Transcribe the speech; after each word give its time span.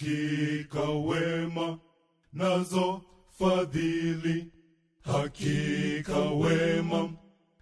hakika 0.00 0.80
wema 0.80 1.78
nazo 2.32 3.00
fadhili, 3.38 4.46
hakika 5.02 6.18
wema 6.18 7.08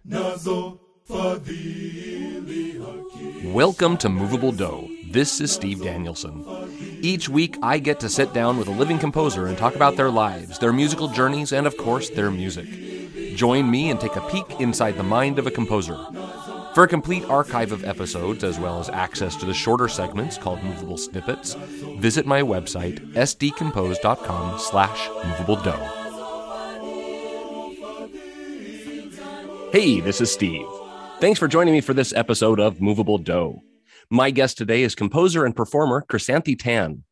nazo 0.05 0.79
fadhili, 1.07 2.75
Welcome 3.53 3.97
to 3.97 4.09
Movable 4.09 4.51
Do. 4.51 4.89
This 5.11 5.39
is 5.39 5.53
Steve 5.53 5.83
Danielson. 5.83 6.43
Each 7.01 7.29
week, 7.29 7.57
I 7.63 7.79
get 7.79 7.99
to 8.01 8.09
sit 8.09 8.33
down 8.33 8.57
with 8.57 8.67
a 8.67 8.71
living 8.79 8.99
composer 8.99 9.47
and 9.47 9.57
talk 9.57 9.75
about 9.75 9.95
their 9.95 10.11
lives, 10.11 10.59
their 10.59 10.73
musical 10.73 11.07
journeys, 11.07 11.53
and 11.53 11.65
of 11.65 11.77
course, 11.77 12.09
their 12.09 12.31
music. 12.31 12.65
Join 13.35 13.69
me 13.71 13.91
and 13.91 13.99
take 13.99 14.17
a 14.17 14.27
peek 14.29 14.59
inside 14.59 14.97
the 14.97 15.03
mind 15.03 15.39
of 15.39 15.47
a 15.47 15.51
composer. 15.51 15.97
For 16.75 16.83
a 16.83 16.87
complete 16.89 17.23
archive 17.29 17.71
of 17.71 17.85
episodes, 17.85 18.43
as 18.43 18.59
well 18.59 18.81
as 18.81 18.89
access 18.89 19.37
to 19.37 19.45
the 19.45 19.53
shorter 19.53 19.87
segments 19.87 20.37
called 20.37 20.61
Movable 20.61 20.97
Snippets, 20.97 21.53
visit 21.53 22.25
my 22.25 22.41
website, 22.41 22.99
sdcompose.com 23.13 24.59
slash 24.59 25.09
movable 25.23 25.55
do. 25.55 25.71
Hey, 29.71 30.01
this 30.01 30.19
is 30.19 30.29
Steve. 30.29 30.67
Thanks 31.21 31.39
for 31.39 31.47
joining 31.47 31.73
me 31.73 31.79
for 31.79 31.93
this 31.93 32.11
episode 32.11 32.59
of 32.59 32.81
Movable 32.81 33.19
Do. 33.19 33.61
My 34.09 34.29
guest 34.29 34.57
today 34.57 34.83
is 34.83 34.95
composer 34.95 35.45
and 35.45 35.55
performer 35.55 36.03
Chrysanthe 36.09 36.59
Tan. 36.59 37.03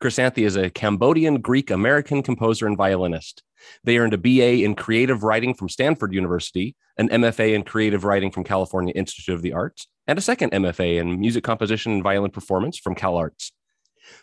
Chrysanthe 0.00 0.38
is 0.38 0.54
a 0.54 0.70
Cambodian 0.70 1.40
Greek 1.40 1.72
American 1.72 2.22
composer 2.22 2.64
and 2.68 2.76
violinist. 2.76 3.42
They 3.84 3.98
earned 3.98 4.14
a 4.14 4.18
BA 4.18 4.64
in 4.64 4.74
creative 4.74 5.22
writing 5.22 5.54
from 5.54 5.68
Stanford 5.68 6.12
University, 6.12 6.76
an 6.96 7.08
MFA 7.08 7.54
in 7.54 7.62
creative 7.62 8.04
writing 8.04 8.30
from 8.30 8.44
California 8.44 8.92
Institute 8.94 9.34
of 9.34 9.42
the 9.42 9.52
Arts, 9.52 9.86
and 10.06 10.18
a 10.18 10.22
second 10.22 10.52
MFA 10.52 10.98
in 10.98 11.20
music 11.20 11.44
composition 11.44 11.92
and 11.92 12.02
violin 12.02 12.30
performance 12.30 12.78
from 12.78 12.94
CalArts. 12.94 13.52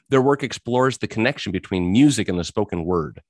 Their 0.10 0.22
work 0.22 0.44
explores 0.44 0.98
the 0.98 1.08
connection 1.08 1.52
between 1.52 1.92
music 1.92 2.28
and 2.28 2.40
the 2.40 2.44
spoken 2.44 2.84
word. 2.84 3.22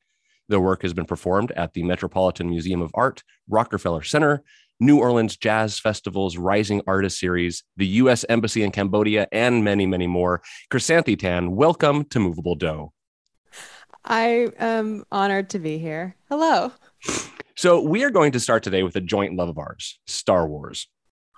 Their 0.49 0.59
work 0.59 0.81
has 0.83 0.93
been 0.93 1.05
performed 1.05 1.51
at 1.51 1.73
the 1.73 1.83
Metropolitan 1.83 2.49
Museum 2.49 2.81
of 2.81 2.91
Art, 2.93 3.23
Rockefeller 3.49 4.03
Center, 4.03 4.43
New 4.79 4.99
Orleans 4.99 5.35
Jazz 5.35 5.79
Festival's 5.79 6.37
Rising 6.37 6.81
Artist 6.87 7.19
Series, 7.19 7.63
the 7.75 7.87
U.S. 7.87 8.23
Embassy 8.29 8.63
in 8.63 8.71
Cambodia, 8.71 9.27
and 9.31 9.63
many, 9.63 9.85
many 9.85 10.07
more. 10.07 10.41
Chrysanthe 10.71 11.19
Tan, 11.19 11.55
welcome 11.55 12.05
to 12.05 12.19
Movable 12.19 12.55
Do. 12.55 12.91
I 14.07 14.47
am 14.57 15.03
honored 15.11 15.49
to 15.49 15.59
be 15.59 15.77
here. 15.77 16.15
Hello. 16.29 16.71
So, 17.55 17.81
we 17.81 18.05
are 18.05 18.09
going 18.09 18.31
to 18.31 18.39
start 18.39 18.63
today 18.63 18.81
with 18.83 18.95
a 18.95 19.01
joint 19.01 19.35
love 19.35 19.49
of 19.49 19.57
ours 19.57 19.99
Star 20.07 20.47
Wars. 20.47 20.87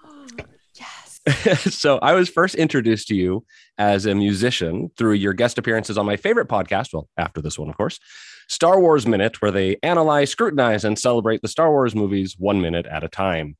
Yes. 0.75 1.73
so, 1.75 1.97
I 1.97 2.13
was 2.13 2.29
first 2.29 2.55
introduced 2.55 3.07
to 3.07 3.15
you 3.15 3.43
as 3.77 4.05
a 4.05 4.13
musician 4.13 4.91
through 4.97 5.13
your 5.13 5.33
guest 5.33 5.57
appearances 5.57 5.97
on 5.97 6.05
my 6.05 6.15
favorite 6.15 6.47
podcast. 6.47 6.93
Well, 6.93 7.09
after 7.17 7.41
this 7.41 7.57
one, 7.57 7.69
of 7.69 7.75
course, 7.75 7.99
Star 8.47 8.79
Wars 8.79 9.07
Minute, 9.07 9.41
where 9.41 9.51
they 9.51 9.77
analyze, 9.81 10.29
scrutinize, 10.29 10.85
and 10.85 10.97
celebrate 10.97 11.41
the 11.41 11.47
Star 11.47 11.71
Wars 11.71 11.95
movies 11.95 12.35
one 12.37 12.61
minute 12.61 12.85
at 12.85 13.03
a 13.03 13.09
time. 13.09 13.57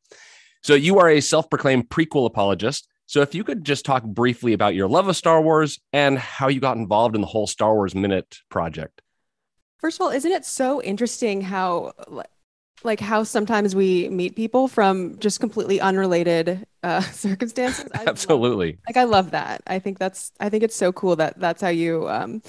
So, 0.64 0.76
you 0.76 1.00
are 1.00 1.10
a 1.10 1.20
self 1.20 1.50
proclaimed 1.50 1.90
prequel 1.90 2.28
apologist. 2.28 2.88
So, 3.10 3.24
if 3.24 3.34
you 3.34 3.44
could 3.44 3.64
just 3.64 3.86
talk 3.86 4.04
briefly 4.04 4.54
about 4.54 4.76
your 4.76 4.88
love 4.88 5.08
of 5.08 5.16
Star 5.16 5.42
Wars 5.42 5.80
and 5.92 6.20
how 6.20 6.48
you 6.48 6.60
got 6.60 6.78
involved 6.78 7.16
in 7.16 7.22
the 7.22 7.28
whole 7.28 7.48
Star 7.48 7.74
Wars 7.74 7.96
Minute 7.96 8.38
project. 8.50 9.02
First 9.80 9.98
of 9.98 10.06
all, 10.06 10.12
isn't 10.12 10.32
it 10.32 10.46
so 10.46 10.80
interesting 10.84 11.42
how 11.42 11.94
like 12.84 13.00
how 13.00 13.24
sometimes 13.24 13.76
we 13.76 14.10
meet 14.10 14.36
people 14.36 14.68
from 14.68 15.18
just 15.18 15.40
completely 15.40 15.82
unrelated 15.82 16.68
uh, 16.84 17.02
circumstances? 17.12 17.88
I 17.96 17.98
love- 17.98 18.10
Absolutely. 18.10 18.78
like 18.88 18.98
I 18.98 19.06
love 19.06 19.32
that. 19.32 19.64
I 19.66 19.80
think 19.80 19.98
that's 19.98 20.32
I 20.40 20.50
think 20.50 20.62
it's 20.62 20.76
so 20.76 20.92
cool 20.92 21.16
that 21.16 21.40
that's 21.40 21.64
how 21.64 21.70
you 21.70 22.08
um 22.08 22.44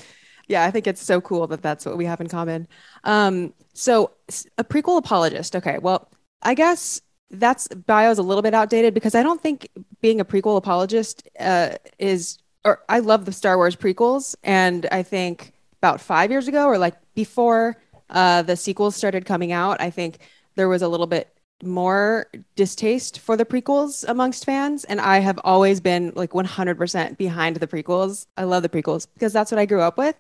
yeah, 0.47 0.65
I 0.65 0.71
think 0.71 0.87
it's 0.87 1.03
so 1.03 1.23
cool 1.23 1.47
that 1.47 1.63
that's 1.63 1.87
what 1.87 1.97
we 1.97 2.05
have 2.05 2.21
in 2.21 2.29
common. 2.29 2.69
Um 3.05 3.55
so 3.73 4.11
a 4.59 4.65
prequel 4.65 4.99
apologist. 4.99 5.57
Okay. 5.57 5.79
Well, 5.79 6.11
I 6.43 6.53
guess 6.53 7.01
that's 7.31 7.69
bio 7.69 8.11
is 8.11 8.19
a 8.19 8.23
little 8.23 8.43
bit 8.43 8.55
outdated 8.55 8.95
because 8.95 9.15
I 9.15 9.23
don't 9.23 9.41
think 9.41 9.69
being 10.01 10.21
a 10.21 10.25
prequel 10.25 10.57
apologist 10.57 11.29
uh 11.39 11.77
is 11.99 12.39
or 12.65 12.81
I 12.89 12.99
love 12.99 13.25
the 13.25 13.33
Star 13.33 13.57
Wars 13.57 13.77
prequels. 13.77 14.35
And 14.43 14.87
I 14.93 15.03
think 15.03 15.53
about 15.79 16.01
5 16.01 16.31
years 16.31 16.47
ago 16.49 16.67
or 16.67 16.79
like 16.79 16.97
before 17.15 17.77
uh 18.11 18.43
the 18.43 18.57
sequels 18.57 18.97
started 18.97 19.25
coming 19.25 19.53
out, 19.53 19.81
I 19.81 19.91
think 19.91 20.19
there 20.57 20.69
was 20.69 20.83
a 20.83 20.89
little 20.89 21.07
bit 21.07 21.29
more 21.63 22.27
distaste 22.57 23.19
for 23.21 23.37
the 23.37 23.45
prequels 23.45 24.05
amongst 24.09 24.45
fans. 24.47 24.85
And 24.85 25.01
i 25.01 25.19
have 25.19 25.39
always 25.45 25.79
been 25.81 26.13
like 26.17 26.31
100% 26.31 27.19
behind 27.19 27.57
the 27.57 27.67
prequels. 27.67 28.27
I 28.37 28.45
love 28.45 28.63
the 28.63 28.69
prequels 28.69 29.07
because 29.15 29.33
that's 29.33 29.53
what 29.53 29.59
i 29.59 29.67
grew 29.67 29.83
up 29.83 29.99
with. 29.99 30.17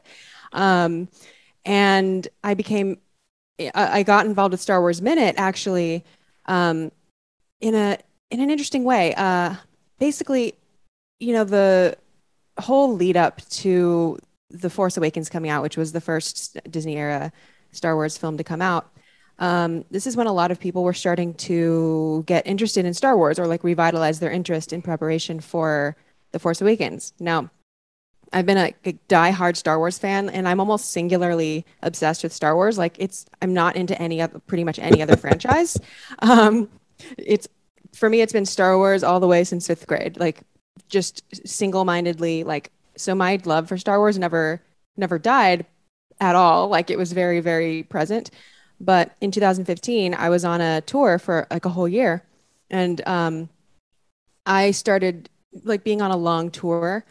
Um, 0.52 1.08
and 1.64 2.26
i 2.44 2.54
became 2.54 2.98
i 3.58 4.00
I 4.00 4.02
got 4.02 4.26
involved 4.26 4.52
with 4.52 4.60
star 4.60 4.80
wars 4.80 5.02
minute 5.02 5.34
actually 5.38 6.04
um, 6.46 6.90
in 7.60 7.74
a 7.74 7.98
in 8.30 8.40
an 8.40 8.50
interesting 8.50 8.84
way 8.84 9.14
uh, 9.14 9.54
basically 9.98 10.54
you 11.18 11.32
know 11.32 11.44
the 11.44 11.96
whole 12.58 12.94
lead 12.94 13.16
up 13.16 13.40
to 13.48 14.18
the 14.50 14.70
force 14.70 14.96
awakens 14.96 15.28
coming 15.28 15.50
out 15.50 15.62
which 15.62 15.76
was 15.76 15.92
the 15.92 16.00
first 16.00 16.58
disney 16.70 16.96
era 16.96 17.32
star 17.72 17.94
wars 17.94 18.18
film 18.18 18.36
to 18.36 18.44
come 18.44 18.60
out 18.60 18.90
um, 19.40 19.86
this 19.90 20.06
is 20.06 20.16
when 20.16 20.26
a 20.26 20.32
lot 20.32 20.50
of 20.50 20.60
people 20.60 20.84
were 20.84 20.92
starting 20.92 21.32
to 21.34 22.22
get 22.26 22.46
interested 22.46 22.84
in 22.84 22.92
Star 22.92 23.16
Wars 23.16 23.38
or 23.38 23.46
like 23.46 23.64
revitalize 23.64 24.20
their 24.20 24.30
interest 24.30 24.72
in 24.72 24.82
preparation 24.82 25.40
for 25.40 25.96
The 26.32 26.38
Force 26.38 26.60
Awakens. 26.60 27.14
Now, 27.18 27.50
I've 28.32 28.46
been 28.46 28.58
a, 28.58 28.74
a 28.84 28.92
die-hard 29.08 29.56
Star 29.56 29.78
Wars 29.78 29.98
fan, 29.98 30.28
and 30.28 30.46
I'm 30.46 30.60
almost 30.60 30.90
singularly 30.92 31.64
obsessed 31.82 32.22
with 32.22 32.32
Star 32.32 32.54
Wars. 32.54 32.78
Like, 32.78 32.94
it's 32.98 33.26
I'm 33.42 33.54
not 33.54 33.76
into 33.76 34.00
any 34.00 34.20
other, 34.20 34.38
pretty 34.40 34.62
much 34.62 34.78
any 34.78 35.02
other 35.02 35.16
franchise. 35.24 35.78
Um, 36.20 36.68
it's 37.18 37.48
for 37.92 38.08
me, 38.08 38.20
it's 38.20 38.32
been 38.32 38.46
Star 38.46 38.76
Wars 38.76 39.02
all 39.02 39.20
the 39.20 39.26
way 39.26 39.44
since 39.44 39.66
fifth 39.66 39.86
grade. 39.86 40.18
Like, 40.18 40.42
just 40.88 41.24
single-mindedly, 41.46 42.44
like. 42.44 42.70
So 42.96 43.14
my 43.14 43.40
love 43.44 43.68
for 43.68 43.78
Star 43.78 43.98
Wars 43.98 44.18
never 44.18 44.62
never 44.96 45.18
died 45.18 45.66
at 46.20 46.36
all. 46.36 46.68
Like, 46.68 46.90
it 46.90 46.98
was 46.98 47.12
very 47.12 47.40
very 47.40 47.82
present. 47.84 48.30
But 48.80 49.14
in 49.20 49.30
2015, 49.30 50.14
I 50.14 50.30
was 50.30 50.44
on 50.44 50.60
a 50.60 50.80
tour 50.80 51.18
for 51.18 51.46
like 51.50 51.66
a 51.66 51.68
whole 51.68 51.88
year, 51.88 52.24
and 52.70 53.06
um, 53.06 53.48
I 54.46 54.70
started 54.70 55.28
like 55.64 55.84
being 55.84 56.00
on 56.00 56.10
a 56.10 56.16
long 56.16 56.50
tour. 56.50 57.04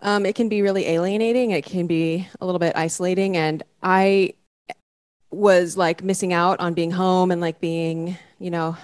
Um, 0.00 0.26
it 0.26 0.34
can 0.34 0.48
be 0.48 0.62
really 0.62 0.86
alienating. 0.86 1.52
It 1.52 1.64
can 1.64 1.86
be 1.86 2.26
a 2.40 2.46
little 2.46 2.58
bit 2.58 2.72
isolating, 2.76 3.36
and 3.36 3.62
I 3.82 4.34
was 5.30 5.76
like 5.76 6.02
missing 6.02 6.32
out 6.32 6.60
on 6.60 6.74
being 6.74 6.90
home 6.90 7.30
and 7.30 7.40
like 7.40 7.60
being, 7.60 8.18
you 8.42 8.50
know, 8.50 8.76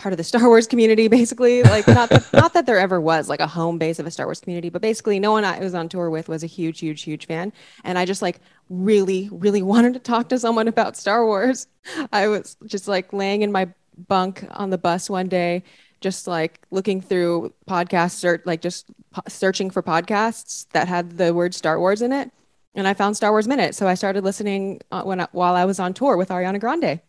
part 0.00 0.12
of 0.12 0.16
the 0.16 0.24
Star 0.24 0.42
Wars 0.48 0.66
community, 0.66 1.08
basically. 1.08 1.62
Like 1.62 1.86
not 1.86 2.08
that, 2.08 2.26
not 2.32 2.54
that 2.54 2.66
there 2.66 2.78
ever 2.78 3.00
was 3.00 3.28
like 3.28 3.40
a 3.40 3.46
home 3.46 3.78
base 3.78 3.98
of 3.98 4.06
a 4.06 4.10
Star 4.10 4.26
Wars 4.26 4.40
community, 4.40 4.70
but 4.70 4.82
basically 4.82 5.20
no 5.20 5.32
one 5.32 5.44
I 5.44 5.60
was 5.60 5.74
on 5.74 5.88
tour 5.88 6.10
with 6.10 6.28
was 6.28 6.42
a 6.42 6.46
huge, 6.46 6.80
huge, 6.80 7.02
huge 7.02 7.26
fan. 7.26 7.52
And 7.84 7.98
I 7.98 8.04
just 8.04 8.22
like 8.22 8.40
really, 8.68 9.28
really 9.30 9.62
wanted 9.72 9.94
to 9.94 10.00
talk 10.00 10.28
to 10.30 10.38
someone 10.38 10.68
about 10.68 10.96
Star 10.96 11.24
Wars. 11.24 11.66
I 12.12 12.26
was 12.28 12.56
just 12.66 12.88
like 12.88 13.12
laying 13.12 13.42
in 13.42 13.52
my 13.52 13.68
bunk 14.08 14.46
on 14.52 14.70
the 14.70 14.78
bus 14.78 15.10
one 15.10 15.28
day, 15.28 15.62
just 16.00 16.26
like 16.26 16.66
looking 16.70 17.00
through 17.00 17.52
podcasts 17.68 18.24
or 18.24 18.42
like 18.46 18.62
just 18.62 18.86
po- 19.10 19.22
searching 19.28 19.68
for 19.70 19.82
podcasts 19.82 20.66
that 20.70 20.88
had 20.88 21.18
the 21.18 21.34
word 21.34 21.54
Star 21.54 21.78
Wars 21.78 22.00
in 22.00 22.12
it. 22.12 22.30
And 22.74 22.86
I 22.86 22.94
found 22.94 23.16
Star 23.16 23.32
Wars 23.32 23.48
Minute. 23.48 23.74
So 23.74 23.88
I 23.88 23.94
started 23.94 24.22
listening 24.24 24.80
uh, 24.92 25.02
when 25.02 25.20
I, 25.20 25.28
while 25.32 25.54
I 25.54 25.64
was 25.64 25.80
on 25.80 25.92
tour 25.92 26.16
with 26.16 26.28
Ariana 26.28 26.60
Grande. 26.60 27.00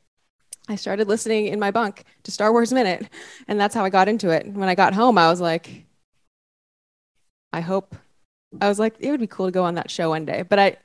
I 0.72 0.76
started 0.76 1.10
listening 1.10 1.48
in 1.48 1.60
my 1.60 1.70
bunk 1.70 2.06
to 2.24 2.32
Star 2.32 2.54
Wars 2.54 2.72
Minute, 2.72 3.10
and 3.50 3.60
that's 3.60 3.76
how 3.76 3.84
I 3.84 3.90
got 3.90 4.08
into 4.08 4.30
it. 4.30 4.48
When 4.48 4.70
I 4.70 4.76
got 4.76 4.94
home, 4.94 5.18
I 5.18 5.30
was 5.30 5.42
like, 5.42 5.86
I 7.52 7.60
hope. 7.60 7.94
I 8.62 8.70
was 8.70 8.80
like, 8.80 8.96
it 9.00 9.12
would 9.12 9.20
be 9.20 9.28
cool 9.28 9.48
to 9.48 9.52
go 9.52 9.66
on 9.66 9.76
that 9.76 9.92
show 9.92 10.10
one 10.10 10.24
day, 10.24 10.44
but 10.44 10.60
I, 10.60 10.78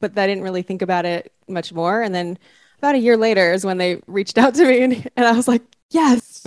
but 0.00 0.18
I 0.18 0.26
didn't 0.26 0.44
really 0.44 0.62
think 0.62 0.80
about 0.80 1.04
it 1.04 1.30
much 1.46 1.74
more. 1.74 2.00
And 2.00 2.14
then 2.14 2.38
about 2.78 2.94
a 2.94 2.98
year 2.98 3.18
later 3.18 3.52
is 3.52 3.66
when 3.66 3.76
they 3.76 4.00
reached 4.06 4.38
out 4.38 4.54
to 4.54 4.64
me, 4.64 4.82
and, 4.82 5.10
and 5.14 5.26
I 5.26 5.32
was 5.32 5.46
like, 5.46 5.62
yes, 5.90 6.42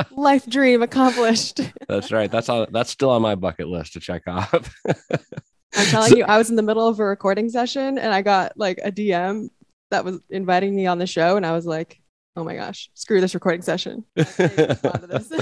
life 0.10 0.46
dream 0.46 0.82
accomplished. 0.82 1.60
that's 1.88 2.10
right. 2.10 2.30
That's 2.30 2.48
all, 2.48 2.66
that's 2.70 2.90
still 2.90 3.10
on 3.10 3.20
my 3.20 3.34
bucket 3.34 3.68
list 3.68 3.92
to 3.94 4.00
check 4.00 4.22
off. 4.26 4.74
I'm 5.76 5.86
telling 5.86 6.16
you, 6.16 6.24
I 6.24 6.38
was 6.38 6.48
in 6.48 6.56
the 6.56 6.62
middle 6.62 6.88
of 6.88 6.98
a 7.00 7.04
recording 7.04 7.50
session, 7.50 7.98
and 7.98 8.14
I 8.14 8.22
got 8.22 8.56
like 8.56 8.78
a 8.82 8.90
DM 8.90 9.50
that 9.90 10.06
was 10.06 10.20
inviting 10.30 10.74
me 10.74 10.86
on 10.86 10.98
the 10.98 11.06
show, 11.06 11.36
and 11.36 11.44
I 11.44 11.52
was 11.52 11.66
like, 11.66 12.00
oh 12.36 12.44
my 12.44 12.54
gosh, 12.54 12.90
screw 12.94 13.20
this 13.20 13.34
recording 13.34 13.62
session. 13.62 14.04
I 14.16 14.24
can't 14.24 14.52
even 14.52 14.68
respond 14.68 15.00
to 15.00 15.06
this. 15.06 15.32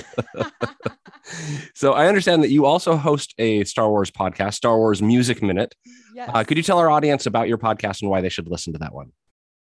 so 1.75 1.93
I 1.93 2.06
understand 2.06 2.43
that 2.43 2.50
you 2.50 2.67
also 2.67 2.97
host 2.97 3.35
a 3.39 3.65
Star 3.65 3.89
Wars 3.89 4.11
podcast, 4.11 4.55
Star 4.55 4.77
Wars 4.77 5.00
Music 5.03 5.43
Minute. 5.43 5.75
yes. 6.15 6.31
Uh, 6.33 6.44
could 6.44 6.56
you 6.56 6.62
tell 6.62 6.79
our 6.79 6.91
audience 6.91 7.27
about 7.27 7.49
your 7.49 7.59
podcast 7.59 8.03
and 8.03 8.11
why 8.11 8.21
they 8.21 8.29
should 8.29 8.49
listen 8.49 8.73
to 8.73 8.79
that 8.81 8.94
one? 8.94 9.12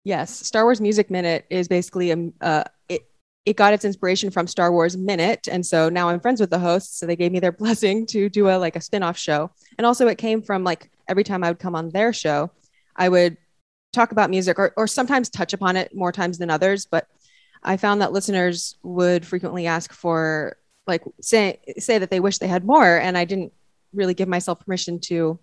Yes, 0.05 0.31
Star 0.31 0.65
Wars 0.65 0.81
Music 0.81 1.11
Minute 1.11 1.45
is 1.51 1.69
basically 1.69 2.11
a 2.11 2.31
uh, 2.41 2.65
it 2.89 3.03
it 3.47 3.57
got 3.57 3.73
its 3.73 3.85
inspiration 3.85 4.31
from 4.31 4.47
Star 4.47 4.73
Wars 4.73 4.97
Minute. 4.97 5.49
And 5.51 5.65
so 5.65 5.89
now 5.89 6.09
I'm 6.09 6.21
friends 6.21 6.41
with 6.41 6.51
the 6.51 6.59
hosts. 6.59 6.99
So 6.99 7.07
they 7.07 7.17
gave 7.17 7.33
me 7.33 7.41
their 7.41 7.53
blessing 7.63 8.07
to 8.07 8.29
do 8.29 8.49
a 8.49 8.57
like 8.59 8.77
a 8.77 8.81
spin-off 8.81 9.17
show. 9.17 9.51
And 9.79 9.87
also 9.87 10.09
it 10.09 10.19
came 10.19 10.43
from 10.43 10.65
like 10.65 10.91
every 11.09 11.25
time 11.25 11.45
I 11.45 11.51
would 11.51 11.59
come 11.59 11.75
on 11.75 11.91
their 11.91 12.13
show, 12.13 12.51
I 12.97 13.09
would 13.09 13.37
talk 13.93 14.13
about 14.13 14.31
music 14.31 14.59
or, 14.59 14.73
or 14.77 14.87
sometimes 14.87 15.29
touch 15.29 15.53
upon 15.53 15.77
it 15.77 15.95
more 15.95 16.13
times 16.13 16.39
than 16.39 16.51
others. 16.51 16.87
But 16.87 17.07
I 17.63 17.77
found 17.77 18.01
that 18.01 18.13
listeners 18.13 18.77
would 18.83 19.27
frequently 19.27 19.67
ask 19.67 19.93
for 19.93 20.57
like 20.87 21.03
say 21.21 21.61
say 21.79 21.99
that 21.99 22.11
they 22.11 22.21
wish 22.21 22.39
they 22.39 22.49
had 22.49 22.65
more. 22.65 22.99
And 22.99 23.17
I 23.17 23.25
didn't 23.25 23.53
really 23.93 24.15
give 24.15 24.29
myself 24.29 24.61
permission 24.61 25.01
to 25.01 25.39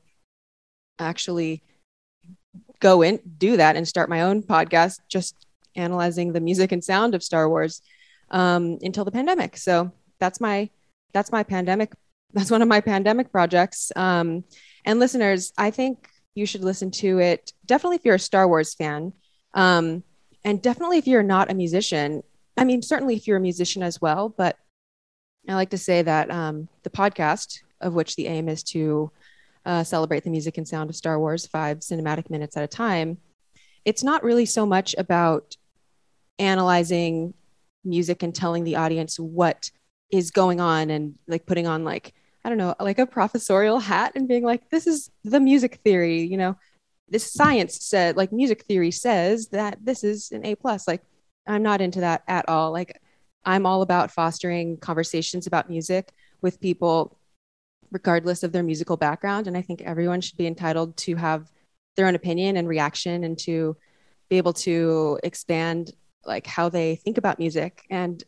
actually 1.00 1.64
go 2.80 3.02
in, 3.02 3.20
do 3.38 3.58
that 3.58 3.76
and 3.76 3.88
start 3.88 4.10
my 4.10 4.22
own 4.22 4.44
podcast 4.44 5.00
just 5.08 5.48
analyzing 5.76 6.34
the 6.34 6.40
music 6.40 6.72
and 6.72 6.84
sound 6.84 7.16
of 7.16 7.24
Star 7.24 7.48
Wars 7.50 7.82
um, 8.32 8.78
until 8.82 9.06
the 9.06 9.12
pandemic. 9.12 9.58
So 9.58 9.92
that's 10.20 10.42
my 10.42 10.70
that's 11.14 11.32
my 11.32 11.44
pandemic. 11.44 11.94
That's 12.34 12.52
one 12.52 12.62
of 12.62 12.68
my 12.68 12.82
pandemic 12.82 13.32
projects. 13.32 13.90
Um, 13.96 14.44
and 14.84 15.00
listeners, 15.00 15.54
I 15.58 15.72
think 15.72 16.10
you 16.36 16.46
should 16.46 16.62
listen 16.62 16.92
to 16.92 17.20
it. 17.20 17.54
Definitely 17.66 17.96
if 17.96 18.06
you're 18.06 18.16
a 18.16 18.20
Star 18.20 18.46
Wars 18.46 18.74
fan, 18.76 19.14
um, 19.54 20.04
and 20.44 20.62
definitely 20.62 20.98
if 20.98 21.08
you're 21.08 21.24
not 21.24 21.52
a 21.52 21.56
musician. 21.56 22.24
I 22.58 22.64
mean, 22.64 22.82
certainly 22.82 23.16
if 23.16 23.28
you're 23.28 23.38
a 23.38 23.42
musician 23.42 23.84
as 23.84 24.02
well. 24.02 24.30
But 24.30 24.58
I 25.48 25.54
like 25.54 25.70
to 25.72 25.78
say 25.78 26.02
that 26.02 26.30
um, 26.32 26.68
the 26.84 26.90
podcast, 26.90 27.62
of 27.82 27.94
which 27.94 28.16
the 28.16 28.28
aim 28.28 28.50
is 28.50 28.64
to 28.64 29.12
uh, 29.66 29.84
celebrate 29.84 30.24
the 30.24 30.30
music 30.30 30.58
and 30.58 30.68
sound 30.68 30.90
of 30.90 30.96
Star 30.96 31.20
Wars 31.20 31.46
five 31.46 31.80
cinematic 31.80 32.30
minutes 32.30 32.58
at 32.58 32.64
a 32.64 32.68
time, 32.68 33.18
it's 33.86 34.04
not 34.04 34.24
really 34.24 34.46
so 34.46 34.66
much 34.66 34.96
about 34.98 35.56
analyzing 36.40 37.34
music 37.84 38.24
and 38.24 38.34
telling 38.34 38.64
the 38.64 38.76
audience 38.76 39.20
what 39.20 39.72
is 40.12 40.32
going 40.32 40.60
on 40.60 40.90
and 40.90 41.16
like 41.28 41.46
putting 41.46 41.68
on 41.68 41.84
like 41.84 42.14
I 42.48 42.50
don't 42.50 42.58
know, 42.58 42.76
like 42.80 42.98
a 42.98 43.06
professorial 43.06 43.78
hat 43.78 44.14
and 44.16 44.26
being 44.26 44.44
like, 44.44 44.70
this 44.70 44.88
is 44.88 45.12
the 45.26 45.42
music 45.42 45.82
theory, 45.84 46.22
you 46.22 46.38
know, 46.38 46.56
this 47.10 47.32
science 47.32 47.84
said, 47.86 48.18
like 48.18 48.32
music 48.32 48.64
theory 48.66 48.92
says 48.92 49.48
that 49.50 49.78
this 49.84 50.04
is 50.04 50.32
an 50.32 50.46
A 50.46 50.56
plus. 50.56 50.88
Like, 50.88 51.04
I'm 51.48 51.64
not 51.64 51.82
into 51.82 52.02
that 52.02 52.24
at 52.28 52.48
all. 52.50 52.72
Like, 52.72 53.00
I'm 53.46 53.66
all 53.66 53.82
about 53.82 54.12
fostering 54.12 54.78
conversations 54.78 55.48
about 55.48 55.70
music 55.70 56.12
with 56.42 56.60
people, 56.60 57.18
regardless 57.92 58.44
of 58.44 58.52
their 58.52 58.64
musical 58.64 58.98
background. 58.98 59.48
And 59.48 59.56
I 59.56 59.62
think 59.62 59.82
everyone 59.82 60.20
should 60.20 60.38
be 60.38 60.48
entitled 60.48 60.98
to 60.98 61.16
have 61.16 61.50
their 61.96 62.08
own 62.08 62.16
opinion 62.16 62.58
and 62.58 62.68
reaction 62.68 63.24
and 63.24 63.38
to 63.40 63.78
be 64.30 64.38
able 64.38 64.54
to 64.54 65.20
expand 65.24 65.92
like 66.26 66.46
how 66.46 66.70
they 66.70 66.96
think 66.96 67.18
about 67.18 67.40
music 67.40 67.86
and 67.90 68.24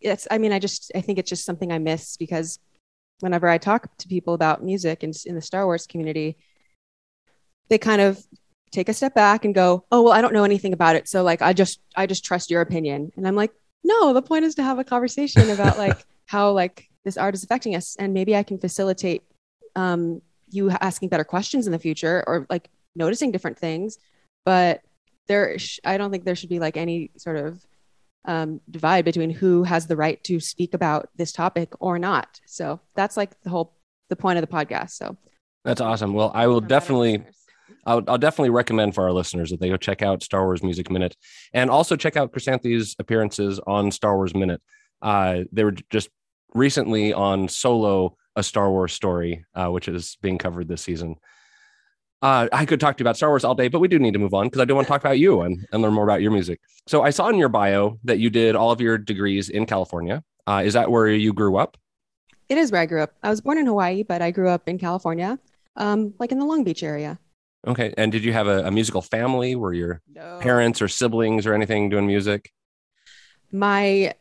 it's 0.00 0.28
i 0.30 0.38
mean 0.38 0.52
i 0.52 0.58
just 0.58 0.92
i 0.94 1.00
think 1.00 1.18
it's 1.18 1.30
just 1.30 1.44
something 1.44 1.72
i 1.72 1.78
miss 1.78 2.16
because 2.16 2.58
whenever 3.20 3.48
i 3.48 3.58
talk 3.58 3.96
to 3.96 4.06
people 4.06 4.34
about 4.34 4.62
music 4.62 5.02
in, 5.02 5.12
in 5.26 5.34
the 5.34 5.40
star 5.40 5.64
wars 5.64 5.86
community 5.86 6.36
they 7.68 7.78
kind 7.78 8.00
of 8.00 8.24
take 8.70 8.88
a 8.88 8.94
step 8.94 9.14
back 9.14 9.44
and 9.44 9.54
go 9.54 9.84
oh 9.90 10.02
well 10.02 10.12
i 10.12 10.20
don't 10.20 10.34
know 10.34 10.44
anything 10.44 10.72
about 10.72 10.96
it. 10.96 11.08
So 11.08 11.22
like 11.22 11.42
i 11.42 11.52
just 11.52 11.80
i 11.96 12.06
just 12.06 12.24
trust 12.24 12.50
your 12.50 12.60
opinion. 12.60 13.12
And 13.16 13.26
i'm 13.26 13.36
like 13.36 13.52
no 13.84 14.12
the 14.12 14.22
point 14.22 14.44
is 14.44 14.54
to 14.56 14.62
have 14.62 14.78
a 14.78 14.84
conversation 14.84 15.50
about 15.50 15.78
like 15.84 16.04
how 16.26 16.52
like 16.52 16.88
this 17.04 17.16
art 17.16 17.34
is 17.34 17.44
affecting 17.44 17.74
us. 17.74 17.96
And 17.98 18.12
maybe 18.12 18.36
i 18.36 18.42
can 18.42 18.58
facilitate 18.58 19.22
um, 19.76 20.22
you 20.50 20.70
asking 20.70 21.08
better 21.08 21.24
questions 21.24 21.66
in 21.66 21.72
the 21.72 21.78
future 21.78 22.24
or 22.26 22.46
like 22.50 22.68
noticing 22.96 23.30
different 23.30 23.58
things. 23.58 23.98
But 24.44 24.82
there 25.28 25.58
sh- 25.58 25.80
i 25.84 25.96
don't 25.98 26.10
think 26.10 26.24
there 26.24 26.34
should 26.34 26.48
be 26.48 26.58
like 26.58 26.76
any 26.76 27.10
sort 27.16 27.36
of 27.36 27.64
um, 28.24 28.60
divide 28.70 29.04
between 29.04 29.30
who 29.30 29.62
has 29.62 29.86
the 29.86 29.96
right 29.96 30.22
to 30.24 30.40
speak 30.40 30.74
about 30.74 31.08
this 31.16 31.32
topic 31.32 31.72
or 31.80 31.98
not. 31.98 32.40
So 32.46 32.80
that's 32.94 33.16
like 33.16 33.40
the 33.42 33.50
whole 33.50 33.74
the 34.10 34.16
point 34.16 34.38
of 34.38 34.46
the 34.46 34.54
podcast. 34.54 34.90
So 34.90 35.16
that's 35.64 35.80
awesome. 35.80 36.12
Well 36.12 36.30
i 36.34 36.46
will 36.46 36.60
definitely 36.60 37.24
I'll, 37.86 38.02
I'll, 38.08 38.18
definitely 38.18 38.50
recommend 38.50 38.94
for 38.94 39.04
our 39.04 39.12
listeners 39.12 39.50
that 39.50 39.60
they 39.60 39.68
go 39.68 39.76
check 39.76 40.02
out 40.02 40.22
Star 40.22 40.44
Wars 40.44 40.62
Music 40.62 40.90
Minute 40.90 41.16
and 41.52 41.70
also 41.70 41.96
check 41.96 42.16
out 42.16 42.32
Chrysanthe's 42.32 42.94
appearances 42.98 43.60
on 43.66 43.90
Star 43.90 44.16
Wars 44.16 44.34
Minute. 44.34 44.60
Uh, 45.00 45.44
they 45.52 45.64
were 45.64 45.74
just 45.90 46.10
recently 46.54 47.12
on 47.12 47.48
Solo, 47.48 48.16
a 48.36 48.42
Star 48.42 48.70
Wars 48.70 48.92
story, 48.92 49.44
uh, 49.54 49.68
which 49.68 49.88
is 49.88 50.16
being 50.22 50.38
covered 50.38 50.68
this 50.68 50.82
season. 50.82 51.16
Uh, 52.20 52.48
I 52.52 52.66
could 52.66 52.80
talk 52.80 52.96
to 52.96 53.02
you 53.02 53.04
about 53.04 53.16
Star 53.16 53.30
Wars 53.30 53.44
all 53.44 53.54
day, 53.54 53.68
but 53.68 53.78
we 53.78 53.86
do 53.86 53.98
need 53.98 54.12
to 54.12 54.18
move 54.18 54.34
on 54.34 54.46
because 54.46 54.60
I 54.60 54.64
do 54.64 54.74
want 54.74 54.86
to 54.86 54.88
talk 54.88 55.00
about 55.00 55.18
you 55.18 55.42
and, 55.42 55.64
and 55.72 55.82
learn 55.82 55.94
more 55.94 56.04
about 56.04 56.20
your 56.20 56.32
music. 56.32 56.60
So 56.86 57.02
I 57.02 57.10
saw 57.10 57.28
in 57.28 57.36
your 57.36 57.48
bio 57.48 57.98
that 58.04 58.18
you 58.18 58.28
did 58.28 58.56
all 58.56 58.72
of 58.72 58.80
your 58.80 58.98
degrees 58.98 59.48
in 59.50 59.66
California. 59.66 60.24
Uh, 60.46 60.62
is 60.64 60.72
that 60.72 60.90
where 60.90 61.08
you 61.08 61.32
grew 61.32 61.56
up? 61.58 61.76
It 62.48 62.58
is 62.58 62.72
where 62.72 62.80
I 62.80 62.86
grew 62.86 63.02
up. 63.02 63.14
I 63.22 63.30
was 63.30 63.40
born 63.40 63.58
in 63.58 63.66
Hawaii, 63.66 64.02
but 64.02 64.22
I 64.22 64.30
grew 64.30 64.48
up 64.48 64.68
in 64.68 64.78
California, 64.78 65.38
um, 65.76 66.14
like 66.18 66.32
in 66.32 66.38
the 66.38 66.46
Long 66.46 66.64
Beach 66.64 66.82
area. 66.82 67.18
Okay. 67.66 67.92
And 67.96 68.12
did 68.12 68.24
you 68.24 68.32
have 68.32 68.46
a, 68.46 68.66
a 68.66 68.70
musical 68.70 69.02
family? 69.02 69.56
Were 69.56 69.72
your 69.72 70.00
no. 70.14 70.38
parents 70.40 70.80
or 70.80 70.88
siblings 70.88 71.46
or 71.46 71.54
anything 71.54 71.88
doing 71.88 72.06
music? 72.06 72.52
My 73.50 74.14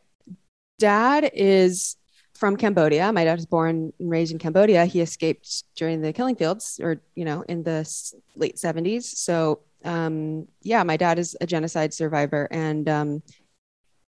dad 0.80 1.30
is 1.34 1.98
from 2.34 2.56
Cambodia. 2.56 3.12
My 3.12 3.24
dad 3.24 3.36
was 3.36 3.46
born 3.46 3.92
and 4.00 4.10
raised 4.10 4.32
in 4.32 4.40
Cambodia. 4.40 4.86
He 4.86 5.02
escaped 5.02 5.64
during 5.76 6.02
the 6.02 6.14
killing 6.14 6.36
fields 6.36 6.80
or, 6.82 7.02
you 7.16 7.26
know, 7.26 7.44
in 7.48 7.64
the 7.64 7.88
late 8.36 8.58
70s. 8.58 9.04
So, 9.04 9.60
um, 9.84 10.48
yeah, 10.62 10.84
my 10.84 10.98
dad 10.98 11.20
is 11.20 11.36
a 11.42 11.48
genocide 11.48 11.94
survivor 11.94 12.48
and 12.52 12.88
um, 12.88 13.24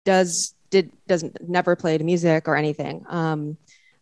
does, 0.05 0.55
did, 0.71 0.91
doesn't, 1.07 1.49
never 1.49 1.77
played 1.77 2.05
music 2.05 2.49
or 2.49 2.57
anything. 2.57 3.05
Um, 3.09 3.57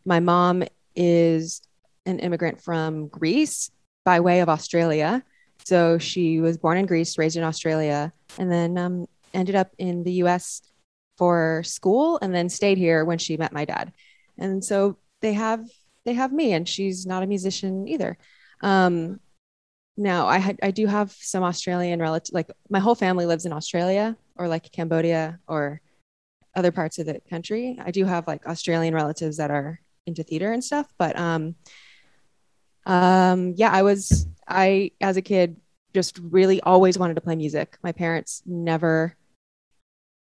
my 0.04 0.20
mom 0.20 0.62
is 0.94 1.62
an 2.06 2.18
immigrant 2.18 2.60
from 2.60 3.08
Greece 3.08 3.70
by 4.04 4.20
way 4.20 4.40
of 4.40 4.48
Australia. 4.48 5.22
So 5.64 5.98
she 5.98 6.40
was 6.40 6.58
born 6.58 6.78
in 6.78 6.86
Greece, 6.86 7.18
raised 7.18 7.36
in 7.36 7.44
Australia, 7.44 8.12
and 8.38 8.50
then 8.50 8.76
um, 8.78 9.06
ended 9.32 9.54
up 9.54 9.70
in 9.78 10.02
the 10.02 10.12
US 10.24 10.62
for 11.18 11.62
school 11.64 12.18
and 12.22 12.34
then 12.34 12.48
stayed 12.48 12.78
here 12.78 13.04
when 13.04 13.18
she 13.18 13.36
met 13.36 13.52
my 13.52 13.64
dad. 13.64 13.92
And 14.38 14.64
so 14.64 14.98
they 15.20 15.34
have 15.34 15.68
they 16.04 16.14
have 16.14 16.32
me 16.32 16.52
and 16.52 16.68
she's 16.68 17.06
not 17.06 17.22
a 17.22 17.26
musician 17.26 17.86
either. 17.86 18.18
Um 18.60 19.20
now 19.96 20.26
i 20.26 20.38
had 20.38 20.58
i 20.62 20.70
do 20.70 20.86
have 20.86 21.12
some 21.12 21.42
australian 21.42 22.00
relative 22.00 22.32
like 22.32 22.50
my 22.70 22.78
whole 22.78 22.94
family 22.94 23.26
lives 23.26 23.44
in 23.44 23.52
australia 23.52 24.16
or 24.36 24.48
like 24.48 24.72
cambodia 24.72 25.38
or 25.46 25.82
other 26.56 26.72
parts 26.72 26.98
of 26.98 27.06
the 27.06 27.20
country. 27.30 27.78
I 27.82 27.90
do 27.90 28.04
have 28.04 28.26
like 28.26 28.46
australian 28.46 28.94
relatives 28.94 29.36
that 29.36 29.50
are 29.50 29.80
into 30.06 30.22
theater 30.22 30.52
and 30.52 30.64
stuff 30.64 30.86
but 30.98 31.18
um 31.18 31.54
um 32.86 33.54
yeah 33.56 33.70
i 33.70 33.82
was 33.82 34.26
i 34.48 34.90
as 35.00 35.16
a 35.16 35.22
kid 35.22 35.56
just 35.94 36.18
really 36.18 36.60
always 36.62 36.98
wanted 36.98 37.14
to 37.14 37.20
play 37.20 37.36
music 37.36 37.78
my 37.82 37.92
parents 37.92 38.42
never 38.46 39.16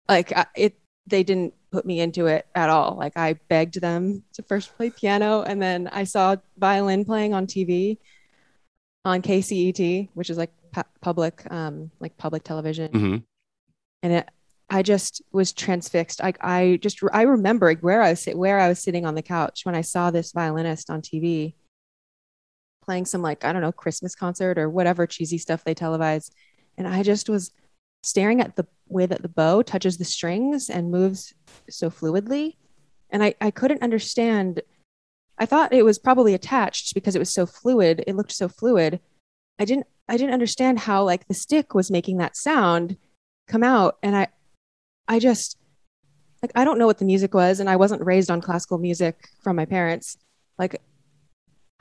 like 0.08 0.32
it 0.56 0.76
they 1.06 1.22
didn't 1.22 1.54
put 1.70 1.84
me 1.84 2.00
into 2.00 2.26
it 2.26 2.46
at 2.54 2.70
all. 2.70 2.94
Like 2.96 3.16
I 3.16 3.34
begged 3.48 3.80
them 3.80 4.22
to 4.34 4.42
first 4.42 4.76
play 4.76 4.90
piano, 4.90 5.42
and 5.42 5.60
then 5.60 5.88
I 5.88 6.04
saw 6.04 6.36
violin 6.56 7.04
playing 7.04 7.34
on 7.34 7.46
TV 7.46 7.98
on 9.04 9.22
KCET, 9.22 10.08
which 10.14 10.30
is 10.30 10.38
like 10.38 10.52
pu- 10.72 10.82
public, 11.00 11.50
um, 11.50 11.90
like 12.00 12.16
public 12.16 12.44
television, 12.44 12.92
mm-hmm. 12.92 13.16
and 14.02 14.12
it. 14.12 14.28
I 14.70 14.82
just 14.82 15.20
was 15.30 15.52
transfixed. 15.52 16.22
I, 16.22 16.32
I 16.40 16.78
just 16.80 16.98
I 17.12 17.22
remember 17.22 17.74
where 17.74 18.00
I 18.00 18.10
was 18.10 18.24
where 18.24 18.58
I 18.58 18.68
was 18.68 18.78
sitting 18.78 19.04
on 19.04 19.14
the 19.14 19.22
couch 19.22 19.60
when 19.64 19.74
I 19.74 19.82
saw 19.82 20.10
this 20.10 20.32
violinist 20.32 20.88
on 20.88 21.02
TV 21.02 21.54
playing 22.84 23.06
some 23.06 23.22
like 23.22 23.44
I 23.44 23.52
don't 23.52 23.62
know 23.62 23.72
Christmas 23.72 24.14
concert 24.14 24.58
or 24.58 24.68
whatever 24.68 25.06
cheesy 25.06 25.38
stuff 25.38 25.64
they 25.64 25.74
televise, 25.74 26.30
and 26.76 26.86
I 26.86 27.02
just 27.02 27.28
was 27.28 27.50
staring 28.02 28.40
at 28.40 28.56
the 28.56 28.66
way 28.88 29.06
that 29.06 29.22
the 29.22 29.28
bow 29.28 29.62
touches 29.62 29.96
the 29.96 30.04
strings 30.04 30.68
and 30.68 30.90
moves 30.90 31.34
so 31.70 31.90
fluidly. 31.90 32.56
And 33.10 33.24
I, 33.24 33.34
I 33.40 33.50
couldn't 33.50 33.82
understand. 33.82 34.60
I 35.38 35.46
thought 35.46 35.72
it 35.72 35.84
was 35.84 35.98
probably 35.98 36.34
attached 36.34 36.94
because 36.94 37.16
it 37.16 37.18
was 37.18 37.32
so 37.32 37.46
fluid. 37.46 38.04
It 38.06 38.14
looked 38.14 38.32
so 38.32 38.48
fluid. 38.48 39.00
I 39.58 39.64
didn't 39.64 39.86
I 40.08 40.16
didn't 40.16 40.34
understand 40.34 40.80
how 40.80 41.04
like 41.04 41.26
the 41.26 41.34
stick 41.34 41.74
was 41.74 41.90
making 41.90 42.18
that 42.18 42.36
sound 42.36 42.96
come 43.48 43.62
out. 43.62 43.98
And 44.02 44.16
I 44.16 44.28
I 45.08 45.18
just 45.18 45.56
like 46.42 46.52
I 46.54 46.64
don't 46.64 46.78
know 46.78 46.86
what 46.86 46.98
the 46.98 47.04
music 47.04 47.34
was, 47.34 47.60
and 47.60 47.70
I 47.70 47.76
wasn't 47.76 48.04
raised 48.04 48.30
on 48.30 48.40
classical 48.40 48.78
music 48.78 49.28
from 49.42 49.56
my 49.56 49.64
parents. 49.64 50.18
Like 50.58 50.80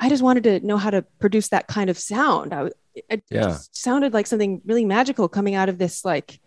I 0.03 0.09
just 0.09 0.21
wanted 0.21 0.43
to 0.43 0.59
know 0.59 0.75
how 0.75 0.89
to 0.89 1.03
produce 1.19 1.47
that 1.49 1.67
kind 1.67 1.89
of 1.89 1.97
sound. 1.97 2.53
I, 2.53 2.71
it 2.93 3.23
yeah. 3.31 3.57
sounded 3.71 4.13
like 4.13 4.27
something 4.27 4.61
really 4.65 4.83
magical 4.83 5.29
coming 5.29 5.55
out 5.55 5.69
of 5.69 5.77
this 5.77 6.03
like 6.03 6.41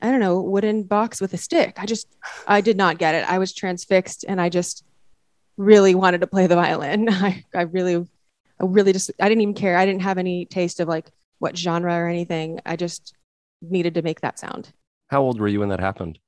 I 0.00 0.10
don't 0.10 0.20
know, 0.20 0.40
wooden 0.40 0.84
box 0.84 1.20
with 1.20 1.34
a 1.34 1.36
stick. 1.36 1.74
I 1.76 1.86
just, 1.86 2.06
I 2.46 2.60
did 2.60 2.76
not 2.76 2.98
get 2.98 3.14
it. 3.14 3.28
I 3.28 3.38
was 3.38 3.52
transfixed 3.52 4.24
and 4.26 4.40
I 4.40 4.48
just 4.48 4.84
really 5.56 5.94
wanted 5.94 6.22
to 6.22 6.26
play 6.26 6.46
the 6.46 6.54
violin. 6.54 7.08
I, 7.10 7.44
I 7.54 7.62
really, 7.62 7.96
I 7.96 8.64
really 8.64 8.92
just, 8.92 9.10
I 9.20 9.28
didn't 9.28 9.42
even 9.42 9.54
care. 9.54 9.76
I 9.76 9.84
didn't 9.84 10.02
have 10.02 10.16
any 10.16 10.46
taste 10.46 10.80
of 10.80 10.88
like 10.88 11.10
what 11.38 11.58
genre 11.58 11.92
or 11.92 12.08
anything. 12.08 12.60
I 12.64 12.76
just 12.76 13.14
needed 13.60 13.94
to 13.94 14.02
make 14.02 14.22
that 14.22 14.38
sound. 14.38 14.72
How 15.08 15.20
old 15.20 15.38
were 15.38 15.48
you 15.48 15.60
when 15.60 15.68
that 15.68 15.80
happened? 15.80 16.18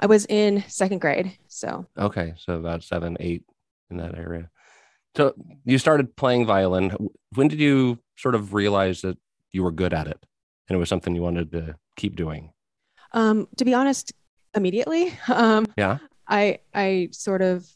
I 0.00 0.06
was 0.06 0.26
in 0.26 0.64
second 0.66 1.00
grade. 1.00 1.38
So 1.46 1.86
Okay, 1.96 2.32
so 2.36 2.54
about 2.54 2.82
seven, 2.82 3.16
eight 3.20 3.44
in 3.90 3.98
that 3.98 4.16
area. 4.16 4.50
So 5.16 5.34
you 5.64 5.78
started 5.78 6.16
playing 6.16 6.46
violin. 6.46 6.96
When 7.34 7.48
did 7.48 7.60
you 7.60 7.98
sort 8.16 8.34
of 8.34 8.54
realize 8.54 9.02
that 9.02 9.18
you 9.52 9.62
were 9.62 9.72
good 9.72 9.92
at 9.92 10.06
it 10.06 10.18
and 10.68 10.76
it 10.76 10.78
was 10.78 10.88
something 10.88 11.14
you 11.14 11.22
wanted 11.22 11.52
to 11.52 11.76
keep 11.96 12.16
doing? 12.16 12.52
um, 13.14 13.46
to 13.58 13.64
be 13.66 13.74
honest, 13.74 14.12
immediately. 14.54 15.12
Um, 15.28 15.66
Yeah. 15.76 15.98
I 16.26 16.60
I 16.72 17.08
sort 17.12 17.42
of 17.42 17.68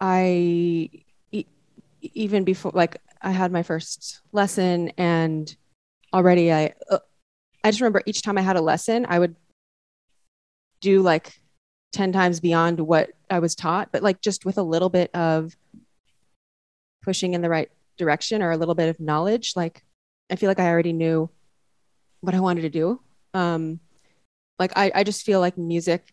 I 0.00 0.90
e- 1.30 1.44
even 2.00 2.42
before 2.42 2.72
like 2.74 2.96
I 3.20 3.30
had 3.30 3.52
my 3.52 3.62
first 3.62 4.22
lesson 4.32 4.90
and 4.98 5.54
already 6.12 6.52
I 6.52 6.74
uh, 6.90 6.98
I 7.62 7.70
just 7.70 7.80
remember 7.80 8.02
each 8.06 8.22
time 8.22 8.38
I 8.38 8.40
had 8.40 8.56
a 8.56 8.60
lesson 8.60 9.06
I 9.08 9.18
would 9.20 9.36
do 10.80 11.00
like 11.02 11.38
10 11.92 12.10
times 12.12 12.40
beyond 12.40 12.80
what 12.80 13.10
I 13.30 13.38
was 13.38 13.54
taught 13.54 13.92
but 13.92 14.02
like 14.02 14.20
just 14.20 14.44
with 14.44 14.58
a 14.58 14.62
little 14.62 14.88
bit 14.88 15.14
of 15.14 15.54
pushing 17.02 17.34
in 17.34 17.42
the 17.42 17.48
right 17.50 17.70
direction 17.98 18.42
or 18.42 18.50
a 18.50 18.56
little 18.56 18.74
bit 18.74 18.88
of 18.88 18.98
knowledge 19.00 19.52
like 19.56 19.82
I 20.30 20.36
feel 20.36 20.48
like 20.48 20.60
I 20.60 20.68
already 20.68 20.92
knew 20.92 21.28
what 22.20 22.34
I 22.34 22.40
wanted 22.40 22.62
to 22.62 22.70
do 22.70 23.00
um 23.34 23.80
like 24.58 24.72
I 24.76 24.90
I 24.94 25.04
just 25.04 25.24
feel 25.24 25.40
like 25.40 25.58
music 25.58 26.12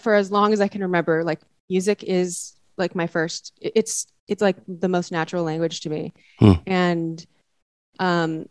for 0.00 0.14
as 0.14 0.30
long 0.30 0.52
as 0.52 0.60
I 0.60 0.68
can 0.68 0.82
remember, 0.82 1.24
like 1.24 1.40
music 1.68 2.02
is 2.02 2.54
like 2.76 2.94
my 2.94 3.06
first. 3.06 3.52
It's 3.60 4.06
it's 4.26 4.42
like 4.42 4.56
the 4.66 4.88
most 4.88 5.12
natural 5.12 5.44
language 5.44 5.80
to 5.82 5.90
me, 5.90 6.12
Hmm. 6.38 6.52
and 6.66 7.26
um, 8.00 8.48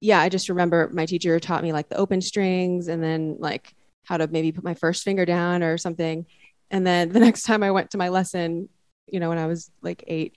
yeah, 0.00 0.20
I 0.20 0.28
just 0.28 0.48
remember 0.48 0.90
my 0.92 1.06
teacher 1.06 1.38
taught 1.40 1.62
me 1.62 1.72
like 1.72 1.88
the 1.88 1.96
open 1.96 2.20
strings, 2.20 2.88
and 2.88 3.02
then 3.02 3.36
like 3.38 3.74
how 4.04 4.16
to 4.16 4.26
maybe 4.26 4.52
put 4.52 4.64
my 4.64 4.74
first 4.74 5.02
finger 5.04 5.24
down 5.24 5.62
or 5.62 5.78
something, 5.78 6.26
and 6.70 6.86
then 6.86 7.10
the 7.10 7.20
next 7.26 7.44
time 7.44 7.62
I 7.62 7.70
went 7.70 7.90
to 7.92 7.98
my 7.98 8.08
lesson, 8.08 8.68
you 9.06 9.20
know, 9.20 9.28
when 9.28 9.38
I 9.38 9.46
was 9.46 9.70
like 9.82 10.04
eight, 10.06 10.36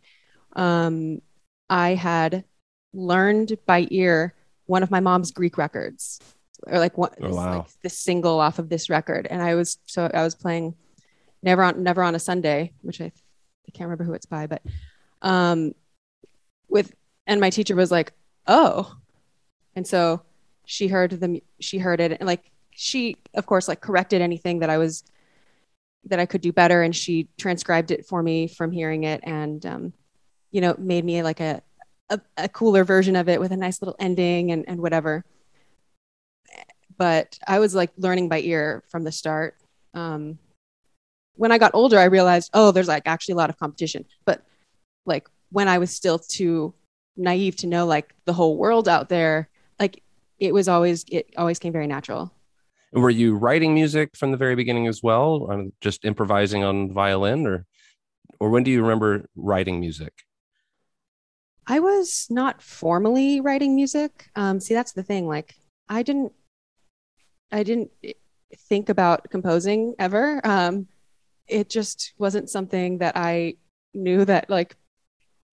um, 0.53 1.21
I 1.69 1.93
had 1.95 2.43
learned 2.93 3.57
by 3.65 3.87
ear 3.91 4.33
one 4.65 4.83
of 4.83 4.91
my 4.91 4.99
mom's 4.99 5.31
Greek 5.31 5.57
records 5.57 6.19
or 6.67 6.77
like 6.79 6.97
one 6.97 7.11
Oh, 7.21 7.33
wow. 7.33 7.57
like 7.59 7.67
this 7.83 7.97
single 7.97 8.39
off 8.39 8.59
of 8.59 8.67
this 8.67 8.89
record 8.89 9.25
and 9.29 9.41
i 9.41 9.55
was 9.55 9.77
so 9.85 10.11
i 10.13 10.23
was 10.23 10.35
playing 10.35 10.75
never 11.41 11.63
on 11.63 11.81
never 11.83 12.03
on 12.03 12.15
a 12.15 12.19
sunday 12.19 12.73
which 12.81 12.99
i 12.99 13.05
i 13.05 13.71
can't 13.71 13.87
remember 13.87 14.03
who 14.03 14.11
it's 14.13 14.25
by 14.25 14.45
but 14.45 14.61
um 15.21 15.71
with 16.67 16.93
and 17.27 17.39
my 17.39 17.49
teacher 17.49 17.75
was 17.77 17.91
like 17.91 18.11
oh 18.47 18.93
and 19.75 19.87
so 19.87 20.21
she 20.65 20.87
heard 20.89 21.11
the 21.11 21.41
she 21.61 21.77
heard 21.77 22.01
it 22.01 22.11
and 22.19 22.27
like 22.27 22.51
she 22.71 23.15
of 23.35 23.45
course 23.45 23.67
like 23.69 23.79
corrected 23.79 24.21
anything 24.21 24.59
that 24.59 24.69
i 24.69 24.77
was 24.77 25.03
that 26.05 26.19
i 26.19 26.25
could 26.25 26.41
do 26.41 26.51
better 26.51 26.81
and 26.81 26.95
she 26.95 27.27
transcribed 27.37 27.91
it 27.91 28.05
for 28.05 28.23
me 28.23 28.47
from 28.47 28.71
hearing 28.71 29.03
it 29.03 29.21
and 29.23 29.65
um 29.65 29.93
you 30.51 30.61
know 30.61 30.75
made 30.77 31.05
me 31.05 31.21
like 31.23 31.39
a 31.39 31.61
a, 32.09 32.19
a 32.37 32.49
cooler 32.49 32.83
version 32.83 33.15
of 33.15 33.29
it 33.29 33.39
with 33.39 33.51
a 33.51 33.57
nice 33.57 33.81
little 33.81 33.95
ending 33.99 34.51
and, 34.51 34.65
and 34.67 34.81
whatever 34.81 35.23
but 36.99 37.39
I 37.47 37.59
was 37.59 37.73
like 37.73 37.91
learning 37.97 38.27
by 38.27 38.41
ear 38.41 38.83
from 38.89 39.03
the 39.03 39.11
start. 39.11 39.55
Um, 39.93 40.37
when 41.35 41.51
I 41.51 41.57
got 41.57 41.73
older, 41.73 41.97
I 41.97 42.03
realized, 42.03 42.51
oh, 42.53 42.71
there's 42.71 42.89
like 42.89 43.03
actually 43.05 43.33
a 43.33 43.37
lot 43.37 43.49
of 43.49 43.57
competition. 43.57 44.05
But 44.25 44.43
like 45.05 45.27
when 45.49 45.69
I 45.69 45.77
was 45.77 45.95
still 45.95 46.19
too 46.19 46.73
naive 47.15 47.55
to 47.57 47.67
know 47.67 47.85
like 47.85 48.13
the 48.25 48.33
whole 48.33 48.57
world 48.57 48.89
out 48.89 49.07
there, 49.07 49.49
like 49.79 50.03
it 50.39 50.53
was 50.53 50.67
always, 50.67 51.05
it 51.09 51.33
always 51.37 51.57
came 51.57 51.71
very 51.71 51.87
natural. 51.87 52.33
And 52.93 53.03
were 53.03 53.09
you 53.09 53.35
writing 53.35 53.73
music 53.73 54.17
from 54.17 54.31
the 54.31 54.37
very 54.37 54.55
beginning 54.55 54.87
as 54.87 55.03
well, 55.03 55.47
or 55.49 55.65
just 55.81 56.05
improvising 56.05 56.63
on 56.63 56.91
violin, 56.93 57.45
or 57.45 57.65
or 58.39 58.49
when 58.49 58.63
do 58.63 58.71
you 58.71 58.81
remember 58.81 59.25
writing 59.35 59.79
music? 59.79 60.13
I 61.67 61.79
was 61.79 62.27
not 62.31 62.61
formally 62.63 63.41
writing 63.41 63.75
music. 63.75 64.29
Um, 64.35 64.59
see, 64.59 64.73
that's 64.73 64.93
the 64.93 65.03
thing. 65.03 65.27
Like, 65.27 65.53
I 65.87 66.01
didn't, 66.01 66.33
I 67.51 67.61
didn't 67.61 67.91
think 68.67 68.89
about 68.89 69.29
composing 69.29 69.93
ever. 69.99 70.41
Um, 70.43 70.87
it 71.47 71.69
just 71.69 72.13
wasn't 72.17 72.49
something 72.49 72.99
that 72.99 73.15
I 73.15 73.55
knew 73.93 74.25
that 74.25 74.49
like 74.49 74.75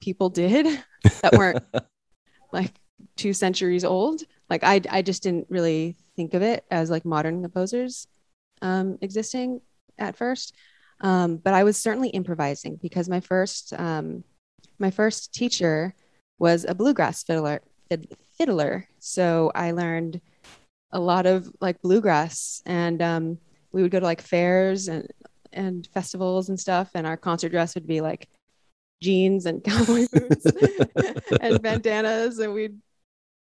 people 0.01 0.29
did 0.29 0.67
that 1.23 1.35
weren't 1.35 1.63
like 2.53 2.73
two 3.17 3.33
centuries 3.33 3.85
old. 3.85 4.23
Like, 4.49 4.65
I, 4.65 4.81
I 4.91 5.03
just 5.03 5.23
didn't 5.23 5.47
really 5.49 5.97
think 6.15 6.35
of 6.35 6.43
it 6.43 6.65
as 6.71 6.91
like 6.91 7.05
modern 7.05 7.43
composers 7.43 8.07
um, 8.63 8.99
existing 9.01 9.61
at 9.99 10.17
first. 10.17 10.55
Um, 11.01 11.37
but 11.37 11.53
I 11.53 11.65
was 11.65 11.77
certainly 11.77 12.09
improvising 12.09 12.79
because 12.81 13.09
my 13.09 13.21
first, 13.21 13.73
um, 13.79 14.25
my 14.79 14.91
first 14.91 15.33
teacher 15.35 15.95
was 16.39 16.65
a 16.69 16.75
bluegrass 16.75 17.23
fiddler 17.23 17.61
fid- 17.89 18.17
fiddler 18.37 18.87
so 18.99 19.51
i 19.55 19.71
learned 19.71 20.21
a 20.93 21.01
lot 21.01 21.27
of 21.27 21.51
like 21.61 21.81
bluegrass 21.83 22.63
and 22.67 23.03
um, 23.03 23.39
we 23.73 23.83
would 23.83 23.91
go 23.91 24.01
to 24.01 24.07
like 24.07 24.21
fairs 24.21 24.89
and 24.89 25.09
and 25.53 25.89
festivals 25.93 26.49
and 26.49 26.61
stuff 26.61 26.91
and 26.95 27.07
our 27.07 27.17
concert 27.17 27.49
dress 27.49 27.75
would 27.75 27.87
be 27.87 28.01
like 28.01 28.29
jeans 29.03 29.47
and 29.47 29.65
cowboy 29.65 30.07
boots 30.13 30.47
and 31.41 31.63
bandanas 31.63 32.39
and 32.39 32.53
we'd 32.53 32.77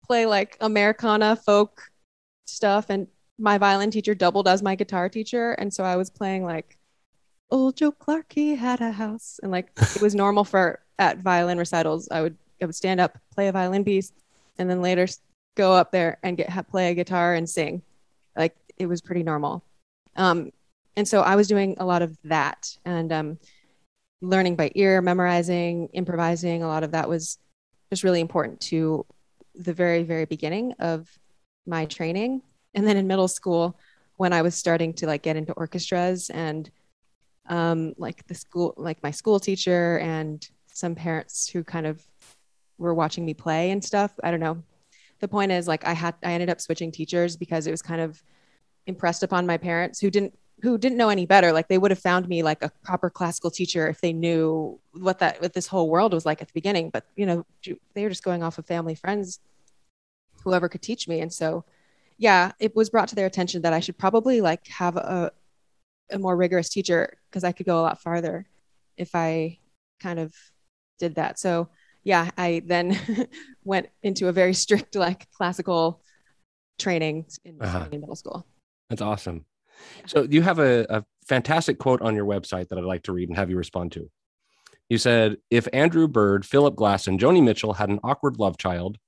play 0.04 0.26
like 0.26 0.56
americana 0.60 1.36
folk 1.36 1.90
stuff 2.46 2.86
and 2.88 3.06
my 3.38 3.58
violin 3.58 3.90
teacher 3.90 4.14
doubled 4.14 4.48
as 4.48 4.62
my 4.62 4.74
guitar 4.74 5.08
teacher 5.08 5.52
and 5.52 5.72
so 5.72 5.84
i 5.84 5.96
was 5.96 6.10
playing 6.10 6.44
like 6.44 6.76
old 7.50 7.76
joe 7.76 7.92
clark 7.92 8.26
he 8.32 8.54
had 8.54 8.80
a 8.80 8.92
house 8.92 9.38
and 9.42 9.52
like 9.52 9.70
it 9.96 10.02
was 10.02 10.14
normal 10.14 10.44
for 10.44 10.80
at 10.98 11.18
violin 11.18 11.58
recitals 11.58 12.08
i 12.10 12.20
would 12.20 12.36
I 12.62 12.66
would 12.66 12.74
stand 12.74 13.00
up, 13.00 13.18
play 13.34 13.48
a 13.48 13.52
violin 13.52 13.84
piece, 13.84 14.12
and 14.58 14.70
then 14.70 14.80
later 14.80 15.06
go 15.56 15.72
up 15.72 15.92
there 15.92 16.18
and 16.22 16.36
get 16.36 16.68
play 16.70 16.90
a 16.90 16.94
guitar 16.94 17.34
and 17.34 17.48
sing. 17.48 17.82
Like 18.36 18.56
it 18.78 18.86
was 18.86 19.00
pretty 19.00 19.22
normal. 19.22 19.64
Um, 20.16 20.52
and 20.96 21.06
so 21.06 21.20
I 21.22 21.36
was 21.36 21.48
doing 21.48 21.76
a 21.78 21.84
lot 21.84 22.02
of 22.02 22.16
that 22.24 22.76
and 22.84 23.12
um, 23.12 23.38
learning 24.20 24.56
by 24.56 24.70
ear, 24.74 25.00
memorizing, 25.00 25.88
improvising. 25.92 26.62
A 26.62 26.68
lot 26.68 26.84
of 26.84 26.92
that 26.92 27.08
was 27.08 27.38
just 27.90 28.04
really 28.04 28.20
important 28.20 28.60
to 28.60 29.04
the 29.54 29.72
very, 29.72 30.02
very 30.02 30.24
beginning 30.24 30.72
of 30.78 31.08
my 31.66 31.86
training. 31.86 32.42
And 32.74 32.86
then 32.86 32.96
in 32.96 33.06
middle 33.06 33.28
school, 33.28 33.78
when 34.16 34.32
I 34.32 34.42
was 34.42 34.54
starting 34.54 34.92
to 34.94 35.06
like 35.06 35.22
get 35.22 35.36
into 35.36 35.52
orchestras 35.52 36.30
and 36.30 36.70
um, 37.48 37.94
like 37.98 38.26
the 38.26 38.34
school, 38.34 38.74
like 38.76 39.02
my 39.02 39.10
school 39.10 39.40
teacher 39.40 39.98
and 39.98 40.48
some 40.72 40.94
parents 40.94 41.48
who 41.48 41.64
kind 41.64 41.86
of 41.86 42.02
were 42.78 42.94
watching 42.94 43.24
me 43.24 43.34
play 43.34 43.70
and 43.70 43.84
stuff. 43.84 44.12
I 44.22 44.30
don't 44.30 44.40
know. 44.40 44.62
The 45.20 45.28
point 45.28 45.52
is 45.52 45.68
like 45.68 45.86
I 45.86 45.92
had 45.92 46.14
I 46.24 46.32
ended 46.32 46.50
up 46.50 46.60
switching 46.60 46.90
teachers 46.90 47.36
because 47.36 47.66
it 47.66 47.70
was 47.70 47.82
kind 47.82 48.00
of 48.00 48.22
impressed 48.86 49.22
upon 49.22 49.46
my 49.46 49.56
parents 49.56 50.00
who 50.00 50.10
didn't 50.10 50.36
who 50.62 50.78
didn't 50.78 50.96
know 50.96 51.08
any 51.08 51.26
better. 51.26 51.52
Like 51.52 51.68
they 51.68 51.76
would 51.78 51.90
have 51.90 51.98
found 51.98 52.28
me 52.28 52.42
like 52.42 52.62
a 52.62 52.70
proper 52.84 53.10
classical 53.10 53.50
teacher 53.50 53.88
if 53.88 54.00
they 54.00 54.12
knew 54.12 54.78
what 54.92 55.18
that 55.18 55.42
what 55.42 55.52
this 55.52 55.66
whole 55.66 55.90
world 55.90 56.14
was 56.14 56.24
like 56.24 56.40
at 56.40 56.48
the 56.48 56.54
beginning. 56.54 56.90
But 56.90 57.04
you 57.16 57.26
know, 57.26 57.44
they 57.94 58.04
were 58.04 58.08
just 58.08 58.22
going 58.24 58.42
off 58.42 58.58
of 58.58 58.66
family 58.66 58.94
friends, 58.94 59.40
whoever 60.44 60.68
could 60.68 60.82
teach 60.82 61.08
me. 61.08 61.20
And 61.20 61.32
so 61.32 61.64
yeah, 62.18 62.52
it 62.60 62.76
was 62.76 62.90
brought 62.90 63.08
to 63.08 63.14
their 63.16 63.26
attention 63.26 63.62
that 63.62 63.72
I 63.72 63.80
should 63.80 63.98
probably 63.98 64.40
like 64.40 64.66
have 64.68 64.96
a 64.96 65.32
a 66.10 66.18
more 66.18 66.36
rigorous 66.36 66.68
teacher 66.68 67.16
because 67.30 67.42
I 67.44 67.52
could 67.52 67.66
go 67.66 67.80
a 67.80 67.82
lot 67.82 68.02
farther 68.02 68.46
if 68.96 69.14
I 69.14 69.58
kind 70.00 70.18
of 70.18 70.34
did 70.98 71.14
that. 71.16 71.38
So 71.38 71.68
yeah, 72.04 72.30
I 72.36 72.62
then 72.66 72.98
went 73.64 73.88
into 74.02 74.28
a 74.28 74.32
very 74.32 74.54
strict 74.54 74.94
like 74.94 75.28
classical 75.32 76.02
training 76.78 77.26
in, 77.44 77.60
Uh-huh. 77.60 77.86
in 77.90 78.00
middle 78.00 78.16
school. 78.16 78.46
That's 78.90 79.02
awesome. 79.02 79.44
So 80.06 80.26
you 80.28 80.42
have 80.42 80.58
a, 80.58 80.86
a 80.88 81.04
fantastic 81.26 81.78
quote 81.78 82.02
on 82.02 82.14
your 82.14 82.26
website 82.26 82.68
that 82.68 82.78
I'd 82.78 82.84
like 82.84 83.04
to 83.04 83.12
read 83.12 83.28
and 83.28 83.38
have 83.38 83.50
you 83.50 83.56
respond 83.56 83.92
to. 83.92 84.10
You 84.88 84.98
said, 84.98 85.38
if 85.50 85.68
Andrew 85.72 86.06
Bird, 86.06 86.44
Philip 86.44 86.76
Glass, 86.76 87.06
and 87.06 87.18
Joni 87.18 87.42
Mitchell 87.42 87.72
had 87.72 87.88
an 87.88 88.00
awkward 88.04 88.38
love 88.38 88.58
child, 88.58 88.98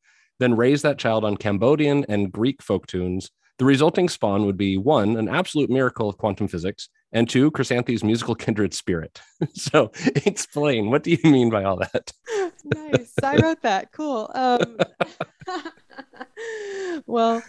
then 0.40 0.56
raised 0.56 0.82
that 0.82 0.98
child 0.98 1.24
on 1.24 1.36
Cambodian 1.36 2.04
and 2.08 2.32
Greek 2.32 2.62
folk 2.62 2.86
tunes, 2.86 3.30
the 3.58 3.64
resulting 3.64 4.08
spawn 4.08 4.46
would 4.46 4.56
be 4.56 4.76
one, 4.76 5.16
an 5.16 5.28
absolute 5.28 5.70
miracle 5.70 6.08
of 6.08 6.18
quantum 6.18 6.48
physics, 6.48 6.88
and 7.12 7.28
two, 7.28 7.50
Chrysanthe's 7.52 8.02
musical 8.02 8.34
kindred 8.44 8.74
spirit. 8.74 9.20
so 9.54 9.92
explain, 10.26 10.90
what 10.90 11.02
do 11.02 11.12
you 11.12 11.30
mean 11.30 11.50
by 11.50 11.64
all 11.64 11.76
that? 11.76 12.12
nice. 12.64 13.12
I 13.22 13.36
wrote 13.36 13.62
that. 13.62 13.92
Cool. 13.92 14.30
Um, 14.34 14.78
well, 17.06 17.42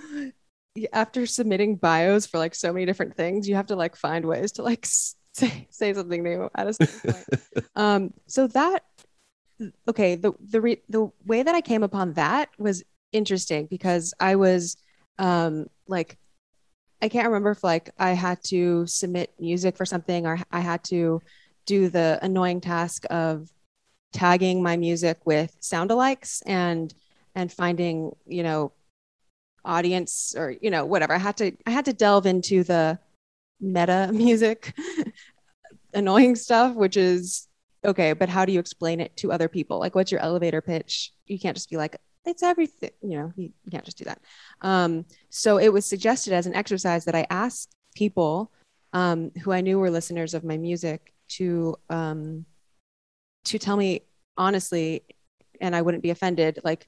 after 0.92 1.26
submitting 1.26 1.76
bios 1.76 2.26
for 2.26 2.38
like 2.38 2.56
so 2.56 2.74
many 2.74 2.86
different 2.86 3.16
things, 3.16 3.48
you 3.48 3.56
have 3.56 3.68
to 3.68 3.76
like 3.76 3.96
find 3.96 4.26
ways 4.26 4.54
to 4.54 4.64
like 4.64 4.86
say, 5.34 5.68
say 5.70 5.94
something 5.94 6.24
new 6.24 6.50
at 6.56 6.68
a 6.68 6.74
certain 6.74 7.12
point. 7.12 7.28
um, 7.76 8.14
so 8.28 8.48
that 8.48 8.84
okay, 9.88 10.16
the 10.16 10.34
the 10.40 10.62
re- 10.62 10.84
the 10.90 11.10
way 11.26 11.44
that 11.44 11.56
I 11.56 11.62
came 11.62 11.84
upon 11.84 12.14
that 12.14 12.50
was 12.58 12.84
interesting 13.12 13.68
because 13.68 14.14
I 14.20 14.36
was 14.36 14.78
um 15.18 15.68
like 15.88 16.18
I 17.02 17.10
can't 17.10 17.28
remember 17.28 17.52
if 17.52 17.64
like 17.64 17.90
I 17.98 18.12
had 18.12 18.44
to 18.46 18.86
submit 18.88 19.34
music 19.40 19.78
for 19.78 19.86
something 19.86 20.26
or 20.26 20.40
I 20.52 20.60
had 20.60 20.84
to 20.86 21.22
do 21.66 21.90
the 21.90 22.20
annoying 22.22 22.62
task 22.62 23.06
of 23.10 23.50
tagging 24.14 24.64
my 24.64 24.78
music 24.78 25.20
with 25.26 25.56
sound 25.60 25.90
alikes 25.90 26.42
and 26.46 26.94
and 27.36 27.52
finding 27.52 28.16
you 28.26 28.44
know 28.44 28.72
audience 29.66 30.36
or 30.38 30.56
you 30.62 30.70
know 30.70 30.86
whatever. 30.86 31.14
I 31.14 31.18
had 31.18 31.38
to 31.38 31.52
i 31.66 31.72
had 31.72 31.86
to 31.86 31.94
delve 31.94 32.26
into 32.26 32.64
the 32.64 33.00
meta 33.60 34.10
music 34.14 34.74
annoying 35.94 36.36
stuff 36.36 36.76
which 36.76 36.98
is 36.98 37.48
okay 37.86 38.12
but 38.12 38.28
how 38.28 38.44
do 38.44 38.52
you 38.52 38.60
explain 38.60 39.00
it 39.00 39.16
to 39.18 39.32
other 39.32 39.50
people? 39.50 39.80
Like 39.80 39.96
what's 39.96 40.12
your 40.12 40.22
elevator 40.22 40.62
pitch? 40.62 41.12
You 41.26 41.40
can't 41.40 41.56
just 41.56 41.70
be 41.70 41.78
like 41.78 41.98
it's 42.26 42.44
everything 42.44 42.92
you 43.02 43.18
know 43.18 43.34
you, 43.36 43.52
you 43.64 43.72
can't 43.72 43.86
just 43.86 43.98
do 43.98 44.06
that. 44.06 44.20
Um, 44.62 45.06
so 45.30 45.58
it 45.58 45.72
was 45.72 45.86
suggested 45.86 46.34
as 46.34 46.48
an 46.48 46.56
exercise 46.56 47.06
that 47.06 47.16
i 47.16 47.26
asked 47.30 47.76
people 47.96 48.52
um, 48.94 49.32
who 49.44 49.52
i 49.52 49.62
knew 49.62 49.80
were 49.80 49.92
listeners 49.92 50.34
of 50.34 50.44
my 50.44 50.58
music 50.58 51.14
to 51.28 51.76
um, 51.90 52.46
to 53.46 53.60
tell 53.60 53.78
me 53.78 54.02
honestly 54.38 55.04
and 55.62 55.76
i 55.76 55.82
wouldn't 55.82 56.04
be 56.04 56.10
offended 56.10 56.60
like 56.64 56.88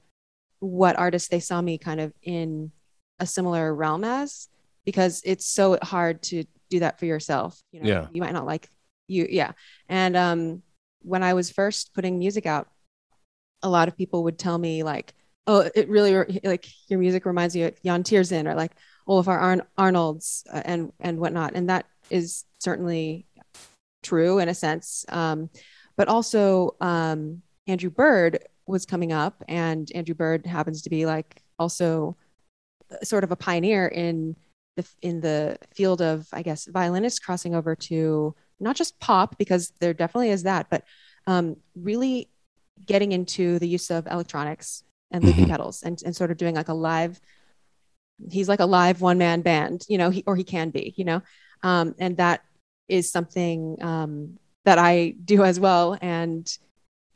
what 0.60 0.98
artists 0.98 1.28
they 1.28 1.40
saw 1.40 1.60
me 1.60 1.78
kind 1.78 2.00
of 2.00 2.12
in 2.22 2.70
a 3.18 3.26
similar 3.26 3.74
realm 3.74 4.04
as 4.04 4.48
because 4.84 5.22
it's 5.24 5.46
so 5.46 5.78
hard 5.82 6.22
to 6.22 6.44
do 6.70 6.80
that 6.80 6.98
for 6.98 7.06
yourself 7.06 7.60
you 7.72 7.80
know? 7.80 7.88
Yeah. 7.88 8.06
you 8.12 8.20
might 8.20 8.32
not 8.32 8.46
like 8.46 8.68
you 9.06 9.26
yeah. 9.28 9.52
And 9.88 10.16
um 10.16 10.62
when 11.02 11.22
i 11.22 11.32
was 11.34 11.50
first 11.50 11.94
putting 11.94 12.18
music 12.18 12.44
out 12.46 12.68
a 13.62 13.68
lot 13.68 13.88
of 13.88 13.96
people 13.96 14.24
would 14.24 14.38
tell 14.38 14.58
me 14.58 14.82
like 14.82 15.14
oh 15.46 15.68
it 15.74 15.88
really 15.88 16.40
like 16.44 16.66
your 16.88 17.00
music 17.00 17.24
reminds 17.24 17.54
me 17.54 17.62
of 17.62 17.74
Yann 17.82 18.02
Tiersen 18.02 18.46
or 18.46 18.54
like 18.54 18.72
olafur 19.08 19.40
Arn- 19.40 19.62
Arnalds 19.76 20.44
uh, 20.52 20.62
and 20.64 20.92
and 21.00 21.18
whatnot. 21.18 21.52
And 21.54 21.70
that 21.70 21.86
is 22.10 22.44
certainly 22.58 23.26
true 24.02 24.38
in 24.38 24.48
a 24.48 24.54
sense. 24.54 25.04
Um 25.08 25.50
but 25.96 26.08
also 26.08 26.76
um 26.80 27.42
andrew 27.66 27.90
bird 27.90 28.40
was 28.68 28.86
coming 28.86 29.12
up 29.12 29.42
and 29.48 29.90
andrew 29.94 30.14
bird 30.14 30.46
happens 30.46 30.82
to 30.82 30.90
be 30.90 31.06
like 31.06 31.42
also 31.58 32.16
sort 33.02 33.24
of 33.24 33.32
a 33.32 33.36
pioneer 33.36 33.86
in 33.88 34.36
the 34.76 34.86
in 35.02 35.20
the 35.20 35.58
field 35.74 36.00
of 36.00 36.26
i 36.32 36.42
guess 36.42 36.66
violinists 36.66 37.18
crossing 37.18 37.54
over 37.54 37.74
to 37.74 38.34
not 38.60 38.76
just 38.76 38.98
pop 39.00 39.36
because 39.38 39.72
there 39.80 39.94
definitely 39.94 40.30
is 40.30 40.42
that 40.44 40.68
but 40.70 40.84
um, 41.26 41.56
really 41.74 42.28
getting 42.86 43.12
into 43.12 43.58
the 43.58 43.68
use 43.68 43.90
of 43.90 44.06
electronics 44.06 44.84
and 45.10 45.24
looping 45.24 45.44
Mhm. 45.46 45.50
pedals 45.50 45.82
and, 45.82 46.00
and 46.04 46.14
sort 46.16 46.30
of 46.30 46.36
doing 46.36 46.54
like 46.54 46.68
a 46.68 46.74
live 46.74 47.20
he's 48.30 48.48
like 48.48 48.60
a 48.60 48.66
live 48.66 49.00
one 49.00 49.18
man 49.18 49.42
band 49.42 49.84
you 49.88 49.98
know 49.98 50.10
he, 50.10 50.22
or 50.26 50.36
he 50.36 50.44
can 50.44 50.70
be 50.70 50.94
you 50.96 51.04
know 51.04 51.22
um, 51.62 51.94
and 51.98 52.16
that 52.16 52.42
is 52.88 53.10
something 53.10 53.76
um, 53.82 54.38
that 54.64 54.78
i 54.78 55.14
do 55.24 55.44
as 55.44 55.58
well 55.60 55.96
and 56.00 56.58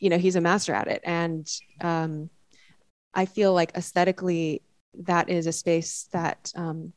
you 0.03 0.11
know 0.11 0.19
he's 0.19 0.37
a 0.37 0.41
master 0.41 0.75
at 0.75 0.89
it. 0.89 1.01
And 1.05 1.49
um, 1.81 2.29
i 3.15 3.25
feel 3.25 3.55
like 3.55 3.73
aesthetically 3.77 4.63
that 4.95 5.31
is 5.31 5.47
a 5.47 5.53
space 5.53 6.09
that 6.13 6.53
um, 6.57 6.93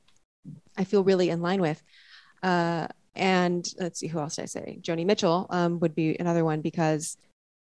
i 0.75 0.83
feel 0.83 1.03
really 1.03 1.29
in 1.29 1.41
line 1.41 1.62
with. 1.62 1.81
Uh, 2.43 2.88
and 3.15 3.65
let's 3.79 4.00
see 4.00 4.07
who 4.07 4.19
else 4.19 4.35
did 4.35 4.41
i 4.41 4.45
say? 4.45 4.79
Joni 4.81 5.05
mitchell 5.05 5.45
um, 5.51 5.79
would 5.79 5.95
be 5.95 6.17
another 6.19 6.43
one 6.43 6.62
because 6.62 7.17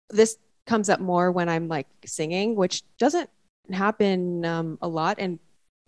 this 0.08 0.38
comes 0.66 0.88
up 0.88 1.00
more 1.00 1.32
when 1.32 1.48
i'm 1.48 1.66
like 1.68 1.88
singing 2.04 2.54
which 2.54 2.82
doesn't 2.98 3.28
happen 3.72 4.44
um, 4.44 4.78
a 4.80 4.88
lot. 4.88 5.16
And 5.18 5.40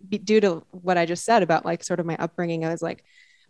be, 0.09 0.17
due 0.17 0.41
to 0.41 0.63
what 0.71 0.97
i 0.97 1.05
just 1.05 1.23
said 1.23 1.43
about 1.43 1.65
like 1.65 1.83
sort 1.83 1.99
of 2.01 2.05
my 2.05 2.17
upbringing 2.17 2.65
i 2.65 2.71
was 2.71 2.81
like 2.81 3.03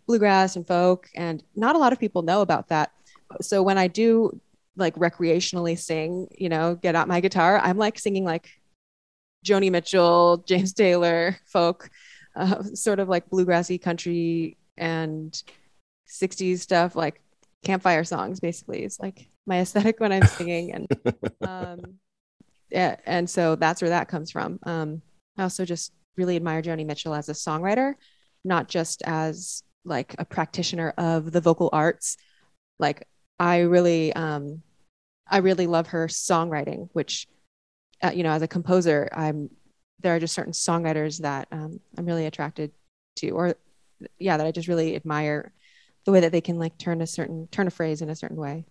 bluegrass 0.06 0.56
and 0.56 0.66
folk 0.66 1.08
and 1.14 1.42
not 1.54 1.76
a 1.76 1.78
lot 1.78 1.92
of 1.92 1.98
people 1.98 2.22
know 2.22 2.42
about 2.42 2.68
that. 2.68 2.92
So 3.40 3.62
when 3.62 3.78
i 3.78 3.88
do 3.88 4.40
like 4.76 4.94
recreationally 4.96 5.78
sing 5.78 6.28
you 6.36 6.48
know 6.48 6.74
get 6.74 6.94
out 6.94 7.08
my 7.08 7.20
guitar. 7.20 7.58
I'm 7.58 7.78
like 7.78 7.98
singing 7.98 8.24
like 8.24 8.48
joni 9.44 9.70
mitchell 9.70 10.44
james 10.48 10.74
taylor 10.74 11.36
folk 11.46 11.88
uh, 12.36 12.62
sort 12.62 13.00
of 13.00 13.08
like 13.08 13.28
bluegrassy 13.30 13.80
country 13.80 14.56
and 14.76 15.42
60s 16.08 16.58
stuff 16.58 16.94
like 16.94 17.20
campfire 17.64 18.04
songs 18.04 18.40
basically. 18.40 18.84
It's 18.84 19.00
like 19.00 19.28
my 19.46 19.60
aesthetic 19.60 19.98
when 20.00 20.12
i'm 20.12 20.26
singing 20.26 20.72
and 20.72 20.86
um 21.40 21.80
yeah 22.70 22.96
and 23.06 23.28
so 23.28 23.56
that's 23.56 23.82
where 23.82 23.90
that 23.90 24.08
comes 24.08 24.30
from. 24.30 24.58
Um 24.64 25.02
i 25.38 25.42
also 25.42 25.64
just 25.64 25.92
really 26.16 26.36
admire 26.36 26.62
joni 26.62 26.86
mitchell 26.86 27.14
as 27.14 27.28
a 27.28 27.32
songwriter 27.32 27.94
not 28.44 28.68
just 28.68 29.02
as 29.06 29.62
like 29.84 30.14
a 30.18 30.24
practitioner 30.24 30.92
of 30.98 31.32
the 31.32 31.40
vocal 31.40 31.70
arts 31.72 32.16
like 32.78 33.06
i 33.40 33.58
really 33.60 34.12
um 34.12 34.62
i 35.28 35.38
really 35.38 35.66
love 35.66 35.88
her 35.88 36.06
songwriting 36.06 36.88
which 36.92 37.26
uh, 38.04 38.12
you 38.14 38.22
know 38.22 38.30
as 38.30 38.42
a 38.42 38.48
composer 38.48 39.08
i'm 39.12 39.50
there 40.00 40.14
are 40.14 40.20
just 40.20 40.34
certain 40.34 40.52
songwriters 40.52 41.20
that 41.20 41.48
um, 41.50 41.80
i'm 41.98 42.06
really 42.06 42.26
attracted 42.26 42.70
to 43.16 43.30
or 43.30 43.56
yeah 44.18 44.36
that 44.36 44.46
i 44.46 44.52
just 44.52 44.68
really 44.68 44.94
admire 44.94 45.52
the 46.04 46.12
way 46.12 46.20
that 46.20 46.30
they 46.30 46.40
can 46.40 46.58
like 46.58 46.78
turn 46.78 47.02
a 47.02 47.06
certain 47.06 47.48
turn 47.50 47.66
a 47.66 47.70
phrase 47.70 48.02
in 48.02 48.10
a 48.10 48.16
certain 48.16 48.36
way 48.36 48.64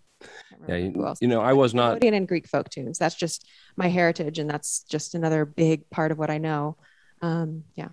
Yeah, 0.68 0.76
you, 0.76 1.14
you 1.22 1.28
know, 1.28 1.42
I 1.42 1.54
was 1.54 1.74
not. 1.74 1.92
Cambodian 1.92 2.14
and 2.14 2.28
Greek 2.28 2.48
folk 2.48 2.70
tunes. 2.70 2.98
That's 2.98 3.16
just 3.16 3.48
my 3.78 3.88
heritage, 3.88 4.40
and 4.40 4.50
that's 4.50 4.84
just 4.84 5.16
another 5.16 5.46
big 5.46 5.90
part 5.90 6.12
of 6.12 6.18
what 6.18 6.30
I 6.30 6.38
know. 6.38 6.78
Um, 7.22 7.64
yeah, 7.76 7.90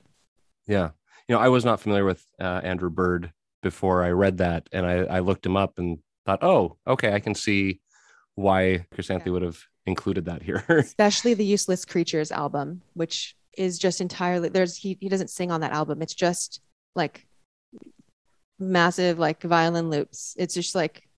Yeah, 0.67 0.91
you 1.29 1.35
know, 1.35 1.41
I 1.41 1.49
was 1.49 1.65
not 1.65 1.81
familiar 1.81 2.05
with 2.05 2.25
uh, 2.41 2.61
Andrew 2.65 2.91
Bird 2.91 3.33
before 3.62 4.03
I 4.03 4.11
read 4.11 4.39
that, 4.39 4.69
and 4.73 4.87
I, 4.87 5.05
I 5.05 5.19
looked 5.21 5.47
him 5.47 5.57
up 5.57 5.79
and 5.79 5.99
thought, 6.27 6.43
oh, 6.43 6.77
okay, 6.87 7.12
I 7.15 7.21
can 7.21 7.35
see 7.35 7.81
why 8.35 8.85
Chrysanthe 8.95 9.27
Yeah. 9.27 9.33
would 9.33 9.43
have 9.43 9.59
included 9.87 10.27
that 10.27 10.43
here. 10.43 10.65
especially 10.79 11.33
the 11.35 11.45
Useless 11.45 11.85
Creatures 11.85 12.31
album, 12.33 12.83
which 12.95 13.37
is 13.57 13.79
just 13.79 14.01
entirely 14.03 14.51
there's 14.51 14.77
he 14.77 14.99
he 15.01 15.09
doesn't 15.09 15.31
sing 15.31 15.51
on 15.51 15.62
that 15.62 15.73
album. 15.73 16.03
It's 16.03 16.12
just 16.15 16.61
like 16.95 17.27
massive 18.59 19.19
like 19.19 19.43
violin 19.43 19.89
loops. 19.91 20.35
It's 20.39 20.55
just 20.55 20.75
like 20.75 21.09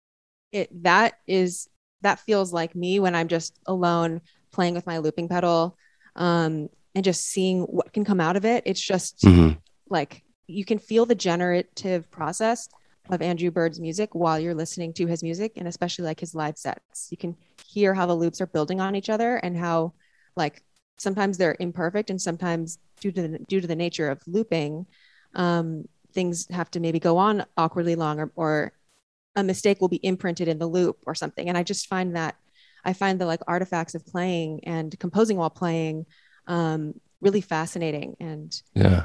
it 0.53 0.71
that 0.85 1.15
is 1.27 1.69
that 2.03 2.21
feels 2.21 2.53
like 2.53 2.75
me 2.77 3.01
when 3.01 3.15
I'm 3.15 3.29
just 3.29 3.59
alone 3.67 4.21
playing 4.53 4.75
with 4.75 4.87
my 4.87 4.99
looping 4.99 5.29
pedal 5.29 5.77
um 6.17 6.69
and 6.95 7.05
just 7.05 7.27
seeing 7.27 7.63
what 7.63 7.93
can 7.93 8.05
come 8.05 8.21
out 8.21 8.37
of 8.37 8.45
it. 8.45 8.63
It's 8.67 8.81
just 8.81 9.23
Mhm. 9.23 9.59
like 9.89 10.23
you 10.47 10.65
can 10.65 10.79
feel 10.79 11.07
the 11.07 11.15
generative 11.15 12.11
process 12.11 12.69
of 13.11 13.23
Andrew 13.23 13.51
Bird's 13.51 13.81
music 13.81 14.15
while 14.15 14.39
you're 14.39 14.55
listening 14.55 14.93
to 14.95 15.07
his 15.07 15.23
music 15.23 15.53
and 15.57 15.67
especially 15.67 16.05
like 16.05 16.21
his 16.21 16.35
live 16.35 16.59
sets. 16.59 17.09
You 17.11 17.17
can 17.17 17.37
hear 17.67 17.95
how 17.95 18.07
the 18.07 18.15
loops 18.15 18.41
are 18.41 18.47
building 18.47 18.81
on 18.81 18.95
each 18.95 19.11
other 19.11 19.37
and 19.37 19.57
how 19.57 19.93
like 20.37 20.63
sometimes 20.99 21.39
they're 21.39 21.57
imperfect 21.61 22.11
and 22.11 22.21
sometimes 22.21 22.79
due 23.01 23.13
to 23.13 23.23
the 23.23 23.39
due 23.49 23.61
to 23.61 23.67
the 23.67 23.77
nature 23.77 24.11
of 24.11 24.21
looping 24.27 24.87
um, 25.35 25.89
things 26.13 26.47
have 26.51 26.71
to 26.73 26.81
maybe 26.81 26.99
go 26.99 27.17
on 27.17 27.45
awkwardly 27.57 27.95
long 27.95 28.19
or, 28.19 28.33
or 28.35 28.73
a 29.37 29.43
mistake 29.43 29.81
will 29.81 29.89
be 29.89 30.05
imprinted 30.05 30.49
in 30.49 30.59
the 30.59 30.67
loop 30.67 30.99
or 31.07 31.15
something 31.15 31.49
and 31.49 31.57
i 31.57 31.63
just 31.63 31.87
find 31.87 32.17
that 32.17 32.35
i 32.85 32.93
find 32.93 33.21
the 33.21 33.27
like 33.27 33.41
artifacts 33.47 33.95
of 33.95 34.05
playing 34.07 34.61
and 34.65 34.99
composing 34.99 35.37
while 35.37 35.51
playing 35.51 36.07
um, 36.47 36.95
really 37.21 37.41
fascinating 37.41 38.17
and 38.21 38.63
Yeah. 38.75 38.91
Yeah. 38.91 39.05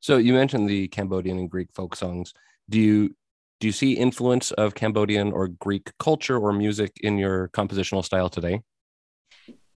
So 0.00 0.16
you 0.16 0.32
mentioned 0.32 0.68
the 0.68 0.88
Cambodian 0.88 1.38
and 1.38 1.50
Greek 1.50 1.68
folk 1.74 1.96
songs. 1.96 2.32
Do 2.70 2.80
you 2.80 3.14
do 3.60 3.66
you 3.66 3.72
see 3.72 3.94
influence 3.94 4.52
of 4.52 4.74
Cambodian 4.74 5.32
or 5.32 5.48
Greek 5.48 5.90
culture 5.98 6.38
or 6.38 6.52
music 6.52 6.92
in 7.02 7.18
your 7.18 7.48
compositional 7.48 8.04
style 8.04 8.28
today? 8.28 8.60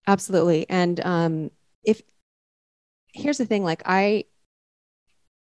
Absolutely. 0.07 0.69
And 0.69 1.01
um 1.01 1.51
if 1.85 2.03
here's 3.13 3.39
the 3.39 3.47
thing 3.47 3.65
like 3.65 3.83
I 3.85 4.25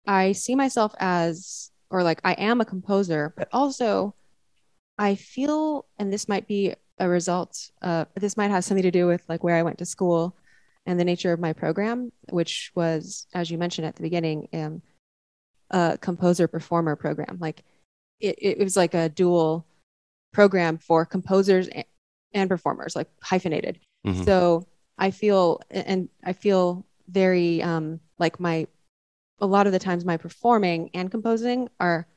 I 0.08 0.32
see 0.34 0.55
myself 0.55 0.93
as 0.99 1.71
or 1.89 2.03
like 2.03 2.21
I 2.23 2.34
am 2.34 2.62
a 2.62 2.65
composer, 2.65 3.34
but 3.36 3.49
also 3.51 4.13
I 4.97 5.15
feel 5.15 5.86
and 5.97 6.13
this 6.13 6.27
might 6.29 6.47
be 6.47 6.75
a 6.99 7.10
result 7.10 7.71
uh 7.82 8.05
this 8.15 8.38
might 8.38 8.51
have 8.51 8.63
something 8.63 8.84
to 8.84 8.91
do 8.91 9.08
with 9.08 9.23
like 9.27 9.43
where 9.43 9.55
I 9.55 9.63
went 9.63 9.79
to 9.79 9.86
school 9.86 10.36
and 10.86 11.00
the 11.00 11.06
nature 11.06 11.34
of 11.34 11.39
my 11.39 11.54
program, 11.54 12.12
which 12.30 12.72
was 12.76 13.28
as 13.34 13.50
you 13.52 13.58
mentioned 13.58 13.88
at 13.88 13.96
the 13.96 14.04
beginning, 14.04 14.48
um 14.54 14.82
a 15.72 15.98
composer 16.02 16.48
performer 16.48 16.96
program. 16.96 17.38
Like 17.39 17.63
it, 18.20 18.36
it 18.39 18.60
was 18.60 18.76
like 18.76 18.94
a 18.94 19.10
dual 19.10 19.65
program 20.34 20.78
for 20.78 21.06
composers 21.06 21.70
and, 22.34 22.50
performers, 22.50 22.96
like 22.96 23.08
hyphenated. 23.22 23.80
Mhm. 24.06 24.26
So 24.26 24.68
I 24.98 25.12
feel, 25.12 25.62
and 25.70 26.10
I 26.24 26.34
feel 26.34 26.86
very 27.08 27.62
um, 27.62 28.00
like 28.18 28.39
my, 28.39 28.68
a 29.39 29.48
lot 29.48 29.68
of 29.68 29.74
the 29.74 29.80
times 29.80 30.06
my 30.06 30.18
performing 30.18 30.89
and 30.94 31.10
composing 31.10 31.70
are, 31.80 32.08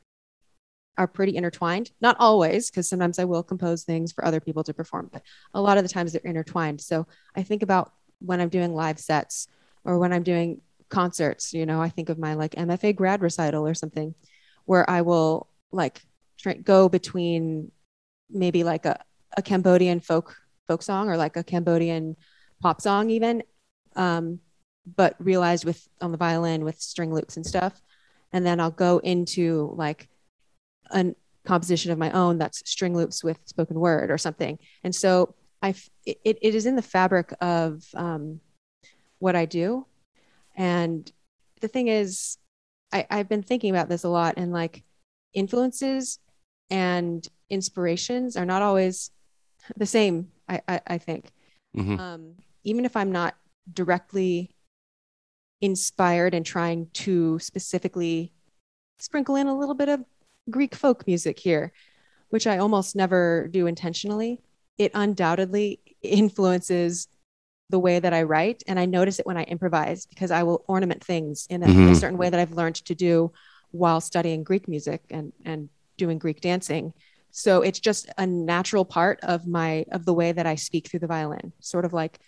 are 0.99 1.07
pretty 1.07 1.37
intertwined. 1.37 1.93
Not 2.01 2.17
always, 2.19 2.71
because 2.71 2.89
sometimes 2.89 3.19
I 3.19 3.25
will 3.25 3.43
compose 3.43 3.85
things 3.85 4.13
for 4.13 4.25
other 4.25 4.41
people 4.41 4.65
to 4.65 4.75
perform, 4.75 5.09
but 5.13 5.23
a 5.55 5.61
lot 5.61 5.79
of 5.79 5.85
the 5.85 5.89
times 5.89 6.13
they're 6.13 6.21
intertwined. 6.23 6.81
So 6.81 7.07
I 7.37 7.43
think 7.43 7.63
about 7.63 7.93
when 8.25 8.41
I'm 8.41 8.49
doing 8.49 8.75
live 8.75 8.99
sets 8.99 9.49
or 9.85 9.99
when 9.99 10.13
I'm 10.13 10.23
doing 10.23 10.61
concerts, 10.89 11.53
you 11.53 11.67
know, 11.67 11.81
I 11.81 11.89
think 11.89 12.09
of 12.09 12.19
my 12.19 12.35
like 12.35 12.53
MFA 12.53 12.95
grad 12.95 13.23
recital 13.23 13.67
or 13.67 13.75
something 13.75 14.15
where 14.65 14.89
I 14.89 15.03
will 15.03 15.49
like 15.73 16.03
try, 16.39 16.55
go 16.55 16.89
between 16.89 17.73
maybe 18.31 18.65
like 18.65 18.87
a, 18.87 19.01
a 19.37 19.43
Cambodian 19.43 20.01
folk 20.01 20.37
folk 20.69 20.83
song 20.83 21.09
or 21.09 21.17
like 21.17 21.37
a 21.37 21.43
Cambodian 21.43 22.17
pop 22.61 22.81
song 22.81 23.11
even 23.11 23.43
um, 23.97 24.41
but 24.97 25.15
realized 25.19 25.65
with 25.65 25.89
on 26.01 26.13
the 26.13 26.19
violin 26.19 26.65
with 26.65 26.81
string 26.81 27.13
loops 27.13 27.37
and 27.37 27.47
stuff. 27.47 27.81
And 28.33 28.45
then 28.45 28.61
I'll 28.61 28.71
go 28.71 28.99
into 28.99 29.73
like 29.77 30.09
a 30.91 31.15
composition 31.45 31.93
of 31.93 31.99
my 31.99 32.11
own 32.13 32.39
that's 32.39 32.69
string 32.69 32.95
loops 32.95 33.23
with 33.23 33.39
spoken 33.47 33.79
word 33.79 34.11
or 34.11 34.19
something. 34.19 34.59
And 34.85 34.95
so 34.95 35.35
I 35.63 35.75
it, 36.05 36.19
it 36.25 36.55
is 36.55 36.67
in 36.67 36.77
the 36.77 36.83
fabric 36.83 37.33
of 37.41 37.85
um, 37.95 38.41
what 39.19 39.37
I 39.37 39.45
do 39.47 39.87
and 40.57 41.11
the 41.61 41.69
thing 41.69 41.89
is 41.89 42.37
I, 42.93 43.07
I've 43.09 43.29
been 43.29 43.43
thinking 43.43 43.71
about 43.71 43.89
this 43.89 44.05
a 44.05 44.09
lot 44.09 44.35
and 44.37 44.53
like 44.53 44.83
influences 45.33 46.19
and 46.71 47.27
inspirations 47.49 48.37
are 48.37 48.45
not 48.45 48.63
always 48.63 49.11
the 49.77 49.87
same 49.87 50.29
i 50.49 50.61
i, 50.69 50.81
I 50.87 50.99
think 50.99 51.31
Mhm. 51.77 51.99
um, 51.99 52.35
even 52.65 52.85
if 52.85 52.97
i'm 52.97 53.13
not 53.13 53.35
directly 53.73 54.51
inspired 55.61 56.35
and 56.35 56.45
trying 56.45 56.89
to 56.93 57.39
specifically 57.39 58.33
sprinkle 58.99 59.37
in 59.37 59.47
a 59.47 59.57
little 59.57 59.75
bit 59.75 59.89
of 59.89 60.05
greek 60.51 60.75
folk 60.75 61.07
music 61.07 61.39
here 61.39 61.73
which 62.31 62.47
i 62.47 62.59
almost 62.59 62.97
never 62.97 63.49
do 63.51 63.67
intentionally 63.67 64.41
it 64.85 64.93
undoubtedly 64.95 65.81
influences 66.03 67.09
the 67.71 67.79
way 67.79 67.99
that 67.99 68.13
i 68.13 68.23
write 68.23 68.63
and 68.67 68.79
i 68.79 68.85
notice 68.85 69.19
it 69.19 69.27
when 69.27 69.37
i 69.37 69.45
improvise 69.45 70.07
because 70.07 70.31
i 70.31 70.43
will 70.43 70.65
ornament 70.69 71.03
things 71.03 71.47
in 71.49 71.63
a, 71.63 71.67
in 71.67 71.71
a 71.71 71.75
mm-hmm. 71.75 71.95
certain 71.95 72.19
way 72.19 72.29
that 72.29 72.39
i've 72.41 72.53
learned 72.53 72.75
to 72.75 72.95
do 72.95 73.33
while 73.71 74.01
studying 74.01 74.45
greek 74.45 74.69
music 74.69 75.03
and 75.11 75.33
and 75.45 75.69
doing 75.97 76.19
greek 76.19 76.41
dancing. 76.41 76.93
So 77.31 77.63
it's 77.63 77.81
just 77.81 78.11
a 78.19 78.27
natural 78.27 78.85
part 78.85 79.21
of 79.23 79.47
my 79.47 79.87
of 79.91 80.05
the 80.05 80.13
way 80.13 80.33
that 80.33 80.47
i 80.47 80.55
speak 80.55 80.89
through 80.89 81.01
the 81.01 81.07
violin. 81.07 81.53
Sort 81.61 81.85
of 81.85 81.93
like 81.93 82.19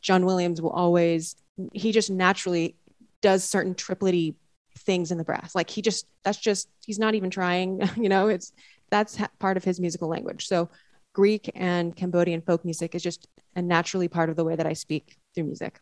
john 0.00 0.26
williams 0.26 0.60
will 0.60 0.70
always 0.70 1.36
he 1.72 1.90
just 1.92 2.10
naturally 2.10 2.76
does 3.22 3.42
certain 3.42 3.74
triplety 3.74 4.34
things 4.78 5.10
in 5.10 5.18
the 5.18 5.24
brass. 5.24 5.54
Like 5.54 5.70
he 5.70 5.82
just 5.82 6.06
that's 6.22 6.38
just 6.38 6.68
he's 6.84 6.98
not 6.98 7.14
even 7.14 7.30
trying 7.30 7.80
you 7.96 8.08
know 8.08 8.28
it's 8.28 8.52
that's 8.90 9.16
ha- 9.16 9.30
part 9.38 9.56
of 9.56 9.64
his 9.64 9.80
musical 9.80 10.08
language. 10.08 10.46
So 10.46 10.70
greek 11.14 11.50
and 11.54 11.96
cambodian 11.96 12.42
folk 12.42 12.64
music 12.64 12.94
is 12.94 13.02
just 13.02 13.26
a 13.56 13.62
naturally 13.62 14.08
part 14.08 14.28
of 14.28 14.36
the 14.36 14.44
way 14.44 14.54
that 14.56 14.66
i 14.66 14.74
speak 14.74 15.16
through 15.34 15.44
music 15.44 15.80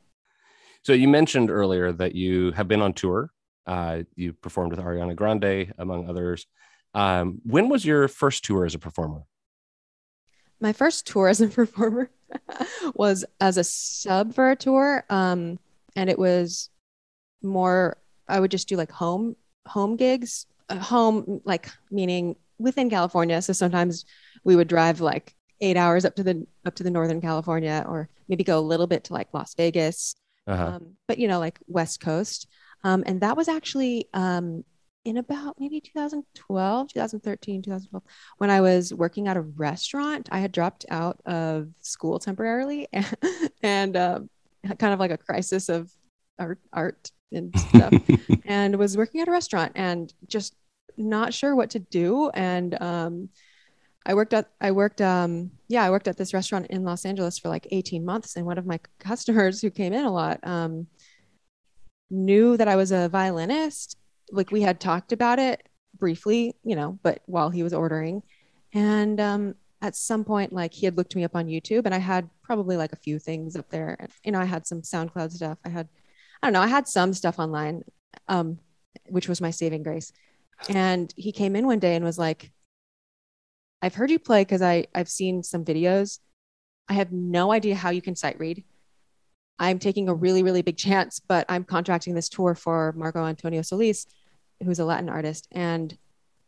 So 0.84 0.92
you 0.92 1.08
mentioned 1.08 1.48
earlier 1.50 1.92
that 1.92 2.14
you 2.14 2.50
have 2.58 2.66
been 2.66 2.82
on 2.82 2.92
tour. 2.92 3.30
Uh, 3.66 4.02
you 4.16 4.32
performed 4.32 4.72
with 4.72 4.80
Ariana 4.84 5.14
Grande, 5.14 5.72
among 5.78 6.08
others. 6.10 6.46
Um, 6.92 7.40
when 7.44 7.68
was 7.68 7.84
your 7.84 8.08
first 8.08 8.44
tour 8.44 8.64
as 8.66 8.74
a 8.74 8.78
performer? 8.78 9.22
my 10.60 10.72
first 10.72 11.06
tour 11.06 11.28
as 11.28 11.40
a 11.40 11.48
performer 11.60 12.10
was 12.94 13.24
as 13.40 13.56
a 13.58 13.64
sub 13.64 14.34
for 14.34 14.50
a 14.50 14.56
tour 14.56 15.04
um 15.10 15.58
and 15.96 16.08
it 16.10 16.18
was 16.18 16.70
more 17.42 17.96
i 18.28 18.38
would 18.40 18.50
just 18.50 18.68
do 18.68 18.76
like 18.76 18.90
home 18.90 19.36
home 19.66 19.96
gigs 19.96 20.46
uh, 20.68 20.78
home 20.78 21.40
like 21.44 21.68
meaning 21.90 22.36
within 22.58 22.90
california. 22.90 23.40
So 23.42 23.52
sometimes 23.52 24.04
we 24.44 24.56
would 24.56 24.68
drive 24.68 25.00
like 25.00 25.34
eight 25.60 25.76
hours 25.76 26.04
up 26.04 26.16
to 26.16 26.22
the 26.22 26.46
up 26.64 26.74
to 26.76 26.82
the 26.82 26.90
northern 26.90 27.20
california 27.20 27.84
or 27.88 28.08
maybe 28.28 28.44
go 28.44 28.58
a 28.58 28.60
little 28.60 28.86
bit 28.86 29.04
to 29.04 29.12
like 29.12 29.28
las 29.32 29.54
vegas. 29.54 30.16
Uh-huh. 30.48 30.66
um, 30.66 30.96
but 31.06 31.18
you 31.18 31.28
know 31.28 31.38
like 31.38 31.58
west 31.66 32.00
coast. 32.00 32.48
Um, 32.84 33.04
and 33.06 33.20
that 33.20 33.36
was 33.36 33.46
actually 33.46 34.08
um, 34.12 34.64
in 35.04 35.16
about 35.16 35.56
maybe 35.58 35.80
2012 35.80 36.88
2013 36.88 37.62
2012 37.62 38.02
when 38.38 38.50
i 38.50 38.60
was 38.60 38.94
working 38.94 39.26
at 39.26 39.36
a 39.36 39.40
restaurant 39.40 40.28
i 40.30 40.38
had 40.38 40.52
dropped 40.52 40.84
out 40.90 41.20
of 41.26 41.68
school 41.80 42.18
temporarily 42.18 42.86
and, 42.92 43.16
and 43.62 43.96
um, 43.96 44.30
had 44.64 44.78
kind 44.78 44.94
of 44.94 45.00
like 45.00 45.10
a 45.10 45.18
crisis 45.18 45.68
of 45.68 45.90
art, 46.38 46.58
art 46.72 47.10
and 47.32 47.56
stuff 47.58 47.92
and 48.44 48.76
was 48.76 48.96
working 48.96 49.20
at 49.20 49.28
a 49.28 49.30
restaurant 49.30 49.72
and 49.74 50.12
just 50.26 50.54
not 50.96 51.34
sure 51.34 51.54
what 51.54 51.70
to 51.70 51.78
do. 51.78 52.30
And 52.30 52.80
um, 52.80 53.28
I 54.04 54.14
worked 54.14 54.34
at 54.34 54.48
I 54.60 54.72
worked 54.72 55.00
um 55.00 55.52
yeah 55.68 55.84
I 55.84 55.90
worked 55.90 56.08
at 56.08 56.16
this 56.16 56.34
restaurant 56.34 56.66
in 56.68 56.84
Los 56.84 57.04
Angeles 57.04 57.38
for 57.38 57.48
like 57.48 57.68
18 57.70 58.04
months 58.04 58.36
and 58.36 58.46
one 58.46 58.58
of 58.58 58.66
my 58.66 58.80
customers 58.98 59.60
who 59.60 59.70
came 59.70 59.92
in 59.92 60.04
a 60.04 60.12
lot 60.12 60.40
um 60.42 60.86
knew 62.10 62.56
that 62.56 62.68
I 62.68 62.76
was 62.76 62.92
a 62.92 63.08
violinist. 63.08 63.96
Like 64.30 64.50
we 64.50 64.62
had 64.62 64.80
talked 64.80 65.12
about 65.12 65.38
it 65.38 65.68
briefly 65.98 66.56
you 66.64 66.74
know 66.74 66.98
but 67.02 67.20
while 67.26 67.50
he 67.50 67.62
was 67.62 67.72
ordering. 67.72 68.22
And 68.74 69.20
um 69.20 69.54
at 69.80 69.96
some 69.96 70.24
point 70.24 70.52
like 70.52 70.72
he 70.72 70.86
had 70.86 70.96
looked 70.96 71.16
me 71.16 71.24
up 71.24 71.36
on 71.36 71.46
YouTube 71.46 71.86
and 71.86 71.94
I 71.94 71.98
had 71.98 72.28
probably 72.42 72.76
like 72.76 72.92
a 72.92 72.96
few 72.96 73.18
things 73.18 73.56
up 73.56 73.68
there. 73.70 74.08
You 74.24 74.32
know 74.32 74.40
I 74.40 74.46
had 74.46 74.66
some 74.66 74.82
SoundCloud 74.82 75.30
stuff. 75.32 75.58
I 75.64 75.68
had 75.68 75.88
I 76.42 76.46
don't 76.46 76.54
know 76.54 76.60
I 76.60 76.68
had 76.68 76.88
some 76.88 77.12
stuff 77.12 77.38
online 77.38 77.84
um 78.28 78.58
which 79.08 79.28
was 79.28 79.40
my 79.40 79.50
saving 79.50 79.82
grace 79.82 80.12
and 80.68 81.12
he 81.16 81.32
came 81.32 81.56
in 81.56 81.66
one 81.66 81.78
day 81.78 81.94
and 81.94 82.04
was 82.04 82.18
like 82.18 82.52
I've 83.82 83.94
heard 83.94 84.10
you 84.10 84.18
play 84.20 84.42
because 84.42 84.62
I've 84.62 85.08
seen 85.08 85.42
some 85.42 85.64
videos. 85.64 86.20
I 86.88 86.94
have 86.94 87.10
no 87.10 87.52
idea 87.52 87.74
how 87.74 87.90
you 87.90 88.00
can 88.00 88.14
sight 88.14 88.38
read. 88.38 88.64
I'm 89.58 89.78
taking 89.78 90.08
a 90.08 90.14
really 90.14 90.42
really 90.42 90.62
big 90.62 90.76
chance, 90.76 91.20
but 91.20 91.46
I'm 91.48 91.64
contracting 91.64 92.14
this 92.14 92.28
tour 92.28 92.54
for 92.54 92.92
Marco 92.96 93.24
Antonio 93.24 93.62
Solis, 93.62 94.06
who's 94.64 94.78
a 94.78 94.84
Latin 94.84 95.08
artist, 95.08 95.48
and 95.52 95.96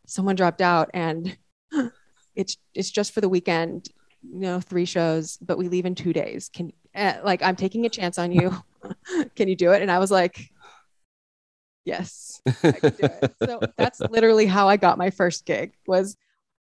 someone 0.07 0.37
dropped 0.37 0.61
out, 0.61 0.91
and 0.95 1.37
it's 2.37 2.57
it's 2.75 2.91
just 2.91 3.13
for 3.13 3.21
the 3.21 3.29
weekend, 3.29 3.89
you 4.23 4.41
know, 4.41 4.61
three 4.61 4.85
shows, 4.85 5.37
but 5.39 5.59
we 5.59 5.69
leave 5.69 5.87
in 5.87 5.95
two 5.95 6.13
days. 6.13 6.49
Can 6.49 6.73
uh, 6.95 7.15
like 7.25 7.43
I'm 7.43 7.57
taking 7.57 7.87
a 7.87 7.91
chance 7.91 8.19
on 8.19 8.33
you. 8.33 8.55
can 9.37 9.49
you 9.49 9.57
do 9.57 9.73
it? 9.73 9.83
And 9.83 9.91
I 9.91 9.99
was 9.99 10.11
like, 10.11 10.51
yes, 11.85 12.43
I 12.63 12.73
can 12.73 12.91
do 12.91 13.09
it. 13.23 13.35
so 13.45 13.61
that's 13.77 14.01
literally 14.01 14.47
how 14.47 14.69
I 14.69 14.77
got 14.77 14.99
my 14.99 15.11
first 15.11 15.47
gig 15.47 15.73
was 15.87 16.17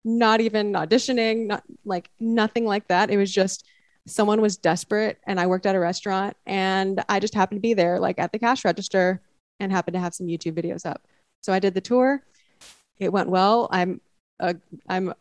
not 0.04 0.40
even 0.40 0.72
auditioning, 0.72 1.46
not 1.46 1.62
like 1.84 2.10
nothing 2.18 2.64
like 2.64 2.88
that. 2.88 3.10
It 3.10 3.16
was 3.16 3.30
just 3.30 3.66
someone 4.06 4.40
was 4.40 4.56
desperate 4.56 5.18
and 5.26 5.38
I 5.38 5.46
worked 5.46 5.66
at 5.66 5.74
a 5.74 5.80
restaurant 5.80 6.36
and 6.46 7.02
I 7.08 7.20
just 7.20 7.34
happened 7.34 7.58
to 7.58 7.62
be 7.62 7.74
there 7.74 8.00
like 8.00 8.18
at 8.18 8.32
the 8.32 8.38
cash 8.38 8.64
register 8.64 9.20
and 9.60 9.70
happened 9.70 9.94
to 9.94 10.00
have 10.00 10.14
some 10.14 10.26
YouTube 10.26 10.54
videos 10.54 10.86
up. 10.86 11.06
So 11.42 11.52
I 11.52 11.58
did 11.58 11.74
the 11.74 11.80
tour. 11.80 12.22
It 12.98 13.12
went 13.12 13.28
well. 13.28 13.68
I'm 13.70 14.00
a 14.38 14.56
I'm 14.88 15.14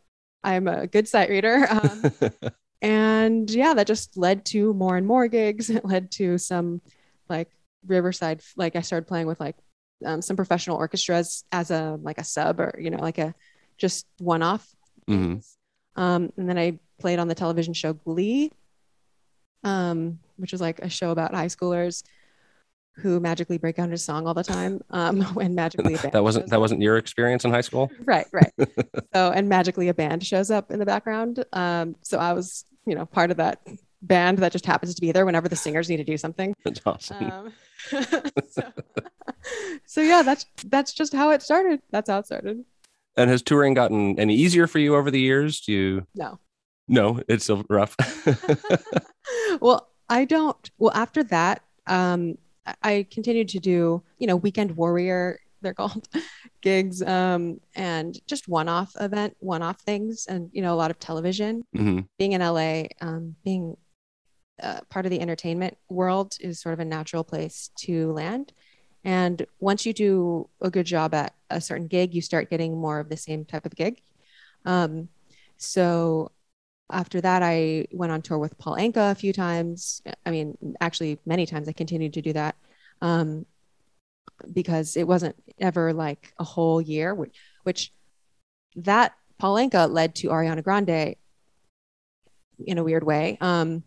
I'm 0.43 0.67
a 0.67 0.88
good 0.88 1.08
sight 1.08 1.30
reader. 1.30 1.67
Um, 1.69 2.12
and 2.82 3.52
yeah, 3.52 3.73
that 3.73 3.88
just 3.88 4.17
led 4.17 4.45
to 4.45 4.73
more 4.73 4.95
and 4.95 5.06
more 5.06 5.28
gigs. 5.28 5.69
It 5.69 5.84
led 5.84 6.12
to 6.12 6.38
some 6.38 6.82
like 7.28 7.52
Riverside 7.86 8.41
like 8.56 8.75
I 8.75 8.82
started 8.82 9.08
playing 9.08 9.28
with 9.28 9.39
like 9.39 9.58
um, 10.05 10.21
some 10.21 10.35
professional 10.35 10.77
orchestras 10.77 11.43
as 11.51 11.71
a 11.71 11.99
like 12.01 12.17
a 12.17 12.23
sub 12.23 12.59
or 12.59 12.75
you 12.79 12.89
know 12.89 12.99
like 12.99 13.17
a 13.17 13.33
just 13.77 14.05
one 14.19 14.41
off 14.41 14.75
Mhm. 15.09 15.43
Um, 15.95 16.31
and 16.38 16.47
then 16.47 16.57
I 16.57 16.79
played 16.99 17.19
on 17.19 17.27
the 17.27 17.35
television 17.35 17.73
show 17.73 17.93
Glee, 17.93 18.51
um, 19.63 20.19
which 20.38 20.51
was 20.51 20.62
like 20.62 20.79
a 20.79 20.89
show 20.89 21.12
about 21.12 21.33
high 21.33 21.47
schoolers 21.47 22.03
who 22.97 23.19
magically 23.19 23.57
break 23.57 23.79
out 23.79 23.85
into 23.85 23.97
song 23.97 24.27
all 24.27 24.33
the 24.33 24.43
time. 24.43 24.81
Um, 24.89 25.21
when 25.33 25.55
magically 25.55 25.95
a 25.95 25.97
band 26.01 26.13
that 26.13 26.23
wasn't 26.23 26.49
that 26.49 26.59
wasn't 26.59 26.81
your 26.81 26.97
experience 26.97 27.43
in 27.43 27.51
high 27.51 27.62
school. 27.62 27.91
right, 28.05 28.27
right. 28.31 28.51
so 29.13 29.31
and 29.31 29.49
magically 29.49 29.89
a 29.89 29.93
band 29.93 30.25
shows 30.25 30.51
up 30.51 30.71
in 30.71 30.79
the 30.79 30.85
background. 30.85 31.43
Um, 31.51 31.95
so 32.01 32.19
I 32.19 32.33
was, 32.33 32.65
you 32.85 32.95
know, 32.95 33.05
part 33.05 33.31
of 33.31 33.38
that 33.38 33.59
band 34.01 34.38
that 34.39 34.51
just 34.51 34.65
happens 34.65 34.95
to 34.95 35.01
be 35.01 35.12
there 35.12 35.25
whenever 35.25 35.47
the 35.49 35.55
singers 35.55 35.89
need 35.89 35.97
to 35.97 36.03
do 36.03 36.17
something. 36.17 36.53
That's 36.65 36.81
awesome. 36.85 37.31
Um, 37.31 37.53
so, 38.49 38.73
so 39.85 40.01
yeah, 40.01 40.21
that's 40.21 40.45
that's 40.65 40.93
just 40.93 41.13
how 41.13 41.29
it 41.31 41.41
started. 41.41 41.81
That's 41.91 42.09
how 42.09 42.19
it 42.19 42.25
started. 42.25 42.63
and 43.17 43.29
has 43.29 43.41
touring 43.41 43.73
gotten 43.73 44.19
any 44.19 44.35
easier 44.35 44.67
for 44.67 44.79
you 44.79 44.95
over 44.95 45.09
the 45.12 45.19
years? 45.19 45.62
Do 45.62 45.71
you? 45.71 46.07
No. 46.15 46.39
No, 46.88 47.21
it's 47.27 47.43
still 47.45 47.63
rough. 47.69 47.95
well, 49.62 49.89
I 50.09 50.25
don't. 50.25 50.71
Well, 50.77 50.91
after 50.93 51.23
that, 51.25 51.62
um, 51.88 52.38
I- 52.83 53.05
continued 53.12 53.49
to 53.49 53.59
do, 53.59 54.03
you 54.17 54.27
know, 54.27 54.35
weekend 54.35 54.75
warrior, 54.75 55.39
they're 55.62 55.73
called 55.73 56.07
gigs, 56.62 57.01
um, 57.01 57.59
and 57.75 58.17
just 58.27 58.47
one-off 58.47 58.93
event, 58.99 59.35
one-off 59.39 59.79
things, 59.81 60.25
and 60.27 60.49
you 60.51 60.62
know, 60.62 60.73
a 60.73 60.77
lot 60.77 60.91
of 60.91 60.99
television. 60.99 61.63
Mhm. 61.75 62.07
Being 62.17 62.31
in 62.33 62.41
LA, 62.41 62.83
um, 63.01 63.35
being 63.43 63.77
uh, 64.61 64.81
part 64.89 65.05
of 65.05 65.09
the 65.11 65.21
entertainment 65.21 65.77
world 65.89 66.35
is 66.39 66.59
sort 66.59 66.73
of 66.73 66.79
a 66.79 66.85
natural 66.85 67.23
place 67.23 67.69
to 67.79 68.11
land. 68.11 68.53
And 69.03 69.45
once 69.59 69.85
you 69.85 69.93
do 69.93 70.49
a 70.61 70.69
good 70.69 70.85
job 70.85 71.13
at 71.13 71.33
a 71.49 71.61
certain 71.61 71.87
gig, 71.87 72.13
you 72.13 72.21
start 72.21 72.49
getting 72.49 72.77
more 72.77 72.99
of 72.99 73.09
the 73.09 73.17
same 73.17 73.45
type 73.45 73.65
of 73.65 73.75
gig. 73.75 74.01
Um, 74.65 75.09
so 75.57 76.31
after 76.91 77.21
that, 77.21 77.43
I 77.43 77.87
went 77.91 78.11
on 78.11 78.21
tour 78.21 78.37
with 78.37 78.57
Paul 78.57 78.75
Anka 78.75 79.11
a 79.11 79.15
few 79.15 79.31
times. 79.31 80.01
I 80.25 80.31
mean, 80.31 80.57
actually, 80.81 81.19
many 81.25 81.45
times. 81.45 81.69
I 81.69 81.73
continued 81.73 82.13
to 82.13 82.21
do 82.21 82.33
that. 82.33 82.55
Um, 83.01 83.45
because 84.53 84.95
it 84.95 85.07
wasn't 85.07 85.35
ever 85.59 85.93
like 85.93 86.33
a 86.39 86.43
whole 86.43 86.81
year, 86.81 87.13
which, 87.13 87.35
which 87.63 87.93
that 88.75 89.13
Paul 89.37 89.55
Anka 89.55 89.91
led 89.91 90.15
to 90.15 90.29
Ariana 90.29 90.63
Grande 90.63 91.15
in 92.65 92.77
a 92.77 92.83
weird 92.83 93.03
way. 93.03 93.37
Um, 93.41 93.83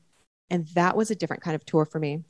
and 0.52 0.68
that 0.74 0.96
was 0.96 1.10
a 1.10 1.16
different 1.16 1.42
kind 1.42 1.56
of 1.56 1.64
tour 1.64 1.84
for 1.84 1.98
me. 1.98 2.22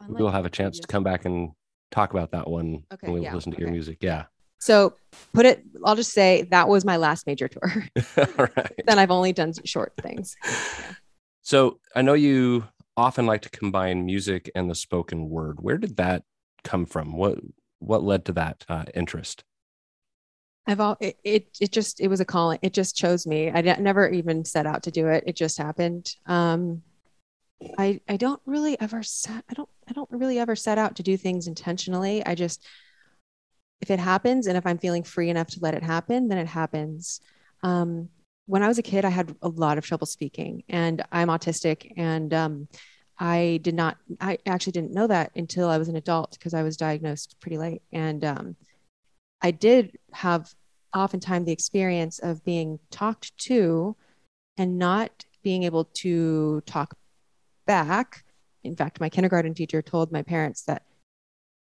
Unlike 0.00 0.18
we'll 0.18 0.30
have 0.30 0.46
a 0.46 0.50
chance 0.50 0.78
to 0.78 0.86
come 0.86 1.02
back 1.02 1.26
and 1.26 1.50
talk 1.90 2.12
about 2.12 2.30
that 2.30 2.48
one 2.48 2.84
okay, 2.92 3.08
when 3.08 3.14
we 3.14 3.22
yeah, 3.22 3.34
listen 3.34 3.52
to 3.52 3.56
okay. 3.56 3.64
your 3.64 3.72
music. 3.72 3.98
Yeah. 4.00 4.24
So 4.60 4.94
put 5.34 5.44
it, 5.44 5.64
I'll 5.84 5.96
just 5.96 6.12
say 6.12 6.42
that 6.50 6.68
was 6.68 6.84
my 6.84 6.96
last 6.96 7.26
major 7.26 7.48
tour. 7.48 7.86
All 8.16 8.48
right. 8.56 8.72
then 8.86 8.98
I've 8.98 9.10
only 9.10 9.32
done 9.32 9.52
short 9.64 9.92
things. 10.00 10.36
Yeah. 10.42 10.54
So 11.42 11.80
I 11.96 12.02
know 12.02 12.12
you 12.12 12.68
often 12.96 13.26
like 13.26 13.40
to 13.42 13.50
combine 13.50 14.04
music 14.04 14.50
and 14.54 14.70
the 14.70 14.74
spoken 14.74 15.30
word. 15.30 15.60
Where 15.60 15.78
did 15.78 15.96
that 15.96 16.22
come 16.62 16.84
from? 16.84 17.16
What 17.16 17.38
what 17.78 18.04
led 18.04 18.26
to 18.26 18.32
that 18.32 18.64
uh, 18.68 18.84
interest? 18.94 19.42
I've 20.66 20.80
all 20.80 20.96
it, 21.00 21.18
it, 21.24 21.48
it 21.60 21.72
just 21.72 21.98
it 22.00 22.08
was 22.08 22.20
a 22.20 22.24
calling. 22.24 22.58
It 22.62 22.72
just 22.72 22.94
chose 22.94 23.26
me. 23.26 23.50
I 23.50 23.62
never 23.62 24.08
even 24.08 24.44
set 24.44 24.66
out 24.66 24.84
to 24.84 24.90
do 24.90 25.08
it. 25.08 25.24
It 25.26 25.34
just 25.34 25.58
happened. 25.58 26.14
Um, 26.26 26.82
I 27.78 28.00
I 28.08 28.16
don't 28.16 28.40
really 28.46 28.80
ever 28.80 29.02
set 29.02 29.44
I 29.48 29.54
don't 29.54 29.68
I 29.88 29.92
don't 29.92 30.10
really 30.10 30.38
ever 30.38 30.56
set 30.56 30.78
out 30.78 30.96
to 30.96 31.02
do 31.02 31.16
things 31.16 31.46
intentionally. 31.46 32.24
I 32.24 32.34
just 32.34 32.64
if 33.80 33.90
it 33.90 33.98
happens 33.98 34.46
and 34.46 34.56
if 34.56 34.66
I'm 34.66 34.78
feeling 34.78 35.02
free 35.02 35.30
enough 35.30 35.48
to 35.48 35.60
let 35.60 35.74
it 35.74 35.82
happen, 35.82 36.28
then 36.28 36.38
it 36.38 36.46
happens. 36.46 37.20
Um, 37.62 38.08
when 38.46 38.62
I 38.62 38.68
was 38.68 38.78
a 38.78 38.82
kid, 38.82 39.04
I 39.04 39.10
had 39.10 39.34
a 39.42 39.48
lot 39.48 39.78
of 39.78 39.86
trouble 39.86 40.06
speaking, 40.06 40.64
and 40.68 41.02
I'm 41.12 41.28
autistic, 41.28 41.92
and 41.96 42.34
um, 42.34 42.68
I 43.18 43.60
did 43.62 43.74
not. 43.74 43.96
I 44.20 44.38
actually 44.44 44.72
didn't 44.72 44.92
know 44.92 45.06
that 45.06 45.30
until 45.36 45.68
I 45.68 45.78
was 45.78 45.88
an 45.88 45.96
adult 45.96 46.32
because 46.32 46.52
I 46.52 46.62
was 46.62 46.76
diagnosed 46.76 47.36
pretty 47.40 47.58
late, 47.58 47.82
and 47.92 48.24
um, 48.24 48.56
I 49.40 49.52
did 49.52 49.96
have 50.12 50.52
oftentimes 50.94 51.46
the 51.46 51.52
experience 51.52 52.18
of 52.18 52.44
being 52.44 52.80
talked 52.90 53.36
to 53.38 53.96
and 54.56 54.78
not 54.78 55.24
being 55.42 55.62
able 55.62 55.84
to 55.84 56.60
talk 56.66 56.96
back. 57.66 58.24
In 58.62 58.76
fact, 58.76 59.00
my 59.00 59.08
kindergarten 59.08 59.54
teacher 59.54 59.82
told 59.82 60.12
my 60.12 60.22
parents 60.22 60.62
that 60.62 60.84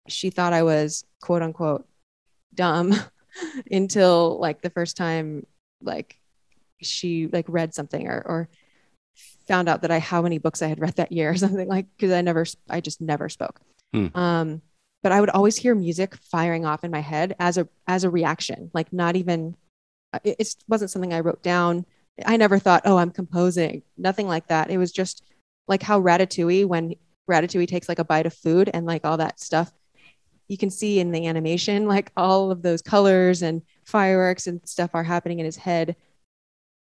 she 0.08 0.30
thought 0.30 0.52
I 0.52 0.62
was 0.62 1.04
quote 1.20 1.42
unquote 1.42 1.86
dumb 2.54 2.94
until 3.70 4.38
like 4.40 4.62
the 4.62 4.70
first 4.70 4.96
time 4.96 5.46
like 5.80 6.18
she 6.80 7.28
like 7.28 7.46
read 7.48 7.74
something 7.74 8.08
or 8.08 8.22
or 8.26 8.48
found 9.46 9.68
out 9.68 9.82
that 9.82 9.90
I 9.90 9.98
how 9.98 10.22
many 10.22 10.38
books 10.38 10.62
I 10.62 10.68
had 10.68 10.80
read 10.80 10.96
that 10.96 11.12
year 11.12 11.30
or 11.30 11.36
something 11.36 11.68
like 11.68 11.86
because 11.96 12.12
I 12.12 12.20
never 12.20 12.44
I 12.68 12.80
just 12.80 13.00
never 13.00 13.28
spoke. 13.28 13.60
Hmm. 13.92 14.08
Um 14.14 14.62
but 15.02 15.12
I 15.12 15.20
would 15.20 15.30
always 15.30 15.56
hear 15.56 15.74
music 15.74 16.16
firing 16.16 16.64
off 16.64 16.84
in 16.84 16.90
my 16.90 17.00
head 17.00 17.34
as 17.38 17.58
a 17.58 17.68
as 17.86 18.04
a 18.04 18.10
reaction, 18.10 18.70
like 18.72 18.92
not 18.92 19.16
even 19.16 19.56
uh, 20.12 20.20
it, 20.24 20.36
it 20.38 20.54
wasn't 20.68 20.90
something 20.90 21.12
I 21.12 21.20
wrote 21.20 21.42
down. 21.42 21.86
I 22.26 22.36
never 22.36 22.58
thought, 22.58 22.82
"Oh, 22.84 22.98
I'm 22.98 23.10
composing." 23.10 23.82
Nothing 23.96 24.28
like 24.28 24.48
that. 24.48 24.70
It 24.70 24.76
was 24.76 24.92
just 24.92 25.22
like 25.68 25.82
how 25.82 26.00
Ratatouille 26.00 26.66
when 26.66 26.94
Ratatouille 27.30 27.68
takes 27.68 27.88
like 27.88 27.98
a 27.98 28.04
bite 28.04 28.26
of 28.26 28.34
food 28.34 28.70
and 28.72 28.86
like 28.86 29.04
all 29.04 29.16
that 29.16 29.40
stuff 29.40 29.72
you 30.52 30.58
can 30.58 30.70
see 30.70 31.00
in 31.00 31.12
the 31.12 31.26
animation 31.26 31.86
like 31.86 32.12
all 32.14 32.50
of 32.50 32.60
those 32.60 32.82
colors 32.82 33.40
and 33.40 33.62
fireworks 33.84 34.46
and 34.46 34.60
stuff 34.68 34.90
are 34.92 35.02
happening 35.02 35.38
in 35.38 35.46
his 35.46 35.56
head 35.56 35.96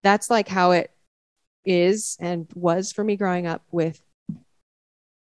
that's 0.02 0.32
like 0.32 0.48
how 0.48 0.72
it 0.72 0.92
is 1.64 2.18
and 2.20 2.48
was 2.56 2.92
for 2.92 3.04
me 3.04 3.16
growing 3.16 3.46
up 3.46 3.62
with 3.72 4.02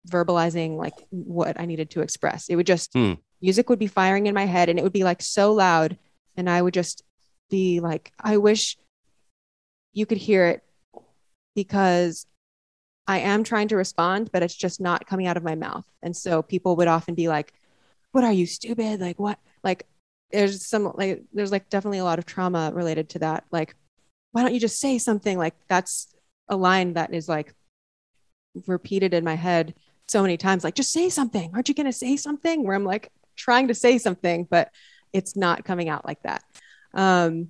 verbalizing 0.09 0.79
like 0.79 0.95
what 1.11 1.61
i 1.61 1.67
needed 1.67 1.91
to 1.91 2.01
express 2.01 2.49
it 2.49 2.57
would 2.57 2.67
just 2.67 2.91
hmm. 2.95 3.13
music 3.43 3.69
would 3.69 3.79
be 3.79 3.87
firing 3.87 4.27
in 4.27 4.35
my 4.35 4.47
head 4.47 4.71
and 4.71 4.79
it 4.79 4.83
would 4.83 4.93
be 4.93 5.05
like 5.05 5.21
so 5.21 5.53
loud 5.53 5.99
and 6.37 6.49
i 6.49 6.63
would 6.63 6.73
just 6.73 7.03
be 7.51 7.81
like 7.81 8.11
i 8.19 8.39
wish 8.39 8.79
you 9.93 10.07
could 10.07 10.17
hear 10.17 10.47
it 10.47 10.65
because 11.55 12.25
I 13.07 13.19
am 13.19 13.43
trying 13.45 13.69
to 13.69 13.77
respond, 13.77 14.31
but 14.33 14.43
it's 14.43 14.55
just 14.55 14.81
not 14.81 15.07
coming 15.07 15.27
out 15.27 15.37
of 15.37 15.43
my 15.43 15.55
mouth. 15.55 15.85
And 16.03 16.17
so 16.17 16.43
people 16.43 16.77
would 16.77 16.89
often 16.89 17.15
be 17.15 17.29
like, 17.29 17.53
what 18.13 18.25
are 18.25 18.33
you 18.33 18.47
stupid? 18.47 19.01
Like 19.01 19.19
what? 19.19 19.39
Like 19.63 19.87
there's 20.33 20.65
some 20.65 20.93
like 20.95 21.25
there's 21.33 21.53
like 21.53 21.69
definitely 21.71 21.99
a 21.99 22.05
lot 22.05 22.19
of 22.19 22.27
trauma 22.27 22.71
related 22.75 23.09
to 23.11 23.19
that. 23.21 23.45
Like 23.51 23.75
why 24.33 24.43
don't 24.43 24.55
you 24.55 24.61
just 24.61 24.81
say 24.81 24.99
something? 24.99 25.39
Like 25.39 25.55
that's 25.69 26.15
a 26.49 26.57
line 26.57 26.95
that 26.95 27.13
is 27.13 27.29
like 27.29 27.55
repeated 28.67 29.15
in 29.15 29.25
my 29.25 29.35
head 29.35 29.75
so 30.09 30.23
many 30.23 30.37
times. 30.37 30.65
Like 30.65 30.75
just 30.75 30.93
say 30.93 31.09
something. 31.09 31.51
Aren't 31.55 31.69
you 31.69 31.75
going 31.75 31.87
to 31.87 31.93
say 31.93 32.17
something? 32.17 32.65
Where 32.65 32.75
i'm 32.75 32.85
like 32.85 33.11
trying 33.37 33.69
to 33.69 33.75
say 33.75 33.97
something 33.97 34.47
but 34.51 34.71
it's 35.13 35.35
not 35.35 35.65
coming 35.65 35.89
out 35.89 36.07
like 36.07 36.23
that. 36.23 36.45
Um 36.95 37.49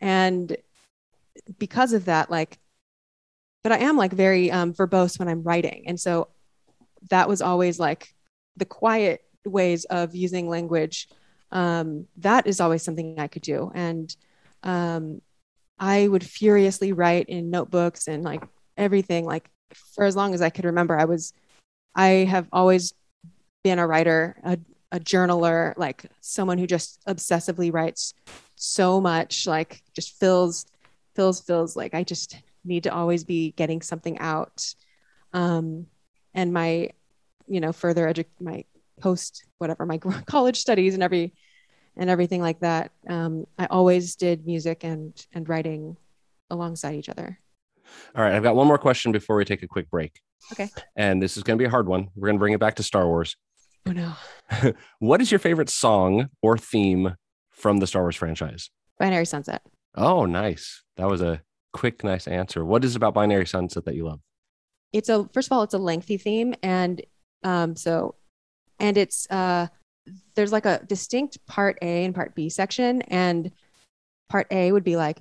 and 0.00 0.56
because 1.58 1.92
of 1.92 2.06
that 2.06 2.30
like 2.30 2.58
but 3.62 3.72
i 3.72 3.78
am 3.78 3.96
like 3.96 4.12
very 4.12 4.50
um 4.50 4.72
verbose 4.72 5.18
when 5.18 5.28
i'm 5.28 5.42
writing. 5.42 5.84
And 5.86 5.98
so 5.98 6.28
that 7.10 7.28
was 7.28 7.42
always 7.42 7.78
like 7.80 8.14
the 8.56 8.64
quiet 8.64 9.24
ways 9.44 9.84
of 9.86 10.14
using 10.14 10.48
language 10.48 11.08
um, 11.50 12.06
that 12.16 12.46
is 12.46 12.60
always 12.60 12.82
something 12.82 13.18
i 13.18 13.28
could 13.28 13.42
do. 13.42 13.70
And 13.74 14.14
um, 14.62 15.20
i 15.78 16.06
would 16.06 16.24
furiously 16.24 16.92
write 16.92 17.28
in 17.28 17.50
notebooks 17.50 18.08
and 18.08 18.22
like 18.22 18.42
everything 18.76 19.24
like 19.24 19.48
for 19.94 20.04
as 20.04 20.16
long 20.16 20.34
as 20.34 20.42
i 20.42 20.50
could 20.50 20.64
remember. 20.64 20.98
I 20.98 21.04
was 21.04 21.32
i 21.94 22.08
have 22.34 22.48
always 22.52 22.94
been 23.64 23.78
a 23.78 23.86
writer 23.86 24.36
a, 24.44 24.58
a 24.90 24.98
journaler 25.00 25.74
like 25.76 26.04
someone 26.20 26.58
who 26.58 26.66
just 26.66 27.00
obsessively 27.06 27.72
writes 27.72 28.14
so 28.56 29.00
much 29.00 29.46
like 29.46 29.82
just 29.94 30.18
fills 30.18 30.66
fills 31.14 31.40
fills. 31.40 31.76
Like 31.76 31.94
i 31.94 32.02
just 32.04 32.36
need 32.64 32.84
to 32.84 32.94
always 32.94 33.24
be 33.24 33.52
getting 33.52 33.82
something 33.82 34.18
out. 34.18 34.74
Um, 35.32 35.86
and 36.34 36.52
my 36.52 36.90
you 37.46 37.60
know 37.60 37.72
further 37.72 38.06
edu- 38.06 38.24
my 38.40 38.64
post 39.00 39.44
whatever 39.58 39.84
my 39.84 39.98
college 40.26 40.58
studies 40.58 40.94
and 40.94 41.02
every 41.02 41.34
and 41.96 42.08
everything 42.08 42.40
like 42.40 42.60
that 42.60 42.92
um, 43.08 43.46
i 43.58 43.66
always 43.66 44.16
did 44.16 44.46
music 44.46 44.84
and 44.84 45.26
and 45.34 45.48
writing 45.48 45.96
alongside 46.50 46.94
each 46.94 47.08
other. 47.08 47.38
All 48.14 48.22
right 48.22 48.34
i've 48.34 48.42
got 48.42 48.56
one 48.56 48.66
more 48.66 48.78
question 48.78 49.12
before 49.12 49.36
we 49.36 49.44
take 49.44 49.62
a 49.62 49.68
quick 49.68 49.90
break. 49.90 50.20
Okay. 50.52 50.68
And 50.96 51.22
this 51.22 51.36
is 51.36 51.42
going 51.44 51.56
to 51.56 51.62
be 51.62 51.66
a 51.66 51.70
hard 51.70 51.86
one. 51.86 52.08
We're 52.16 52.26
going 52.28 52.36
to 52.36 52.40
bring 52.40 52.52
it 52.52 52.60
back 52.60 52.74
to 52.76 52.82
star 52.82 53.06
wars. 53.06 53.36
Oh 53.86 53.92
no. 53.92 54.14
What 54.98 55.20
is 55.20 55.30
your 55.30 55.38
favorite 55.38 55.70
song 55.70 56.28
or 56.42 56.58
theme 56.58 57.16
from 57.50 57.78
the 57.78 57.86
star 57.86 58.02
wars 58.02 58.16
franchise? 58.16 58.70
Binary 58.98 59.24
sunset. 59.24 59.62
Oh 59.94 60.26
nice. 60.26 60.82
That 60.96 61.08
was 61.08 61.22
a 61.22 61.42
quick 61.72 62.04
nice 62.04 62.26
answer 62.28 62.64
what 62.64 62.84
is 62.84 62.96
about 62.96 63.14
binary 63.14 63.46
sunset 63.46 63.84
that 63.84 63.94
you 63.94 64.04
love 64.04 64.20
it's 64.92 65.08
a 65.08 65.28
first 65.32 65.48
of 65.48 65.52
all 65.52 65.62
it's 65.62 65.74
a 65.74 65.78
lengthy 65.78 66.16
theme 66.16 66.54
and 66.62 67.02
um, 67.44 67.74
so 67.74 68.14
and 68.78 68.98
it's 68.98 69.26
uh, 69.30 69.68
there's 70.34 70.52
like 70.52 70.66
a 70.66 70.82
distinct 70.86 71.44
part 71.46 71.78
A 71.82 72.04
and 72.04 72.14
part 72.14 72.34
B 72.34 72.48
section, 72.48 73.02
and 73.02 73.50
part 74.28 74.46
A 74.50 74.72
would 74.72 74.84
be 74.84 74.96
like. 74.96 75.18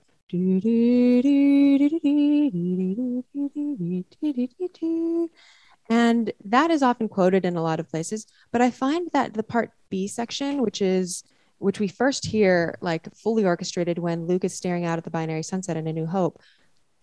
And 5.90 6.32
that 6.46 6.72
is 6.72 6.82
often 6.82 7.10
quoted 7.10 7.46
in 7.46 7.56
a 7.56 7.62
lot 7.62 7.80
of 7.80 7.90
places. 7.90 8.26
But 8.52 8.62
I 8.62 8.72
find 8.72 9.10
that 9.14 9.34
the 9.34 9.44
part 9.44 9.72
B 9.90 10.08
section, 10.08 10.62
which 10.62 10.82
is 10.82 11.24
which 11.62 11.80
we 11.80 11.88
first 11.88 12.26
hear 12.26 12.76
like 12.82 13.14
fully 13.16 13.46
orchestrated 13.46 14.00
when 14.00 14.26
Luke 14.26 14.44
is 14.44 14.56
staring 14.56 14.84
out 14.84 14.98
at 14.98 15.04
the 15.04 15.12
binary 15.12 15.44
sunset 15.44 15.78
in 15.78 15.86
A 15.88 15.94
New 15.94 16.08
Hope, 16.08 16.42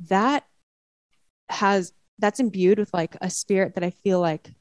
that 0.08 0.44
has 1.48 1.92
that's 2.18 2.40
imbued 2.40 2.78
with 2.78 2.92
like 2.92 3.16
a 3.20 3.30
spirit 3.30 3.74
that 3.76 3.84
I 3.84 3.90
feel 3.90 4.20
like 4.20 4.52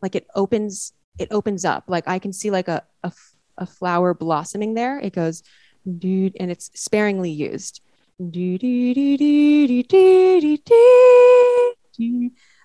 like 0.00 0.14
it 0.14 0.26
opens 0.34 0.92
it 1.18 1.28
opens 1.32 1.64
up. 1.64 1.84
Like 1.88 2.06
I 2.06 2.18
can 2.20 2.32
see 2.32 2.50
like 2.50 2.68
a, 2.68 2.84
a, 3.02 3.12
a 3.58 3.66
flower 3.66 4.14
blossoming 4.14 4.74
there. 4.74 4.98
It 5.00 5.12
goes, 5.12 5.42
dude, 5.98 6.36
and 6.38 6.50
it's 6.50 6.70
sparingly 6.74 7.30
used. 7.30 7.80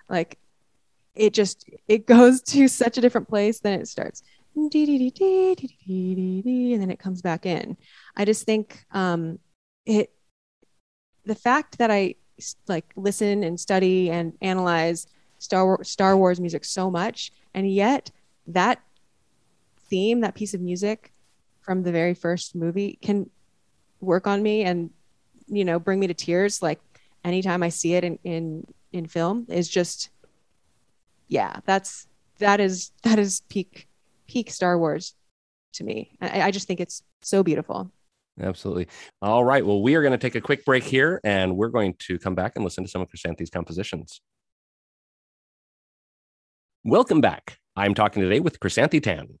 Like 0.08 0.38
it 1.16 1.34
just 1.34 1.68
it 1.88 2.06
goes 2.06 2.40
to 2.42 2.68
such 2.68 2.98
a 2.98 3.00
different 3.00 3.28
place 3.28 3.58
than 3.58 3.80
it 3.80 3.88
starts. 3.88 4.22
And 4.56 4.72
then 6.82 6.90
it 6.90 6.98
comes 6.98 7.22
back 7.22 7.46
in. 7.46 7.76
I 8.16 8.24
just 8.24 8.44
think 8.44 8.84
um, 8.90 9.38
it 9.84 10.10
the 11.24 11.34
fact 11.34 11.78
that 11.78 11.90
I 11.90 12.14
like 12.66 12.92
listen 12.96 13.44
and 13.44 13.58
study 13.60 14.10
and 14.10 14.32
analyze 14.40 15.06
Star 15.38 15.84
Star 15.84 16.16
Wars 16.16 16.40
music 16.40 16.64
so 16.64 16.90
much, 16.90 17.32
and 17.54 17.70
yet 17.70 18.10
that 18.46 18.80
theme, 19.88 20.20
that 20.20 20.34
piece 20.34 20.54
of 20.54 20.60
music 20.60 21.12
from 21.60 21.82
the 21.82 21.92
very 21.92 22.14
first 22.14 22.54
movie 22.54 22.98
can 23.02 23.28
work 24.00 24.26
on 24.26 24.42
me 24.42 24.62
and, 24.62 24.90
you 25.48 25.64
know, 25.64 25.78
bring 25.78 25.98
me 25.98 26.06
to 26.06 26.14
tears. 26.14 26.62
Like 26.62 26.80
anytime 27.24 27.62
I 27.62 27.68
see 27.68 27.94
it 27.94 28.04
in, 28.04 28.18
in, 28.24 28.66
in 28.92 29.06
film 29.06 29.46
is 29.48 29.68
just, 29.68 30.10
yeah, 31.28 31.60
that's, 31.64 32.06
that 32.38 32.60
is, 32.60 32.92
that 33.02 33.18
is 33.18 33.42
peak, 33.48 33.88
peak 34.26 34.50
Star 34.50 34.78
Wars 34.78 35.14
to 35.74 35.84
me. 35.84 36.16
I, 36.20 36.42
I 36.42 36.50
just 36.50 36.66
think 36.66 36.80
it's 36.80 37.02
so 37.22 37.42
beautiful. 37.42 37.90
Absolutely. 38.40 38.88
All 39.22 39.44
right. 39.44 39.64
Well, 39.64 39.82
we 39.82 39.94
are 39.94 40.02
going 40.02 40.12
to 40.12 40.18
take 40.18 40.34
a 40.34 40.40
quick 40.40 40.64
break 40.64 40.84
here 40.84 41.20
and 41.24 41.56
we're 41.56 41.68
going 41.68 41.94
to 42.00 42.18
come 42.18 42.34
back 42.34 42.52
and 42.54 42.64
listen 42.64 42.84
to 42.84 42.90
some 42.90 43.00
of 43.00 43.08
Chrysanthe's 43.08 43.50
compositions. 43.50 44.20
Welcome 46.84 47.20
back. 47.20 47.58
I'm 47.74 47.94
talking 47.94 48.22
today 48.22 48.40
with 48.40 48.60
Chrysanthe 48.60 49.02
Tan. 49.02 49.38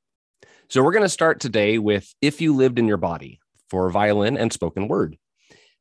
So, 0.68 0.82
we're 0.82 0.92
going 0.92 1.04
to 1.04 1.08
start 1.08 1.38
today 1.38 1.78
with 1.78 2.12
If 2.20 2.40
You 2.40 2.56
Lived 2.56 2.78
in 2.78 2.88
Your 2.88 2.96
Body 2.96 3.38
for 3.70 3.88
violin 3.90 4.36
and 4.36 4.52
spoken 4.52 4.88
word. 4.88 5.16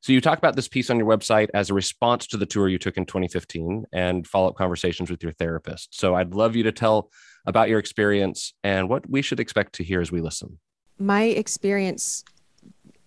So, 0.02 0.14
you 0.14 0.22
talk 0.22 0.38
about 0.38 0.56
this 0.56 0.68
piece 0.68 0.92
on 0.92 1.00
your 1.00 1.08
website 1.08 1.50
as 1.56 1.72
a 1.72 1.74
response 1.74 2.28
to 2.28 2.38
the 2.38 2.46
tour 2.46 2.70
you 2.70 2.78
took 2.78 2.98
in 2.98 3.06
2015 3.06 3.86
and 3.92 4.28
follow 4.28 4.50
up 4.50 4.56
conversations 4.56 5.10
with 5.10 5.24
your 5.24 5.32
therapist. 5.32 6.00
So, 6.00 6.14
I'd 6.14 6.36
love 6.36 6.56
you 6.56 6.64
to 6.64 6.72
tell 6.72 7.10
about 7.46 7.70
your 7.70 7.80
experience 7.80 8.54
and 8.64 8.90
what 8.90 9.10
we 9.10 9.22
should 9.22 9.40
expect 9.40 9.74
to 9.74 9.84
hear 9.84 10.02
as 10.02 10.12
we 10.12 10.22
listen. 10.22 10.60
My 10.98 11.24
experience 11.24 12.24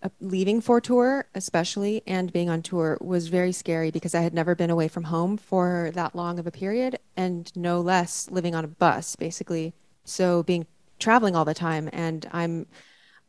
uh, 0.03 0.11
leaving 0.21 0.61
for 0.61 0.81
tour, 0.81 1.27
especially, 1.35 2.03
and 2.07 2.33
being 2.33 2.49
on 2.49 2.63
tour 2.63 2.99
was 3.01 3.29
very 3.29 3.51
scary 3.51 3.91
because 3.91 4.15
I 4.15 4.21
had 4.21 4.33
never 4.33 4.55
been 4.55 4.71
away 4.71 4.87
from 4.87 5.05
home 5.05 5.37
for 5.37 5.91
that 5.95 6.15
long 6.15 6.39
of 6.39 6.47
a 6.47 6.53
period, 6.53 7.01
and 7.17 7.51
no 7.57 7.81
less 7.81 8.31
living 8.31 8.55
on 8.55 8.65
a 8.65 8.69
bus, 8.69 9.17
basically. 9.17 9.75
So 10.05 10.45
being 10.45 10.67
traveling 11.01 11.35
all 11.35 11.45
the 11.45 11.55
time, 11.55 11.91
and 11.93 12.29
I'm, 12.33 12.67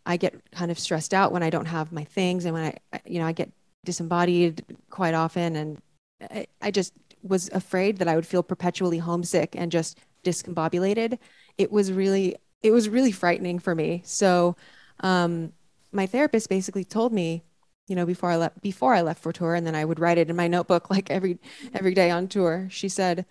I 0.06 0.18
get 0.18 0.36
kind 0.52 0.70
of 0.70 0.78
stressed 0.78 1.14
out 1.14 1.32
when 1.32 1.42
I 1.42 1.50
don't 1.50 1.66
have 1.66 1.92
my 1.92 2.04
things, 2.04 2.46
and 2.46 2.54
when 2.54 2.66
I, 2.94 3.02
you 3.06 3.20
know, 3.20 3.26
I 3.26 3.32
get 3.32 3.52
disembodied 3.84 4.64
quite 4.92 5.16
often, 5.16 5.56
and 5.56 5.82
I, 6.22 6.46
I 6.62 6.70
just 6.70 6.94
was 7.24 7.50
afraid 7.52 7.98
that 7.98 8.08
I 8.08 8.16
would 8.16 8.28
feel 8.28 8.44
perpetually 8.44 9.00
homesick 9.00 9.56
and 9.56 9.72
just 9.72 9.98
discombobulated. 10.24 11.18
It 11.58 11.72
was 11.72 11.92
really, 11.92 12.36
it 12.62 12.72
was 12.72 12.90
really 12.90 13.12
frightening 13.12 13.60
for 13.60 13.76
me. 13.76 14.02
So. 14.06 14.56
Um, 15.02 15.54
my 15.92 16.06
therapist 16.06 16.50
basically 16.50 16.84
told 16.84 17.14
me, 17.14 17.44
you 17.88 17.96
know, 17.96 18.06
before 18.06 18.30
I 18.30 18.38
left 18.38 18.62
before 18.62 18.94
I 18.94 19.02
left 19.02 19.22
for 19.22 19.34
tour, 19.34 19.56
and 19.56 19.66
then 19.66 19.76
I 19.76 19.86
would 19.86 20.00
write 20.00 20.18
it 20.18 20.30
in 20.30 20.36
my 20.36 20.48
notebook 20.48 20.90
like 20.92 21.10
every 21.10 21.40
every 21.74 21.94
day 21.94 22.12
on 22.12 22.28
tour. 22.28 22.68
She 22.70 22.90
said, 22.90 23.26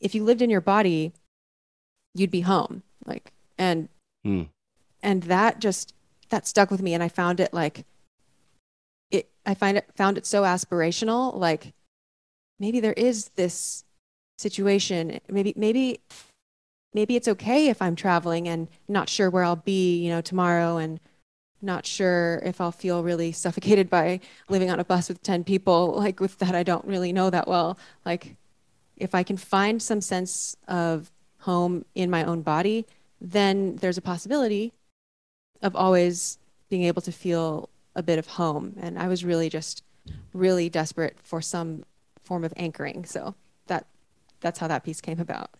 if 0.00 0.14
you 0.14 0.24
lived 0.24 0.42
in 0.42 0.50
your 0.50 0.60
body, 0.60 1.12
you'd 2.14 2.30
be 2.30 2.42
home. 2.42 2.82
Like 3.04 3.32
and 3.56 3.88
Hmm. 4.24 4.44
and 5.02 5.24
that 5.24 5.60
just 5.60 5.94
that 6.28 6.46
stuck 6.46 6.70
with 6.70 6.82
me, 6.82 6.94
and 6.94 7.02
I 7.02 7.08
found 7.08 7.40
it 7.40 7.52
like 7.52 7.84
it. 9.10 9.30
I 9.44 9.54
find 9.54 9.76
it 9.76 9.90
found 9.96 10.18
it 10.18 10.26
so 10.26 10.42
aspirational. 10.42 11.34
Like 11.34 11.72
maybe 12.58 12.80
there 12.80 12.94
is 12.94 13.30
this 13.30 13.84
situation. 14.38 15.20
Maybe 15.28 15.52
maybe 15.56 16.00
maybe 16.94 17.16
it's 17.16 17.28
okay 17.28 17.68
if 17.68 17.82
I'm 17.82 17.96
traveling 17.96 18.48
and 18.48 18.68
not 18.88 19.08
sure 19.08 19.30
where 19.30 19.44
I'll 19.44 19.56
be, 19.56 19.98
you 19.98 20.10
know, 20.10 20.20
tomorrow 20.20 20.78
and 20.78 21.00
not 21.60 21.86
sure 21.86 22.40
if 22.44 22.60
I'll 22.60 22.72
feel 22.72 23.02
really 23.02 23.32
suffocated 23.32 23.90
by 23.90 24.20
living 24.48 24.70
on 24.70 24.80
a 24.80 24.84
bus 24.84 25.08
with 25.08 25.22
10 25.22 25.44
people, 25.44 25.92
like 25.96 26.20
with 26.20 26.38
that 26.38 26.54
I 26.54 26.62
don't 26.62 26.84
really 26.86 27.12
know 27.12 27.30
that 27.30 27.48
well. 27.48 27.78
Like, 28.04 28.36
if 28.96 29.14
I 29.14 29.22
can 29.22 29.36
find 29.36 29.82
some 29.82 30.00
sense 30.00 30.56
of 30.66 31.10
home 31.40 31.84
in 31.94 32.10
my 32.10 32.24
own 32.24 32.42
body, 32.42 32.86
then 33.20 33.76
there's 33.76 33.98
a 33.98 34.02
possibility 34.02 34.72
of 35.62 35.74
always 35.76 36.38
being 36.68 36.84
able 36.84 37.02
to 37.02 37.12
feel 37.12 37.68
a 37.94 38.02
bit 38.02 38.18
of 38.18 38.26
home. 38.26 38.74
And 38.80 38.98
I 38.98 39.08
was 39.08 39.24
really 39.24 39.48
just 39.48 39.82
really 40.32 40.68
desperate 40.68 41.16
for 41.22 41.40
some 41.40 41.84
form 42.22 42.44
of 42.44 42.52
anchoring. 42.56 43.04
So 43.04 43.34
that's 44.40 44.58
how 44.58 44.68
that 44.68 44.84
piece 44.84 45.00
came 45.00 45.20
about. 45.20 45.50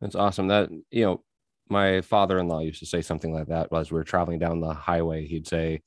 That's 0.00 0.14
awesome. 0.14 0.48
That, 0.48 0.70
you 0.90 1.04
know, 1.04 1.22
my 1.68 2.00
father-in-law 2.00 2.60
used 2.60 2.80
to 2.80 2.86
say 2.86 3.02
something 3.02 3.32
like 3.32 3.48
that 3.48 3.68
as 3.72 3.90
we 3.90 3.96
were 3.96 4.04
traveling 4.04 4.38
down 4.38 4.60
the 4.60 4.74
highway. 4.74 5.26
He'd 5.26 5.46
say 5.46 5.82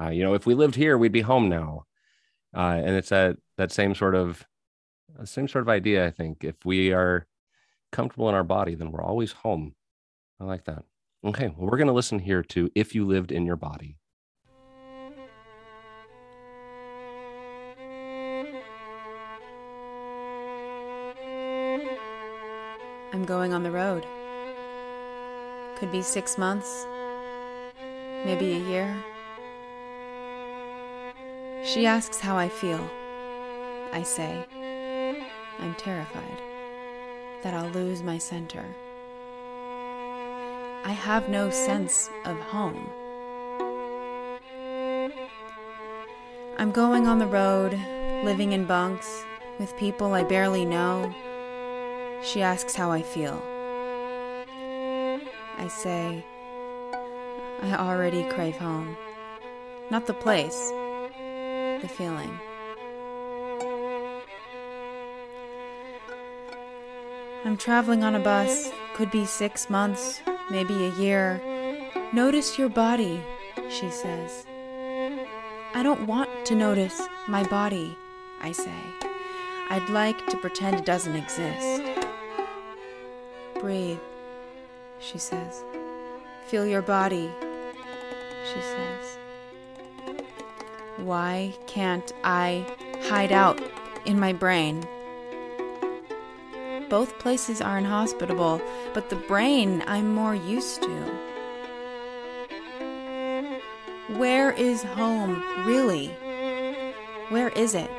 uh, 0.00 0.08
you 0.08 0.22
know 0.22 0.34
if 0.34 0.46
we 0.46 0.54
lived 0.54 0.74
here 0.74 0.98
we'd 0.98 1.12
be 1.12 1.20
home 1.20 1.48
now. 1.48 1.84
Uh, 2.54 2.80
and 2.84 2.96
it's 2.96 3.10
that 3.10 3.36
that 3.56 3.70
same 3.70 3.94
sort 3.94 4.14
of 4.14 4.44
same 5.24 5.48
sort 5.48 5.62
of 5.62 5.68
idea 5.68 6.06
i 6.06 6.10
think. 6.10 6.44
If 6.44 6.56
we 6.64 6.92
are 6.92 7.26
comfortable 7.92 8.28
in 8.28 8.34
our 8.34 8.44
body 8.44 8.74
then 8.74 8.90
we're 8.90 9.02
always 9.04 9.32
home. 9.32 9.74
I 10.40 10.44
like 10.44 10.64
that. 10.64 10.84
Okay 11.24 11.48
well 11.48 11.70
we're 11.70 11.78
going 11.78 11.86
to 11.86 11.92
listen 11.92 12.18
here 12.18 12.42
to 12.42 12.70
if 12.74 12.94
you 12.94 13.06
lived 13.06 13.30
in 13.30 13.46
your 13.46 13.56
body 13.56 13.98
I'm 23.12 23.24
going 23.24 23.52
on 23.52 23.64
the 23.64 23.72
road. 23.72 24.06
Could 25.76 25.90
be 25.90 26.00
six 26.00 26.38
months, 26.38 26.86
maybe 28.24 28.52
a 28.52 28.58
year. 28.58 28.96
She 31.64 31.86
asks 31.86 32.20
how 32.20 32.36
I 32.36 32.48
feel. 32.48 32.88
I 33.92 34.04
say, 34.04 34.46
I'm 35.58 35.74
terrified 35.74 36.40
that 37.42 37.52
I'll 37.52 37.70
lose 37.70 38.02
my 38.02 38.18
center. 38.18 38.64
I 40.84 40.92
have 40.92 41.28
no 41.28 41.50
sense 41.50 42.08
of 42.24 42.38
home. 42.38 42.88
I'm 46.58 46.70
going 46.70 47.08
on 47.08 47.18
the 47.18 47.26
road, 47.26 47.72
living 48.24 48.52
in 48.52 48.66
bunks, 48.66 49.24
with 49.58 49.76
people 49.76 50.14
I 50.14 50.22
barely 50.22 50.64
know. 50.64 51.12
She 52.22 52.42
asks 52.42 52.74
how 52.74 52.90
I 52.90 53.02
feel. 53.02 53.42
I 55.58 55.68
say, 55.68 56.24
I 57.62 57.76
already 57.78 58.24
crave 58.30 58.56
home. 58.56 58.96
Not 59.90 60.06
the 60.06 60.14
place, 60.14 60.70
the 61.82 61.88
feeling. 61.88 62.38
I'm 67.44 67.56
traveling 67.56 68.04
on 68.04 68.14
a 68.14 68.20
bus, 68.20 68.70
could 68.94 69.10
be 69.10 69.24
six 69.24 69.70
months, 69.70 70.20
maybe 70.50 70.74
a 70.74 70.94
year. 70.96 71.40
Notice 72.12 72.58
your 72.58 72.68
body, 72.68 73.22
she 73.70 73.90
says. 73.90 74.44
I 75.74 75.82
don't 75.82 76.06
want 76.06 76.28
to 76.46 76.54
notice 76.54 77.00
my 77.28 77.44
body, 77.44 77.96
I 78.40 78.52
say. 78.52 78.80
I'd 79.70 79.88
like 79.88 80.26
to 80.26 80.36
pretend 80.36 80.80
it 80.80 80.84
doesn't 80.84 81.16
exist. 81.16 81.99
Breathe, 83.60 83.98
she 85.00 85.18
says. 85.18 85.62
Feel 86.46 86.66
your 86.66 86.82
body, 86.82 87.30
she 88.44 88.60
says. 88.60 89.18
Why 90.96 91.54
can't 91.66 92.12
I 92.24 92.66
hide 93.02 93.32
out 93.32 93.60
in 94.06 94.18
my 94.18 94.32
brain? 94.32 94.86
Both 96.88 97.18
places 97.18 97.60
are 97.60 97.78
inhospitable, 97.78 98.60
but 98.94 99.10
the 99.10 99.16
brain 99.16 99.84
I'm 99.86 100.12
more 100.14 100.34
used 100.34 100.82
to. 100.82 101.20
Where 104.16 104.50
is 104.52 104.82
home, 104.82 105.42
really? 105.64 106.08
Where 107.28 107.50
is 107.50 107.74
it? 107.74 107.90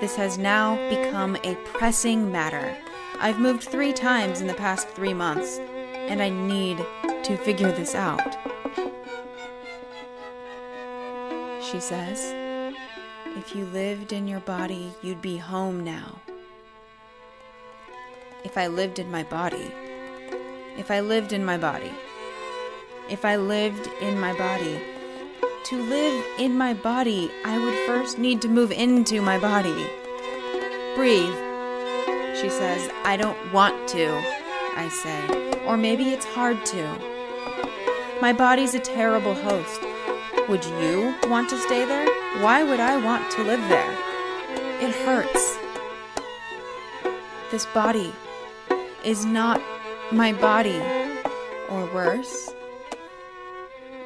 This 0.00 0.16
has 0.16 0.38
now 0.38 0.76
become 0.88 1.36
a 1.44 1.56
pressing 1.74 2.32
matter. 2.32 2.76
I've 3.20 3.38
moved 3.38 3.62
three 3.62 3.92
times 3.92 4.40
in 4.40 4.46
the 4.46 4.54
past 4.54 4.88
three 4.88 5.14
months, 5.14 5.58
and 5.58 6.22
I 6.22 6.28
need 6.28 6.78
to 7.22 7.36
figure 7.38 7.72
this 7.72 7.94
out. 7.94 8.36
She 11.62 11.80
says, 11.80 12.32
If 13.36 13.54
you 13.54 13.64
lived 13.66 14.12
in 14.12 14.28
your 14.28 14.40
body, 14.40 14.92
you'd 15.02 15.22
be 15.22 15.38
home 15.38 15.82
now. 15.82 16.20
If 18.44 18.58
I 18.58 18.66
lived 18.66 18.98
in 18.98 19.10
my 19.10 19.22
body, 19.22 19.72
if 20.76 20.90
I 20.90 21.00
lived 21.00 21.32
in 21.32 21.44
my 21.44 21.56
body, 21.56 21.92
if 23.08 23.24
I 23.24 23.36
lived 23.36 23.88
in 24.00 24.20
my 24.20 24.36
body, 24.36 24.80
to 25.64 25.82
live 25.82 26.24
in 26.38 26.58
my 26.58 26.74
body, 26.74 27.30
I 27.44 27.58
would 27.58 27.86
first 27.86 28.18
need 28.18 28.42
to 28.42 28.48
move 28.48 28.70
into 28.70 29.22
my 29.22 29.38
body. 29.38 29.86
Breathe, 30.94 31.53
she 32.40 32.48
says. 32.48 32.90
I 33.04 33.16
don't 33.16 33.38
want 33.52 33.88
to, 33.88 34.08
I 34.76 34.88
say. 34.88 35.64
Or 35.66 35.76
maybe 35.76 36.10
it's 36.10 36.26
hard 36.26 36.64
to. 36.66 36.98
My 38.20 38.32
body's 38.32 38.74
a 38.74 38.80
terrible 38.80 39.34
host. 39.34 39.80
Would 40.48 40.64
you 40.64 41.14
want 41.24 41.48
to 41.50 41.58
stay 41.58 41.84
there? 41.84 42.06
Why 42.42 42.62
would 42.62 42.80
I 42.80 42.96
want 43.02 43.30
to 43.32 43.42
live 43.42 43.60
there? 43.68 43.92
It 44.80 44.94
hurts. 45.06 45.58
This 47.50 47.66
body 47.66 48.12
is 49.04 49.24
not 49.24 49.60
my 50.12 50.32
body. 50.32 50.82
Or 51.70 51.86
worse, 51.94 52.52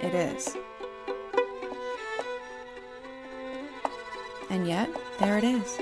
it 0.00 0.14
is. 0.14 0.56
And 4.48 4.66
yet, 4.66 4.88
there 5.18 5.36
it 5.36 5.44
is. 5.44 5.78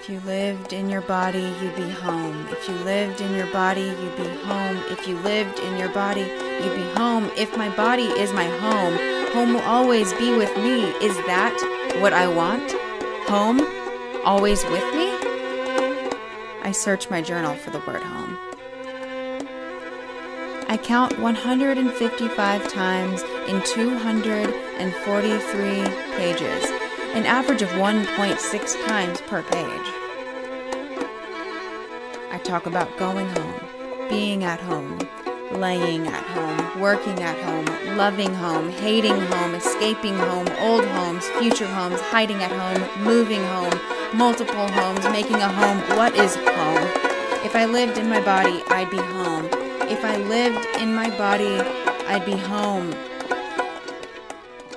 If 0.00 0.08
you 0.08 0.20
lived 0.20 0.72
in 0.72 0.88
your 0.88 1.02
body, 1.02 1.52
you'd 1.60 1.76
be 1.76 1.90
home. 1.90 2.46
If 2.48 2.66
you 2.66 2.74
lived 2.74 3.20
in 3.20 3.34
your 3.34 3.48
body, 3.48 3.82
you'd 3.82 4.16
be 4.16 4.26
home. 4.46 4.78
If 4.88 5.06
you 5.06 5.18
lived 5.18 5.58
in 5.58 5.76
your 5.76 5.90
body, 5.90 6.22
you'd 6.22 6.74
be 6.74 6.90
home. 6.96 7.30
If 7.36 7.54
my 7.58 7.68
body 7.76 8.04
is 8.04 8.32
my 8.32 8.46
home, 8.46 8.96
home 9.34 9.52
will 9.52 9.60
always 9.60 10.14
be 10.14 10.34
with 10.34 10.56
me. 10.56 10.84
Is 11.04 11.14
that 11.26 11.54
what 12.00 12.14
I 12.14 12.28
want? 12.28 12.72
Home? 13.28 13.60
Always 14.24 14.64
with 14.64 14.94
me? 14.94 15.10
I 16.62 16.72
search 16.72 17.10
my 17.10 17.20
journal 17.20 17.54
for 17.56 17.68
the 17.68 17.80
word 17.80 18.02
home. 18.02 18.38
I 20.66 20.78
count 20.82 21.18
155 21.18 22.72
times 22.72 23.22
in 23.48 23.60
243 23.64 25.82
pages, 26.16 26.79
an 27.14 27.26
average 27.26 27.60
of 27.60 27.68
1.6 27.70 28.86
times 28.86 29.20
per 29.22 29.42
page. 29.42 29.88
I 32.30 32.40
talk 32.44 32.66
about 32.66 32.96
going 32.98 33.28
home, 33.30 33.60
being 34.08 34.44
at 34.44 34.60
home, 34.60 34.98
laying 35.50 36.06
at 36.06 36.22
home, 36.22 36.80
working 36.80 37.20
at 37.20 37.36
home, 37.40 37.96
loving 37.96 38.32
home, 38.32 38.70
hating 38.70 39.20
home, 39.20 39.54
escaping 39.56 40.16
home, 40.16 40.46
old 40.60 40.84
homes, 40.84 41.26
future 41.40 41.66
homes, 41.66 42.00
hiding 42.00 42.40
at 42.44 42.52
home, 42.52 43.04
moving 43.04 43.42
home, 43.42 43.74
multiple 44.16 44.68
homes, 44.68 45.02
making 45.06 45.36
a 45.36 45.48
home. 45.48 45.78
What 45.98 46.14
is 46.14 46.36
home? 46.36 46.86
If 47.44 47.56
I 47.56 47.64
lived 47.64 47.98
in 47.98 48.08
my 48.08 48.20
body, 48.20 48.62
I'd 48.68 48.90
be 48.90 48.98
home. 48.98 49.48
If 49.90 50.04
I 50.04 50.16
lived 50.16 50.64
in 50.80 50.94
my 50.94 51.10
body, 51.18 51.58
I'd 52.06 52.24
be 52.24 52.36
home. 52.36 52.94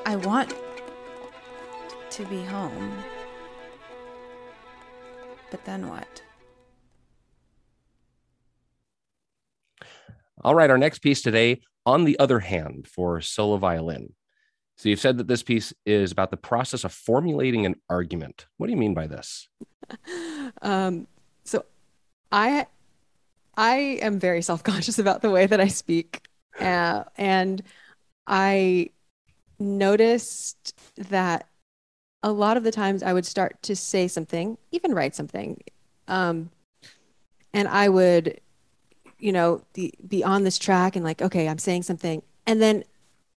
I 0.08 0.16
want 0.16 0.52
to 2.14 2.26
be 2.26 2.43
home. 2.43 2.93
But 5.49 5.66
then 5.66 5.89
what? 5.89 6.22
All 10.43 10.53
right, 10.53 10.70
our 10.70 10.78
next 10.78 10.99
piece 10.99 11.24
today, 11.24 11.61
on 11.88 12.03
the 12.03 12.20
other 12.20 12.39
hand, 12.39 12.88
for 12.88 13.20
solo 13.20 13.57
violin. 13.57 14.14
So 14.78 14.89
you've 14.89 14.99
said 14.99 15.18
that 15.18 15.28
this 15.28 15.41
piece 15.41 15.74
is 15.88 16.11
about 16.11 16.30
the 16.30 16.38
process 16.38 16.84
of 16.84 16.93
formulating 16.93 17.66
an 17.66 17.76
argument. 17.89 18.45
What 18.57 18.68
do 18.68 18.74
you 18.74 18.78
mean 18.78 18.93
by 18.93 19.07
this? 19.07 19.47
um, 20.61 21.07
so 21.45 21.66
I 22.32 22.68
I 23.57 23.76
am 24.01 24.20
very 24.20 24.43
self-conscious 24.43 24.99
about 24.99 25.24
the 25.24 25.32
way 25.32 25.47
that 25.47 25.59
I 25.59 25.68
speak. 25.68 26.28
Uh, 26.59 27.05
and 27.18 27.64
I 28.28 28.91
noticed 29.57 30.76
that 31.09 31.47
a 32.24 32.32
lot 32.32 32.58
of 32.58 32.64
the 32.64 32.72
times 32.72 33.04
I 33.04 33.14
would 33.14 33.26
start 33.26 33.62
to 33.64 33.76
say 33.76 34.08
something, 34.08 34.58
even 34.72 34.96
write 34.96 35.14
something, 35.14 35.62
um, 36.08 36.50
and 37.54 37.68
I 37.68 37.90
would, 37.90 38.40
you 39.20 39.32
know, 39.32 39.62
be, 39.74 39.94
be 40.08 40.24
on 40.24 40.44
this 40.44 40.58
track 40.58 40.96
and 40.96 41.06
like, 41.06 41.22
okay, 41.22 41.48
I'm 41.48 41.60
saying 41.60 41.84
something, 41.84 42.24
and 42.48 42.62
then 42.62 42.84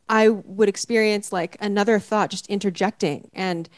I 0.09 0.29
would 0.29 0.69
experience 0.69 1.33
like 1.33 1.57
another 1.61 1.99
thought 1.99 2.31
just 2.31 2.47
interjecting 2.49 3.31
and 3.33 3.69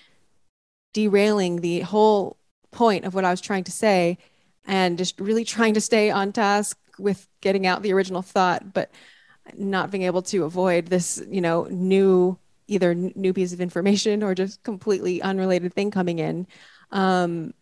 derailing 0.93 1.61
the 1.61 1.81
whole 1.81 2.37
point 2.73 3.05
of 3.05 3.15
what 3.15 3.25
I 3.25 3.31
was 3.31 3.41
trying 3.41 3.65
to 3.65 3.73
say, 3.73 4.19
and 4.67 4.99
just 4.99 5.21
really 5.21 5.45
trying 5.45 5.75
to 5.75 5.81
stay 5.81 6.11
on 6.11 6.33
task 6.33 6.77
with 6.99 7.29
getting 7.41 7.67
out 7.67 7.83
the 7.83 7.93
original 7.93 8.23
thought, 8.23 8.73
but 8.73 8.91
not 9.57 9.91
being 9.93 10.03
able 10.03 10.23
to 10.23 10.45
avoid 10.45 10.87
this, 10.87 11.23
you 11.29 11.41
know, 11.41 11.69
new 11.71 12.37
either 12.69 12.95
new 12.95 13.33
piece 13.33 13.53
of 13.53 13.61
information 13.61 14.23
or 14.23 14.35
just 14.35 14.63
completely 14.63 15.23
unrelated 15.23 15.73
thing 15.73 15.91
coming 15.91 16.19
in. 16.19 16.47
Um, 16.91 17.55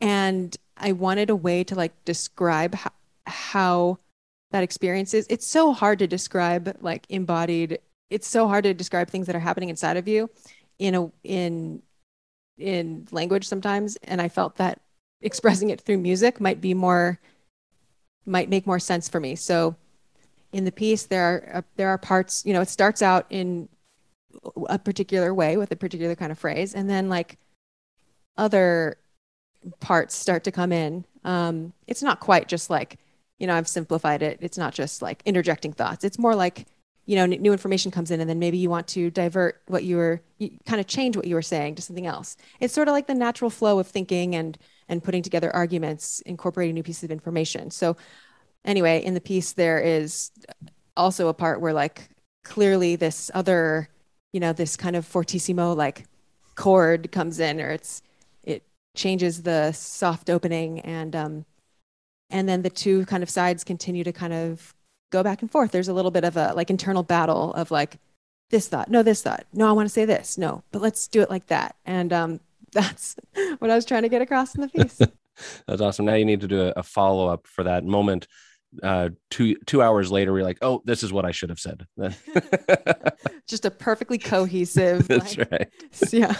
and 0.00 0.56
I 0.76 0.92
wanted 0.92 1.30
a 1.30 1.36
way 1.36 1.64
to 1.64 1.74
like 1.74 1.92
describe 2.04 2.74
how, 2.74 2.90
how 3.26 3.98
that 4.50 4.62
experience 4.62 5.14
is. 5.14 5.26
It's 5.30 5.46
so 5.46 5.72
hard 5.72 5.98
to 6.00 6.06
describe 6.06 6.76
like 6.80 7.06
embodied. 7.08 7.78
It's 8.10 8.28
so 8.28 8.48
hard 8.48 8.64
to 8.64 8.74
describe 8.74 9.08
things 9.08 9.26
that 9.26 9.36
are 9.36 9.40
happening 9.40 9.68
inside 9.68 9.96
of 9.96 10.08
you 10.08 10.30
in 10.78 10.94
a 10.94 11.10
in 11.24 11.82
in 12.58 13.06
language 13.10 13.46
sometimes. 13.46 13.96
And 14.04 14.20
I 14.20 14.28
felt 14.28 14.56
that 14.56 14.80
expressing 15.20 15.70
it 15.70 15.80
through 15.80 15.98
music 15.98 16.40
might 16.40 16.60
be 16.60 16.74
more 16.74 17.18
might 18.26 18.48
make 18.48 18.66
more 18.66 18.78
sense 18.78 19.08
for 19.08 19.20
me. 19.20 19.34
So 19.36 19.76
in 20.52 20.64
the 20.64 20.72
piece 20.72 21.04
there 21.04 21.24
are 21.24 21.56
uh, 21.58 21.62
there 21.76 21.88
are 21.88 21.98
parts, 21.98 22.44
you 22.44 22.52
know, 22.52 22.60
it 22.60 22.68
starts 22.68 23.02
out 23.02 23.26
in 23.30 23.68
a 24.68 24.78
particular 24.78 25.32
way 25.34 25.56
with 25.56 25.70
a 25.72 25.76
particular 25.76 26.14
kind 26.14 26.32
of 26.32 26.38
phrase 26.38 26.74
and 26.74 26.88
then 26.88 27.08
like 27.08 27.38
other 28.36 28.96
parts 29.80 30.14
start 30.14 30.44
to 30.44 30.52
come 30.52 30.72
in. 30.72 31.04
Um 31.24 31.72
it's 31.86 32.02
not 32.02 32.20
quite 32.20 32.48
just 32.48 32.70
like, 32.70 32.98
you 33.38 33.46
know, 33.46 33.54
I've 33.54 33.68
simplified 33.68 34.22
it. 34.22 34.38
It's 34.40 34.58
not 34.58 34.74
just 34.74 35.02
like 35.02 35.22
interjecting 35.24 35.72
thoughts. 35.72 36.04
It's 36.04 36.18
more 36.18 36.34
like 36.34 36.66
you 37.04 37.16
know, 37.16 37.26
new 37.26 37.52
information 37.52 37.90
comes 37.90 38.10
in, 38.10 38.20
and 38.20 38.30
then 38.30 38.38
maybe 38.38 38.58
you 38.58 38.70
want 38.70 38.86
to 38.88 39.10
divert 39.10 39.60
what 39.66 39.82
you 39.82 39.96
were, 39.96 40.22
you 40.38 40.50
kind 40.66 40.80
of 40.80 40.86
change 40.86 41.16
what 41.16 41.26
you 41.26 41.34
were 41.34 41.42
saying 41.42 41.74
to 41.74 41.82
something 41.82 42.06
else. 42.06 42.36
It's 42.60 42.72
sort 42.72 42.86
of 42.86 42.92
like 42.92 43.08
the 43.08 43.14
natural 43.14 43.50
flow 43.50 43.78
of 43.78 43.88
thinking 43.88 44.34
and 44.34 44.56
and 44.88 45.02
putting 45.02 45.22
together 45.22 45.54
arguments, 45.54 46.20
incorporating 46.26 46.74
new 46.74 46.82
pieces 46.82 47.04
of 47.04 47.10
information. 47.10 47.70
So, 47.70 47.96
anyway, 48.64 49.02
in 49.04 49.14
the 49.14 49.20
piece 49.20 49.52
there 49.52 49.80
is 49.80 50.30
also 50.96 51.28
a 51.28 51.34
part 51.34 51.60
where 51.60 51.72
like 51.72 52.08
clearly 52.44 52.96
this 52.96 53.30
other, 53.34 53.88
you 54.32 54.40
know, 54.40 54.52
this 54.52 54.76
kind 54.76 54.96
of 54.96 55.06
fortissimo 55.06 55.74
like 55.74 56.06
chord 56.54 57.12
comes 57.12 57.38
in, 57.40 57.60
or 57.60 57.70
it's 57.70 58.02
it 58.42 58.62
changes 58.94 59.42
the 59.42 59.72
soft 59.72 60.30
opening, 60.30 60.80
and 60.80 61.14
um, 61.14 61.44
and 62.30 62.48
then 62.48 62.62
the 62.62 62.70
two 62.70 63.04
kind 63.06 63.22
of 63.22 63.30
sides 63.30 63.64
continue 63.64 64.04
to 64.04 64.12
kind 64.12 64.32
of 64.32 64.74
go 65.10 65.22
back 65.22 65.42
and 65.42 65.50
forth. 65.50 65.70
There's 65.70 65.88
a 65.88 65.94
little 65.94 66.10
bit 66.10 66.24
of 66.24 66.36
a 66.36 66.52
like 66.54 66.70
internal 66.70 67.02
battle 67.02 67.52
of 67.54 67.70
like 67.70 67.98
this 68.50 68.68
thought, 68.68 68.90
no, 68.90 69.02
this 69.02 69.22
thought, 69.22 69.46
no, 69.52 69.68
I 69.68 69.72
want 69.72 69.86
to 69.86 69.92
say 69.92 70.04
this, 70.04 70.38
no, 70.38 70.62
but 70.70 70.82
let's 70.82 71.08
do 71.08 71.22
it 71.22 71.30
like 71.30 71.46
that. 71.46 71.74
And 71.84 72.12
um, 72.12 72.40
that's 72.72 73.16
what 73.58 73.70
I 73.70 73.74
was 73.74 73.84
trying 73.84 74.02
to 74.02 74.08
get 74.08 74.22
across 74.22 74.54
in 74.54 74.62
the 74.62 74.68
piece. 74.68 74.98
That's 75.66 75.80
awesome. 75.80 76.04
Now 76.04 76.14
you 76.14 76.26
need 76.26 76.42
to 76.42 76.48
do 76.48 76.60
a, 76.60 76.72
a 76.76 76.82
follow 76.82 77.26
up 77.26 77.46
for 77.46 77.64
that 77.64 77.84
moment. 77.84 78.28
Uh, 78.82 79.10
two 79.30 79.56
two 79.66 79.82
hours 79.82 80.10
later, 80.10 80.32
we're 80.32 80.42
like, 80.42 80.58
oh, 80.62 80.82
this 80.84 81.02
is 81.02 81.12
what 81.12 81.24
I 81.24 81.30
should 81.30 81.50
have 81.50 81.58
said. 81.58 81.86
Just 83.48 83.64
a 83.64 83.70
perfectly 83.70 84.18
cohesive. 84.18 85.08
That's 85.08 85.36
like, 85.36 85.50
right. 85.50 85.68
Yeah. 86.12 86.36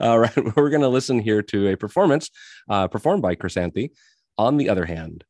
All 0.00 0.18
right, 0.18 0.56
we're 0.56 0.70
going 0.70 0.82
to 0.82 0.88
listen 0.88 1.20
here 1.20 1.42
to 1.42 1.68
a 1.68 1.76
performance 1.76 2.28
uh, 2.68 2.88
performed 2.88 3.22
by 3.22 3.36
Chrysanthe. 3.36 3.90
On 4.36 4.56
the 4.56 4.68
other 4.68 4.84
hand, 4.84 5.24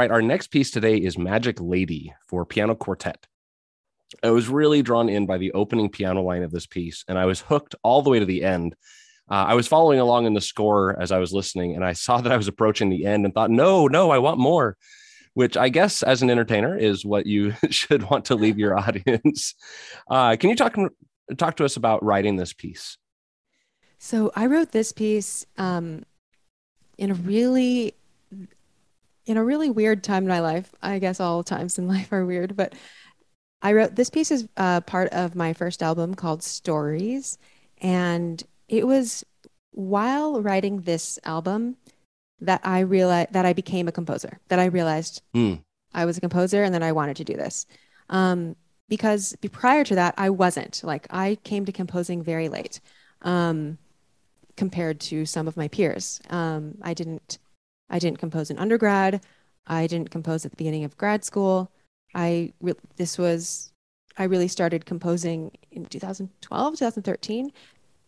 right, 0.00 0.10
our 0.10 0.22
next 0.22 0.46
piece 0.46 0.70
today 0.70 0.96
is 0.96 1.18
Magic 1.18 1.60
Lady 1.60 2.14
for 2.26 2.46
piano 2.46 2.74
quartet. 2.74 3.26
I 4.24 4.30
was 4.30 4.48
really 4.48 4.80
drawn 4.80 5.10
in 5.10 5.26
by 5.26 5.36
the 5.36 5.52
opening 5.52 5.90
piano 5.90 6.22
line 6.22 6.42
of 6.42 6.50
this 6.50 6.66
piece, 6.66 7.04
and 7.06 7.18
I 7.18 7.26
was 7.26 7.40
hooked 7.40 7.74
all 7.82 8.00
the 8.00 8.08
way 8.08 8.18
to 8.18 8.24
the 8.24 8.42
end. 8.42 8.74
Uh, 9.30 9.44
I 9.48 9.52
was 9.52 9.68
following 9.68 10.00
along 10.00 10.24
in 10.24 10.32
the 10.32 10.40
score 10.40 10.98
as 10.98 11.12
I 11.12 11.18
was 11.18 11.34
listening, 11.34 11.74
and 11.74 11.84
I 11.84 11.92
saw 11.92 12.18
that 12.22 12.32
I 12.32 12.38
was 12.38 12.48
approaching 12.48 12.88
the 12.88 13.04
end 13.04 13.26
and 13.26 13.34
thought, 13.34 13.50
no, 13.50 13.88
no, 13.88 14.10
I 14.10 14.16
want 14.16 14.40
more, 14.40 14.78
which 15.34 15.58
I 15.58 15.68
guess 15.68 16.02
as 16.02 16.22
an 16.22 16.30
entertainer 16.30 16.74
is 16.74 17.04
what 17.04 17.26
you 17.26 17.52
should 17.68 18.08
want 18.08 18.24
to 18.26 18.36
leave 18.36 18.58
your 18.58 18.78
audience. 18.78 19.54
Uh, 20.10 20.34
can 20.40 20.48
you 20.48 20.56
talk, 20.56 20.78
talk 21.36 21.56
to 21.56 21.66
us 21.66 21.76
about 21.76 22.02
writing 22.02 22.36
this 22.36 22.54
piece? 22.54 22.96
So 23.98 24.32
I 24.34 24.46
wrote 24.46 24.72
this 24.72 24.92
piece 24.92 25.44
um, 25.58 26.04
in 26.96 27.10
a 27.10 27.14
really 27.14 27.96
in 29.26 29.36
a 29.36 29.44
really 29.44 29.70
weird 29.70 30.02
time 30.02 30.24
in 30.24 30.28
my 30.28 30.40
life. 30.40 30.72
I 30.82 30.98
guess 30.98 31.20
all 31.20 31.42
times 31.42 31.78
in 31.78 31.88
life 31.96 32.12
are 32.12 32.24
weird, 32.24 32.56
but 32.56 32.74
I 33.62 33.72
wrote 33.72 33.94
this 33.94 34.10
piece 34.10 34.30
is 34.30 34.48
uh, 34.56 34.80
part 34.80 35.08
of 35.12 35.34
my 35.34 35.52
first 35.52 35.82
album 35.82 36.14
called 36.14 36.42
Stories, 36.42 37.38
and 37.78 38.42
it 38.68 38.86
was 38.86 39.24
while 39.72 40.40
writing 40.40 40.80
this 40.80 41.18
album 41.24 41.76
that 42.40 42.60
I 42.64 42.80
realized 42.80 43.32
that 43.32 43.44
I 43.44 43.52
became 43.52 43.86
a 43.86 43.92
composer. 43.92 44.40
That 44.48 44.58
I 44.58 44.66
realized 44.66 45.22
Mm. 45.34 45.62
I 45.92 46.04
was 46.04 46.16
a 46.16 46.20
composer, 46.20 46.62
and 46.62 46.74
that 46.74 46.82
I 46.82 46.92
wanted 46.92 47.16
to 47.16 47.24
do 47.24 47.34
this. 47.34 47.66
Um, 48.08 48.56
because 48.88 49.36
prior 49.52 49.84
to 49.84 49.94
that, 49.94 50.14
I 50.16 50.30
wasn't. 50.30 50.82
Like 50.82 51.06
I 51.10 51.36
came 51.44 51.64
to 51.66 51.72
composing 51.72 52.22
very 52.22 52.48
late, 52.48 52.80
um, 53.22 53.78
compared 54.56 55.00
to 55.00 55.26
some 55.26 55.46
of 55.48 55.56
my 55.56 55.68
peers. 55.68 56.20
Um, 56.30 56.78
I 56.82 56.94
didn't. 56.94 57.38
I 57.90 57.98
didn't 57.98 58.18
compose 58.18 58.50
in 58.50 58.58
undergrad. 58.58 59.22
I 59.66 59.86
didn't 59.86 60.10
compose 60.10 60.44
at 60.44 60.52
the 60.52 60.56
beginning 60.56 60.84
of 60.84 60.96
grad 60.96 61.24
school. 61.24 61.70
I 62.14 62.52
re- 62.60 62.74
this 62.96 63.18
was 63.18 63.72
I 64.16 64.24
really 64.24 64.48
started 64.48 64.86
composing 64.86 65.52
in 65.70 65.86
2012, 65.86 66.72
2013. 66.74 67.52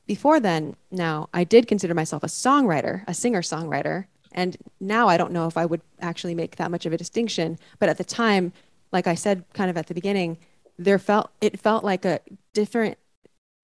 Before 0.07 0.41
then, 0.41 0.77
now 0.91 1.29
I 1.33 1.45
did 1.45 1.69
consider 1.69 1.95
myself 1.95 2.23
a 2.23 2.27
songwriter, 2.27 3.05
a 3.07 3.15
singer-songwriter, 3.15 4.07
and 4.33 4.57
now 4.81 5.09
I 5.09 5.17
don't 5.17 5.33
know 5.33 5.47
if 5.47 5.57
I 5.57 5.65
would 5.65 5.81
actually 6.01 6.35
make 6.35 6.57
that 6.57 6.71
much 6.71 6.87
of 6.87 6.93
a 6.93 6.99
distinction, 6.99 7.59
but 7.79 7.89
at 7.89 7.99
the 7.99 8.05
time, 8.05 8.53
like 8.91 9.07
I 9.07 9.15
said 9.15 9.45
kind 9.53 9.71
of 9.71 9.77
at 9.77 9.87
the 9.87 9.95
beginning, 9.95 10.39
there 10.79 10.99
felt 10.99 11.31
it 11.41 11.61
felt 11.61 11.85
like 11.85 12.05
a 12.05 12.21
different 12.53 12.99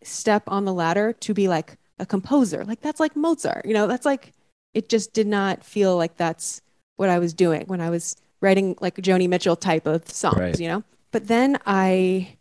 step 0.03 0.45
on 0.47 0.65
the 0.65 0.73
ladder 0.73 1.13
to 1.13 1.35
be 1.35 1.49
like 1.49 1.77
a 1.99 2.07
composer. 2.07 2.65
Like 2.65 2.81
that's 2.81 3.01
like 3.01 3.17
Mozart, 3.17 3.67
you 3.67 3.75
know, 3.75 3.87
that's 3.87 4.07
like 4.07 4.33
it 4.79 4.89
just 4.89 5.13
did 5.13 5.27
not 5.27 5.65
feel 5.65 5.97
like 5.97 6.17
that's 6.17 6.63
what 6.97 7.09
I 7.09 7.19
was 7.19 7.35
doing 7.35 7.65
when 7.67 7.81
I 7.81 7.91
was 7.91 8.15
writing 8.41 8.77
like 8.81 8.95
Joni 8.97 9.29
Mitchell 9.29 9.57
type 9.57 9.87
of 9.87 10.09
songs, 10.09 10.39
Right. 10.39 10.61
you 10.61 10.69
know. 10.69 10.85
But 11.11 11.27
then 11.27 11.59
I, 11.67 12.37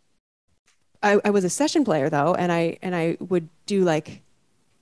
I 1.02 1.20
I 1.24 1.30
was 1.30 1.42
a 1.44 1.50
session 1.50 1.84
player 1.84 2.08
though, 2.08 2.34
and 2.34 2.52
I 2.52 2.78
and 2.80 2.94
I 2.94 3.16
would 3.18 3.48
do 3.66 3.82
like, 3.82 4.22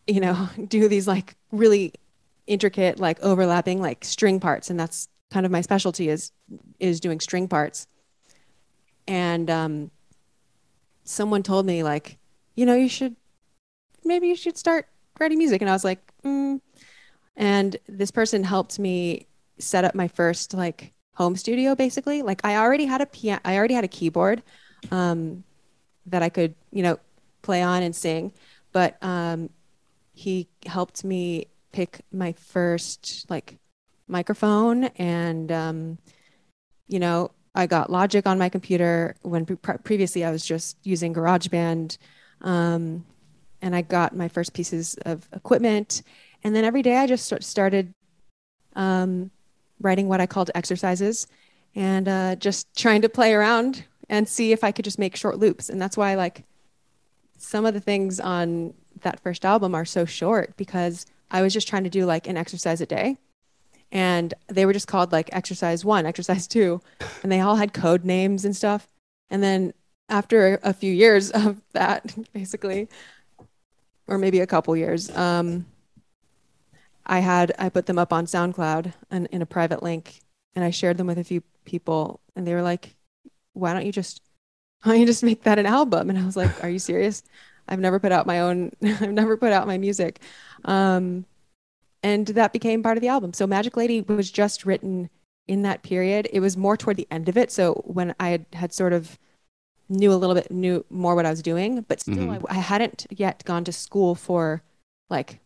you 0.06 0.20
know, 0.20 0.48
do 0.68 0.86
these 0.88 1.08
like 1.08 1.34
really 1.50 1.92
intricate 2.46 3.00
like 3.00 3.18
overlapping 3.22 3.80
like 3.80 4.04
string 4.04 4.38
parts, 4.38 4.68
and 4.68 4.78
that's 4.78 5.08
kind 5.30 5.46
of 5.46 5.52
my 5.52 5.62
specialty 5.62 6.10
is 6.10 6.32
is 6.78 7.00
doing 7.00 7.20
string 7.20 7.48
parts. 7.48 7.86
And 9.08 9.48
um, 9.50 9.90
someone 11.04 11.42
told 11.42 11.64
me 11.64 11.82
like, 11.82 12.18
you 12.54 12.66
know, 12.66 12.74
you 12.74 12.88
should 12.88 13.16
maybe 14.04 14.28
you 14.28 14.36
should 14.36 14.58
start 14.58 14.88
writing 15.18 15.38
music, 15.38 15.62
and 15.62 15.70
I 15.70 15.72
was 15.72 15.84
like, 15.84 16.00
mm. 16.22 16.60
And 17.36 17.76
this 17.88 18.10
person 18.10 18.44
helped 18.44 18.78
me 18.78 19.26
set 19.58 19.84
up 19.84 19.94
my 19.94 20.08
first 20.08 20.54
like 20.54 20.92
home 21.14 21.36
studio 21.36 21.74
basically. 21.74 22.22
Like 22.22 22.40
i 22.44 22.56
already 22.56 22.84
had 22.84 23.00
a 23.00 23.06
piano 23.06 23.40
i 23.44 23.56
already 23.56 23.74
had 23.74 23.84
a 23.84 23.88
keyboard 23.88 24.42
um, 24.90 25.44
that 26.06 26.22
i 26.22 26.28
could 26.28 26.54
you 26.72 26.82
know 26.82 26.98
play 27.42 27.62
on 27.62 27.82
and 27.82 27.94
sing. 27.94 28.32
But 28.72 29.02
um, 29.02 29.50
he 30.12 30.48
helped 30.66 31.04
me 31.04 31.46
pick 31.72 32.00
my 32.10 32.32
first 32.32 33.26
like 33.28 33.58
microphone 34.08 34.84
and 34.96 35.52
um, 35.52 35.98
you 36.88 36.98
know 36.98 37.30
i 37.54 37.66
got 37.66 37.90
logic 37.90 38.26
on 38.26 38.38
my 38.38 38.48
computer 38.48 39.14
when 39.22 39.44
pre- 39.44 39.78
previously 39.84 40.24
i 40.24 40.30
was 40.30 40.44
just 40.44 40.76
using 40.84 41.12
garageband 41.12 41.98
um, 42.40 43.04
and 43.60 43.74
i 43.74 43.82
got 43.82 44.16
my 44.16 44.28
first 44.28 44.54
pieces 44.54 44.94
of 45.04 45.28
equipment 45.32 46.02
and 46.46 46.54
then 46.54 46.64
every 46.64 46.82
day 46.82 46.96
i 46.96 47.06
just 47.06 47.42
started 47.42 47.92
um, 48.76 49.30
writing 49.80 50.08
what 50.08 50.20
I 50.20 50.26
called 50.26 50.50
exercises 50.54 51.26
and 51.74 52.08
uh, 52.08 52.36
just 52.36 52.74
trying 52.76 53.02
to 53.02 53.08
play 53.08 53.34
around 53.34 53.84
and 54.08 54.28
see 54.28 54.52
if 54.52 54.62
I 54.62 54.72
could 54.72 54.84
just 54.84 54.98
make 54.98 55.16
short 55.16 55.38
loops. 55.38 55.68
And 55.68 55.80
that's 55.80 55.96
why, 55.96 56.14
like, 56.14 56.44
some 57.38 57.66
of 57.66 57.74
the 57.74 57.80
things 57.80 58.20
on 58.20 58.72
that 59.02 59.20
first 59.20 59.44
album 59.44 59.74
are 59.74 59.84
so 59.84 60.04
short 60.04 60.56
because 60.56 61.04
I 61.30 61.42
was 61.42 61.52
just 61.52 61.68
trying 61.68 61.84
to 61.84 61.90
do 61.90 62.06
like 62.06 62.26
an 62.28 62.36
exercise 62.36 62.80
a 62.80 62.86
day. 62.86 63.18
And 63.92 64.32
they 64.48 64.64
were 64.64 64.72
just 64.72 64.88
called 64.88 65.12
like 65.12 65.28
exercise 65.32 65.84
one, 65.84 66.06
exercise 66.12 66.46
two, 66.46 66.80
and 67.22 67.30
they 67.30 67.40
all 67.40 67.56
had 67.56 67.74
code 67.74 68.04
names 68.04 68.44
and 68.44 68.56
stuff. 68.56 68.88
And 69.28 69.42
then 69.42 69.74
after 70.08 70.58
a 70.62 70.72
few 70.72 70.92
years 70.92 71.30
of 71.30 71.60
that, 71.72 72.14
basically, 72.32 72.88
or 74.06 74.16
maybe 74.16 74.40
a 74.40 74.46
couple 74.46 74.74
years, 74.76 75.14
um, 75.14 75.66
I 77.06 77.20
had 77.20 77.52
I 77.58 77.68
put 77.68 77.86
them 77.86 77.98
up 77.98 78.12
on 78.12 78.26
SoundCloud 78.26 78.92
and 79.10 79.26
in 79.32 79.42
a 79.42 79.46
private 79.46 79.82
link, 79.82 80.20
and 80.54 80.64
I 80.64 80.70
shared 80.70 80.96
them 80.98 81.06
with 81.06 81.18
a 81.18 81.24
few 81.24 81.42
people, 81.64 82.20
and 82.34 82.46
they 82.46 82.54
were 82.54 82.62
like, 82.62 82.96
"Why 83.54 83.72
don't 83.72 83.86
you 83.86 83.92
just 83.92 84.22
why 84.82 84.92
don't 84.92 85.00
you 85.00 85.06
just 85.06 85.22
make 85.24 85.42
that 85.44 85.58
an 85.58 85.66
album?" 85.66 86.10
And 86.10 86.18
I 86.18 86.24
was 86.26 86.36
like, 86.36 86.62
"Are 86.64 86.70
you 86.70 86.78
serious? 86.78 87.22
I've 87.68 87.80
never 87.80 87.98
put 88.00 88.12
out 88.12 88.26
my 88.26 88.40
own. 88.40 88.72
I've 88.82 89.12
never 89.12 89.36
put 89.36 89.52
out 89.52 89.66
my 89.66 89.78
music." 89.78 90.20
Um, 90.64 91.26
and 92.02 92.26
that 92.28 92.52
became 92.52 92.82
part 92.82 92.96
of 92.96 93.00
the 93.00 93.08
album. 93.08 93.32
So 93.32 93.46
Magic 93.46 93.76
Lady 93.76 94.02
was 94.02 94.30
just 94.30 94.64
written 94.66 95.10
in 95.48 95.62
that 95.62 95.82
period. 95.82 96.28
It 96.32 96.40
was 96.40 96.56
more 96.56 96.76
toward 96.76 96.96
the 96.96 97.08
end 97.10 97.28
of 97.28 97.36
it. 97.36 97.50
So 97.50 97.82
when 97.86 98.14
I 98.20 98.30
had, 98.30 98.46
had 98.52 98.72
sort 98.72 98.92
of 98.92 99.18
knew 99.88 100.12
a 100.12 100.16
little 100.16 100.34
bit 100.34 100.50
knew 100.50 100.84
more 100.90 101.14
what 101.14 101.26
I 101.26 101.30
was 101.30 101.42
doing, 101.42 101.82
but 101.88 102.00
still 102.00 102.16
Mhm. 102.16 102.44
I, 102.50 102.56
I 102.56 102.60
hadn't 102.60 103.06
yet 103.10 103.44
gone 103.44 103.64
to 103.64 103.72
school 103.72 104.14
for 104.14 104.62
like 105.10 105.40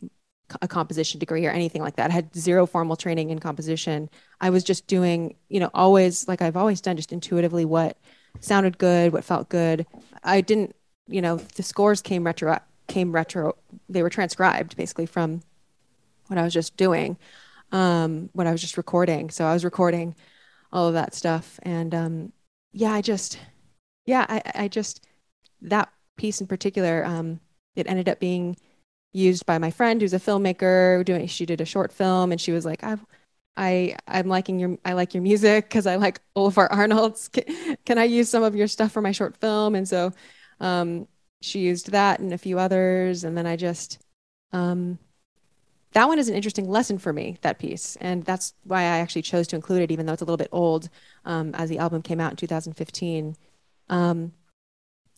a 0.63 0.69
composition 0.69 1.19
degree 1.19 1.47
or 1.47 1.51
anything 1.51 1.83
like 1.83 1.97
that. 1.97 2.11
I 2.11 2.15
had 2.15 2.35
zero 2.35 2.67
formal 2.67 2.97
training 2.97 3.31
in 3.31 3.39
composition. 3.39 4.11
I 4.41 4.51
was 4.51 4.65
just 4.65 4.87
doing, 4.87 5.37
you 5.49 5.61
know, 5.61 5.71
always 5.75 6.29
like 6.29 6.43
I've 6.43 6.57
always 6.57 6.81
done 6.81 6.97
just 6.97 7.13
intuitively 7.13 7.65
what 7.65 7.99
sounded 8.41 8.79
good, 8.79 9.13
what 9.13 9.25
felt 9.25 9.49
good. 9.49 9.87
I 10.23 10.41
didn't, 10.41 10.75
you 11.09 11.21
know, 11.23 11.37
the 11.37 11.63
scores 11.63 12.03
came 12.03 12.25
retro 12.25 12.59
came 12.87 13.13
retro 13.13 13.57
they 13.89 14.03
were 14.03 14.11
transcribed 14.11 14.77
basically 14.77 15.07
from 15.07 15.43
what 16.27 16.39
I 16.39 16.43
was 16.43 16.53
just 16.53 16.77
doing. 16.77 17.17
Um 17.73 18.31
what 18.33 18.47
I 18.47 18.53
was 18.53 18.61
just 18.61 18.77
recording. 18.77 19.31
So 19.31 19.45
I 19.45 19.53
was 19.53 19.65
recording 19.65 20.15
all 20.73 20.89
of 20.89 20.95
that 20.95 21.15
stuff 21.15 21.59
and 21.63 21.95
um 21.95 22.33
yeah, 22.73 22.93
I 22.93 23.01
just 23.01 23.39
yeah, 24.07 24.27
I 24.29 24.65
I 24.65 24.69
just 24.69 25.07
that 25.63 25.91
piece 26.17 26.41
in 26.41 26.47
particular 26.47 27.05
um 27.05 27.41
it 27.77 27.87
ended 27.87 28.09
up 28.09 28.19
being 28.19 28.57
used 29.13 29.47
by 29.47 29.59
my 29.59 29.71
friend 29.71 30.01
who's 30.01 30.15
a 30.15 30.19
filmmaker 30.21 31.05
doing 31.05 31.27
she 31.27 31.47
did 31.47 31.61
a 31.61 31.65
short 31.65 31.93
film 31.93 32.33
and 32.33 32.41
she 32.41 32.53
was 32.53 32.65
like 32.65 32.85
I've 32.85 33.05
I 33.57 33.97
I'm 34.07 34.29
liking 34.29 34.59
your 34.61 34.79
I 34.85 34.93
like 34.93 35.15
your 35.15 35.23
music 35.23 35.65
because 35.69 35.87
I 35.87 35.97
like 35.97 36.21
Olafur 36.37 36.69
Arnalds 36.71 37.29
can, 37.29 37.77
can 37.85 37.99
I 37.99 38.05
use 38.05 38.29
some 38.29 38.43
of 38.43 38.55
your 38.55 38.69
stuff 38.69 38.93
for 38.93 39.03
my 39.03 39.13
short 39.13 39.37
film 39.37 39.75
and 39.75 39.89
so 39.89 40.13
um 40.61 41.09
she 41.41 41.61
used 41.61 41.91
that 41.93 42.21
and 42.21 42.33
a 42.33 42.39
few 42.39 42.59
others, 42.59 43.25
and 43.25 43.37
then 43.37 43.47
I 43.47 43.57
just 43.57 43.99
um, 44.53 44.99
that 45.93 46.07
one 46.07 46.19
is 46.19 46.29
an 46.29 46.35
interesting 46.37 46.69
lesson 46.69 46.99
for 46.99 47.13
me. 47.13 47.39
That 47.43 47.59
piece, 47.59 47.97
and 47.97 48.25
that's 48.25 48.55
why 48.65 48.83
I 48.83 48.99
actually 48.99 49.23
chose 49.23 49.47
to 49.49 49.57
include 49.57 49.83
it, 49.83 49.91
even 49.91 50.07
though 50.07 50.13
it's 50.13 50.23
a 50.23 50.25
little 50.25 50.37
bit 50.37 50.49
old, 50.53 50.89
um, 51.25 51.55
as 51.55 51.69
the 51.69 51.79
album 51.79 52.03
came 52.03 52.21
out 52.21 52.33
in 52.33 52.37
2015. 52.37 53.37
Um, 53.89 54.33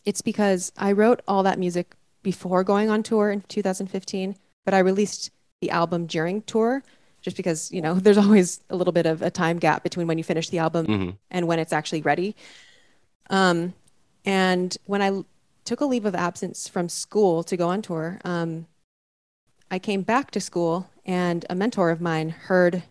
it's 0.05 0.21
because 0.21 0.71
I 0.77 0.91
wrote 0.93 1.21
all 1.27 1.43
that 1.43 1.59
music 1.59 1.95
before 2.23 2.63
going 2.63 2.89
on 2.89 3.03
tour 3.03 3.29
in 3.29 3.41
2015, 3.41 4.35
but 4.65 4.73
I 4.73 4.79
released 4.79 5.29
the 5.61 5.69
album 5.69 6.07
during 6.07 6.41
tour 6.43 6.83
just 7.21 7.37
because, 7.37 7.71
you 7.71 7.81
know, 7.81 7.93
there's 7.99 8.17
always 8.17 8.61
a 8.69 8.75
little 8.75 8.93
bit 8.93 9.05
of 9.05 9.21
a 9.21 9.29
time 9.29 9.59
gap 9.59 9.83
between 9.83 10.07
when 10.07 10.17
you 10.17 10.23
finish 10.23 10.49
the 10.49 10.59
album 10.59 10.87
Mhm. 10.87 11.17
and 11.29 11.47
when 11.47 11.59
it's 11.59 11.73
actually 11.73 12.01
ready. 12.01 12.35
Um, 13.29 13.73
and 14.25 14.75
when 14.85 15.01
I 15.01 15.23
took 15.65 15.81
a 15.81 15.85
leave 15.85 16.05
of 16.05 16.15
absence 16.15 16.67
from 16.67 16.89
school 16.89 17.43
to 17.43 17.55
go 17.55 17.69
on 17.69 17.81
tour, 17.81 18.19
um, 18.25 18.67
I 19.71 19.79
came 19.79 20.01
back 20.03 20.31
to 20.31 20.41
school 20.41 20.89
and 21.05 21.45
a 21.49 21.55
mentor 21.55 21.89
of 21.89 22.01
mine 22.01 22.29
heard 22.29 22.83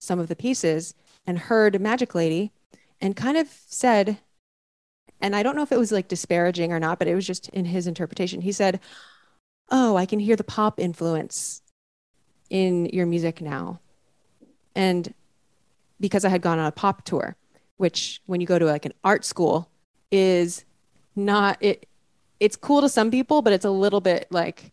some 0.00 0.18
of 0.18 0.28
the 0.28 0.36
pieces 0.36 0.94
and 1.26 1.38
heard 1.38 1.80
Magic 1.80 2.14
Lady 2.14 2.52
and 3.00 3.16
kind 3.16 3.36
of 3.36 3.48
said, 3.66 4.18
and 5.20 5.34
I 5.34 5.42
don't 5.42 5.56
know 5.56 5.62
if 5.62 5.72
it 5.72 5.78
was 5.78 5.92
like 5.92 6.08
disparaging 6.08 6.72
or 6.72 6.80
not, 6.80 6.98
but 6.98 7.08
it 7.08 7.14
was 7.14 7.26
just 7.26 7.48
in 7.50 7.64
his 7.64 7.86
interpretation. 7.86 8.40
He 8.40 8.52
said, 8.52 8.80
Oh, 9.70 9.96
I 9.96 10.06
can 10.06 10.18
hear 10.18 10.36
the 10.36 10.44
pop 10.44 10.78
influence 10.78 11.62
in 12.50 12.86
your 12.86 13.06
music 13.06 13.40
now. 13.40 13.80
And 14.74 15.14
because 16.00 16.24
I 16.24 16.28
had 16.28 16.42
gone 16.42 16.58
on 16.58 16.66
a 16.66 16.72
pop 16.72 17.04
tour, 17.04 17.36
which 17.76 18.20
when 18.26 18.40
you 18.40 18.46
go 18.46 18.58
to 18.58 18.66
like 18.66 18.84
an 18.84 18.92
art 19.02 19.24
school 19.24 19.70
is 20.10 20.64
not 21.16 21.56
it 21.60 21.86
it's 22.40 22.56
cool 22.56 22.80
to 22.80 22.88
some 22.88 23.10
people, 23.10 23.42
but 23.42 23.52
it's 23.52 23.64
a 23.64 23.70
little 23.70 24.00
bit 24.00 24.26
like 24.30 24.72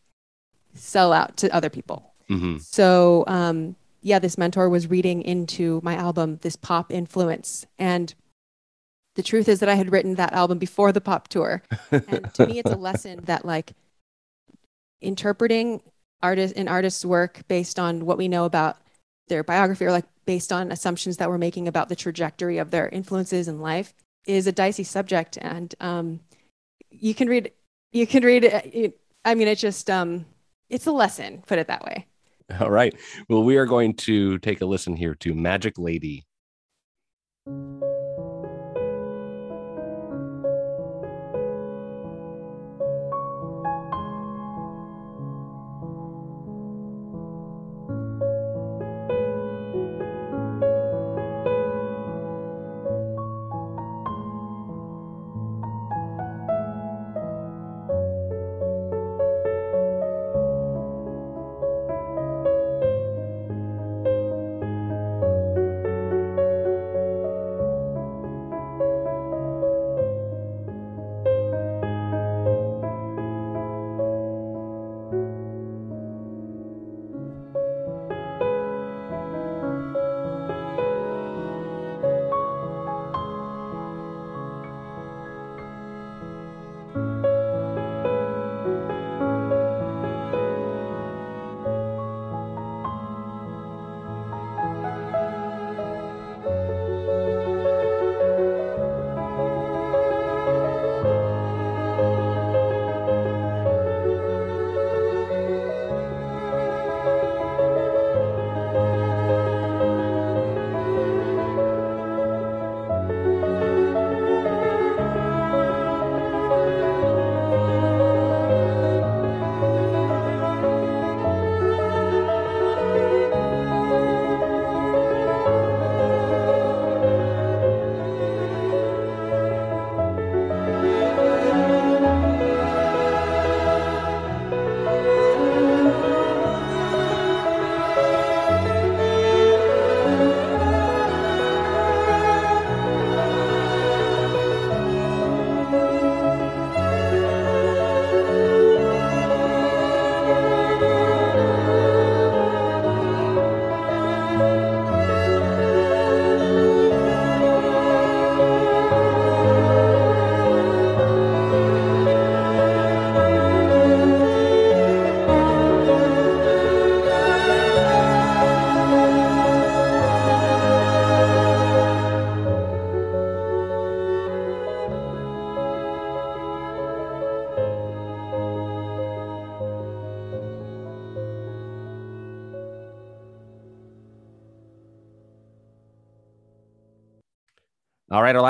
sell 0.74 1.14
out 1.14 1.38
to 1.38 1.54
other 1.56 1.70
people. 1.70 2.14
hmm 2.28 2.58
So 2.58 3.24
um, 3.28 3.76
yeah, 4.02 4.20
this 4.20 4.38
mentor 4.38 4.68
was 4.68 4.90
reading 4.90 5.22
into 5.22 5.80
my 5.84 5.96
album 5.96 6.40
this 6.42 6.56
pop 6.56 6.92
influence, 6.92 7.66
and 7.78 8.14
the 9.16 9.24
truth 9.24 9.48
is 9.48 9.60
that 9.60 9.70
I 9.70 9.76
had 9.76 9.92
written 9.92 10.16
that 10.16 10.34
album 10.34 10.58
before 10.58 10.92
the 10.92 11.02
pop 11.02 11.28
tour, 11.28 11.62
and 11.92 12.34
to 12.34 12.48
me, 12.48 12.60
it's 12.60 12.72
a 12.72 12.78
lesson 12.78 13.22
that 13.26 13.46
like 13.46 13.74
interpreting 15.02 15.82
artist 16.24 16.56
an 16.56 16.68
artist's 16.68 17.04
work 17.04 17.42
based 17.48 17.80
on 17.80 18.06
what 18.06 18.18
we 18.18 18.28
know 18.28 18.46
about 18.46 18.78
their 19.28 19.44
biography 19.44 19.86
or 19.86 19.92
like 19.92 20.06
based 20.26 20.54
on 20.54 20.72
assumptions 20.72 21.18
that 21.18 21.30
we're 21.30 21.38
making 21.38 21.68
about 21.68 21.90
the 21.90 21.96
trajectory 21.96 22.60
of 22.60 22.70
their 22.70 22.88
influences 22.90 23.48
in 23.48 23.60
life 23.60 23.94
is 24.28 24.46
a 24.46 24.52
dicey 24.52 24.84
subject 24.84 25.40
and 25.42 25.74
um, 25.80 26.20
you 26.92 27.16
can 27.16 27.28
read 27.28 27.52
you 27.92 28.06
can 28.06 28.24
read 28.24 28.44
it, 28.44 28.66
it 28.72 29.00
i 29.26 29.34
mean 29.34 29.48
it's 29.48 29.62
just 29.62 29.90
um, 29.90 30.26
it's 30.70 30.86
a 30.86 30.92
lesson 30.92 31.42
put 31.48 31.58
it 31.58 31.68
that 31.68 31.84
way 31.84 32.06
All 32.60 32.72
right. 32.72 32.94
Well, 33.30 33.44
we 33.44 33.58
are 33.58 33.66
going 33.66 33.94
to 33.96 34.38
take 34.40 34.62
a 34.62 34.66
listen 34.66 34.96
here 34.96 35.16
to 35.16 35.34
Magic 35.34 35.78
Lady. 35.78 36.26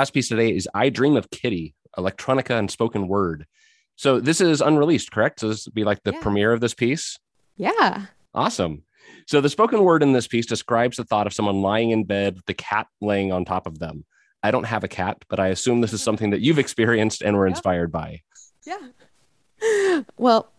Last 0.02 0.12
piece 0.14 0.28
today 0.28 0.50
is 0.52 0.68
I 0.74 0.88
Dream 0.88 1.14
of 1.16 1.30
Kitty, 1.30 1.76
electronica 1.96 2.58
and 2.58 2.68
spoken 2.68 3.06
word. 3.06 3.46
So 3.94 4.18
this 4.18 4.40
is 4.40 4.60
unreleased, 4.60 5.12
correct? 5.12 5.38
So 5.38 5.46
this 5.48 5.64
would 5.64 5.74
be 5.74 5.84
like 5.84 6.02
the 6.02 6.10
Yeah. 6.12 6.20
premiere 6.20 6.52
of 6.52 6.60
this 6.60 6.74
piece. 6.74 7.20
yeah 7.56 8.06
Awesome. 8.34 8.82
So 9.28 9.40
the 9.40 9.48
spoken 9.48 9.84
word 9.84 10.02
in 10.02 10.12
this 10.12 10.26
piece 10.26 10.44
describes 10.46 10.96
the 10.96 11.04
thought 11.04 11.28
of 11.28 11.32
someone 11.32 11.62
lying 11.62 11.90
in 11.92 12.02
bed 12.02 12.34
with 12.34 12.46
the 12.46 12.54
cat 12.54 12.88
laying 13.00 13.30
on 13.30 13.44
top 13.44 13.64
of 13.68 13.78
them. 13.78 14.04
I 14.42 14.50
don't 14.50 14.64
have 14.66 14.82
a 14.82 14.88
cat, 14.88 15.18
but 15.28 15.38
I 15.38 15.48
assume 15.48 15.80
this 15.80 15.92
is 15.92 16.02
something 16.02 16.30
that 16.30 16.40
you've 16.40 16.58
experienced 16.58 17.22
and 17.22 17.36
were 17.36 17.46
Yeah. 17.46 17.50
inspired 17.52 17.92
by. 17.92 18.22
Yeah. 18.66 20.02
Well, 20.18 20.50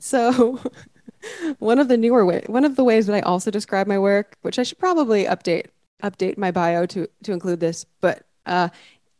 so 0.00 0.58
one 1.60 1.78
of 1.78 1.86
the 1.86 1.96
newer 1.96 2.26
way, 2.26 2.42
one 2.48 2.64
of 2.64 2.74
the 2.74 2.82
ways 2.82 3.06
that 3.06 3.14
I 3.14 3.20
also 3.20 3.52
describe 3.52 3.86
my 3.86 3.98
work, 4.00 4.36
which 4.42 4.58
I 4.58 4.64
should 4.64 4.78
probably 4.80 5.24
update 5.26 5.66
update 6.02 6.36
my 6.36 6.50
bio 6.50 6.84
to 6.86 7.06
to 7.22 7.30
include 7.32 7.60
this, 7.60 7.86
but 8.00 8.24
uh, 8.46 8.68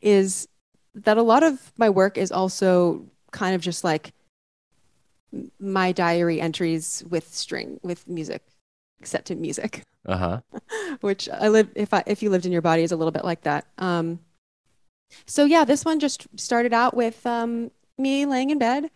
is 0.01 0.49
that 0.95 1.17
a 1.17 1.23
lot 1.23 1.43
of 1.43 1.73
my 1.77 1.89
work 1.91 2.19
is 2.19 2.31
also 2.33 3.07
kind 3.31 3.55
of 3.55 3.61
just 3.61 3.83
like 3.85 4.13
my 5.59 5.93
diary 5.93 6.41
entries 6.41 7.03
with 7.09 7.33
string 7.35 7.81
with 7.83 8.07
music, 8.09 8.43
set 9.03 9.25
to 9.27 9.35
music 9.35 9.83
Uh 10.07 10.17
huh. 10.17 10.41
which 11.01 11.29
I 11.29 11.49
live 11.49 11.71
if 11.75 11.95
I 11.95 12.03
if 12.07 12.23
you 12.23 12.31
lived 12.31 12.45
in 12.47 12.53
your 12.53 12.63
body 12.63 12.83
is 12.83 12.93
a 12.93 12.97
little 12.97 13.13
bit 13.13 13.25
like 13.25 13.43
that. 13.43 13.67
Um, 13.79 14.21
so 15.27 15.45
yeah, 15.45 15.65
this 15.65 15.85
one 15.85 16.01
just 16.01 16.27
started 16.39 16.73
out 16.73 16.95
with 16.95 17.25
um, 17.27 17.71
me 17.99 18.27
laying 18.27 18.51
in 18.51 18.59
bed, 18.59 18.91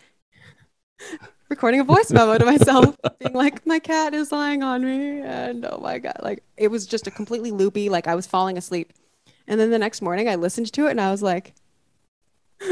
recording 1.49 1.81
a 1.81 1.85
voice 1.85 2.11
memo 2.11 2.37
to 2.39 2.45
myself, 2.45 2.97
being 3.19 3.35
like, 3.35 3.67
my 3.67 3.79
cat 3.79 4.15
is 4.15 4.33
lying 4.33 4.63
on 4.63 4.85
me. 4.85 5.21
And 5.21 5.65
oh 5.65 5.79
my 5.83 5.99
God, 5.99 6.17
like 6.23 6.43
it 6.57 6.69
was 6.69 6.87
just 6.87 7.07
a 7.07 7.11
completely 7.11 7.51
loopy, 7.51 7.89
like 7.89 8.07
I 8.07 8.15
was 8.15 8.27
falling 8.27 8.59
asleep. 8.59 8.93
And 9.49 9.61
then 9.61 9.71
the 9.71 9.79
next 9.79 10.03
morning 10.03 10.29
I 10.29 10.35
listened 10.35 10.73
to 10.73 10.87
it 10.87 10.93
and 10.93 11.01
I 11.01 11.11
was 11.11 11.23
like, 11.23 11.55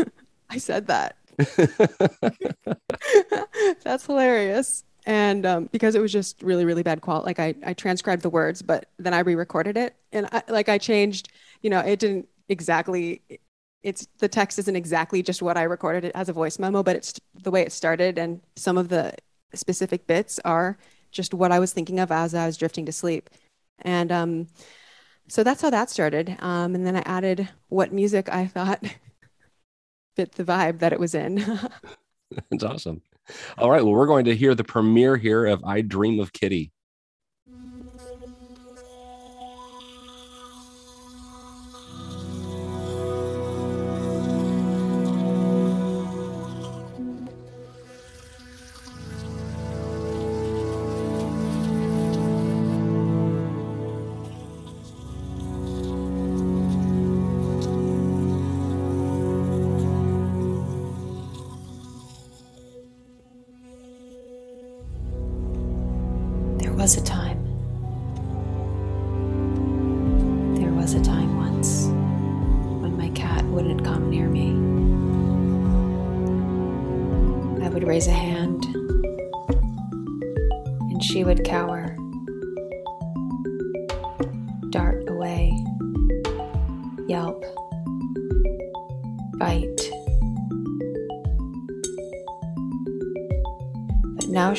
I 0.51 0.59
said 0.59 0.87
that. 0.89 1.16
That's 3.83 4.07
hilarious. 4.07 4.85
And 5.07 5.45
um, 5.45 5.68
because 5.70 5.95
it 5.95 6.01
was 6.01 6.12
just 6.12 6.43
really, 6.43 6.64
really 6.64 6.83
bad 6.83 7.03
quality, 7.03 7.27
like 7.27 7.39
I, 7.39 7.55
I 7.64 7.75
transcribed 7.75 8.22
the 8.22 8.31
words, 8.31 8.62
but 8.62 8.87
then 8.99 9.12
I 9.12 9.20
re-recorded 9.20 9.77
it, 9.77 9.95
and 10.12 10.27
I, 10.33 10.43
like 10.49 10.70
I 10.70 10.79
changed, 10.79 11.29
you 11.61 11.68
know, 11.68 11.81
it 11.81 11.99
didn't 11.99 12.27
exactly. 12.49 13.20
It's 13.83 14.09
the 14.18 14.29
text 14.29 14.59
isn't 14.59 14.77
exactly 14.77 15.22
just 15.22 15.43
what 15.43 15.59
I 15.59 15.64
recorded 15.64 16.07
it 16.07 16.12
as 16.14 16.31
a 16.31 16.33
voice 16.33 16.59
memo, 16.59 16.83
but 16.83 16.97
it's 16.97 17.20
the 17.43 17.51
way 17.51 17.61
it 17.61 17.72
started, 17.72 18.18
and 18.18 18.41
some 18.57 18.79
of 18.79 18.89
the 18.89 19.12
specific 19.53 20.07
bits 20.07 20.41
are 20.43 20.79
just 21.11 21.35
what 21.35 21.53
I 21.53 21.59
was 21.59 21.75
thinking 21.75 22.01
of 22.01 22.11
as 22.11 22.35
I 22.35 22.47
was 22.47 22.57
drifting 22.57 22.87
to 22.87 22.93
sleep, 22.93 23.29
and 23.81 24.11
um, 24.11 24.47
so 25.29 25.43
that's 25.43 25.62
how 25.62 25.70
that 25.70 25.91
started. 25.91 26.37
Um, 26.41 26.75
and 26.75 26.87
then 26.87 26.97
I 26.97 27.03
added 27.07 27.49
what 27.68 27.93
music 27.93 28.29
I 28.29 28.47
thought 28.47 28.83
fit 30.16 30.33
the 30.33 30.45
vibe 30.45 30.79
that 30.81 30.93
it 30.93 31.01
was 31.01 31.14
in. 31.14 31.37
That's 32.51 32.64
awesome. 32.64 33.03
All 33.59 33.70
right. 33.70 33.83
Well, 33.83 33.93
we're 33.93 34.07
going 34.07 34.25
to 34.27 34.37
hear 34.37 34.55
the 34.55 34.64
premiere 34.64 35.16
here 35.16 35.47
of 35.47 35.64
I 35.64 35.81
Dream 35.81 36.20
of 36.20 36.33
Kitty. 36.33 36.72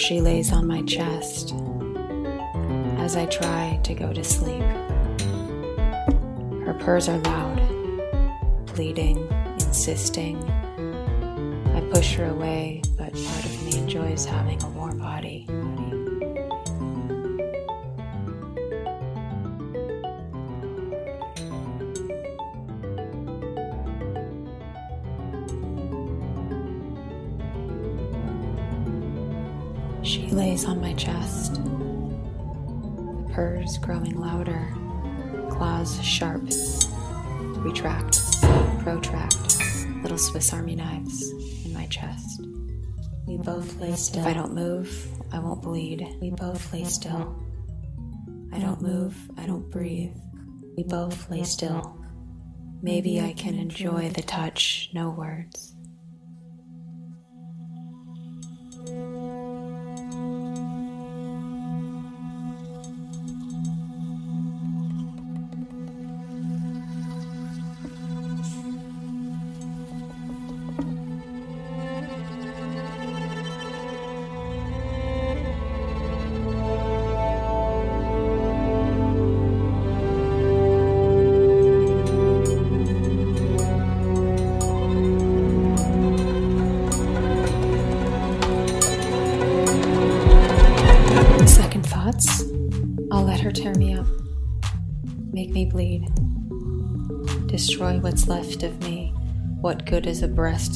She 0.05 0.21
lays 0.21 0.53
on 0.53 0.67
my 0.67 0.83
chest 0.83 1.55
as 2.99 3.15
I 3.15 3.25
try 3.25 3.79
to 3.81 3.95
go 3.95 4.13
to 4.13 4.23
sleep. 4.23 4.61
Her 6.61 6.77
purrs 6.79 7.09
are 7.09 7.17
loud, 7.17 7.57
pleading, 8.67 9.27
insisting. 9.53 10.37
I 11.73 11.81
push 11.91 12.13
her 12.17 12.29
away, 12.29 12.83
but 12.99 13.13
part 13.13 13.45
of 13.45 13.63
me 13.65 13.79
enjoys 13.79 14.25
having 14.25 14.61
a 14.61 14.69
warm 14.69 14.99
body. 14.99 15.47
Retract, 37.65 38.19
protract, 38.83 39.57
little 40.03 40.19
Swiss 40.19 40.53
Army 40.53 40.75
knives 40.75 41.31
in 41.65 41.73
my 41.73 41.87
chest. 41.87 42.45
We 43.25 43.37
both 43.37 43.81
lay 43.81 43.95
still. 43.95 44.21
If 44.21 44.27
I 44.27 44.33
don't 44.33 44.53
move, 44.53 45.07
I 45.33 45.39
won't 45.39 45.63
bleed. 45.63 46.07
We 46.21 46.29
both 46.29 46.71
lay 46.71 46.83
still. 46.83 47.35
I 48.53 48.59
don't 48.59 48.83
move, 48.83 49.15
I 49.35 49.47
don't 49.47 49.67
breathe. 49.71 50.15
We 50.77 50.83
both 50.83 51.27
lay 51.31 51.41
still. 51.41 51.97
Maybe 52.83 53.19
I 53.19 53.33
can 53.33 53.55
enjoy 53.55 54.09
the 54.09 54.21
touch, 54.21 54.91
no 54.93 55.09
words. 55.09 55.74
Good 99.85 100.07
is 100.07 100.23
a 100.23 100.27
breast 100.27 100.74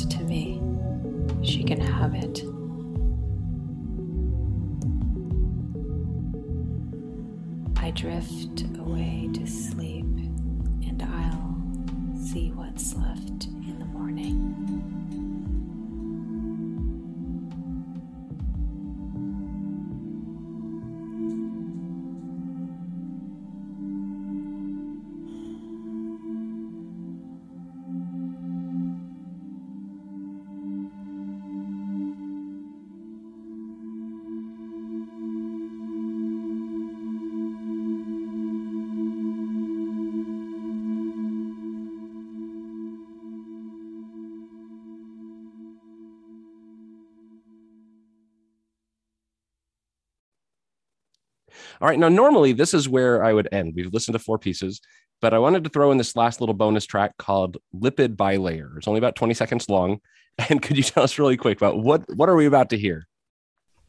All 51.82 51.88
right. 51.88 52.00
Now, 52.00 52.10
normally 52.10 52.54
this 52.54 52.74
is 52.74 52.90
where 52.90 53.24
I 53.24 53.34
would 53.34 53.48
end. 53.52 53.74
We've 53.76 53.94
listened 53.94 54.14
to 54.14 54.20
four 54.20 54.38
pieces, 54.38 54.82
but 55.22 55.34
I 55.34 55.40
wanted 55.40 55.64
to 55.64 55.70
throw 55.70 55.92
in 55.92 55.98
this 55.98 56.16
last 56.16 56.40
little 56.40 56.56
bonus 56.56 56.86
track 56.86 57.18
called 57.18 57.58
Lipid 57.76 58.16
Bilayer. 58.16 58.78
It's 58.78 58.88
only 58.88 59.00
about 59.00 59.16
20 59.16 59.34
seconds 59.34 59.70
long. 59.70 60.00
And 60.50 60.62
could 60.62 60.78
you 60.78 60.84
tell 60.84 61.04
us 61.04 61.20
really 61.20 61.36
quick 61.36 61.58
about 61.58 61.80
what 61.80 62.06
what 62.16 62.30
are 62.30 62.36
we 62.36 62.46
about 62.46 62.70
to 62.70 62.78
hear? 62.78 63.10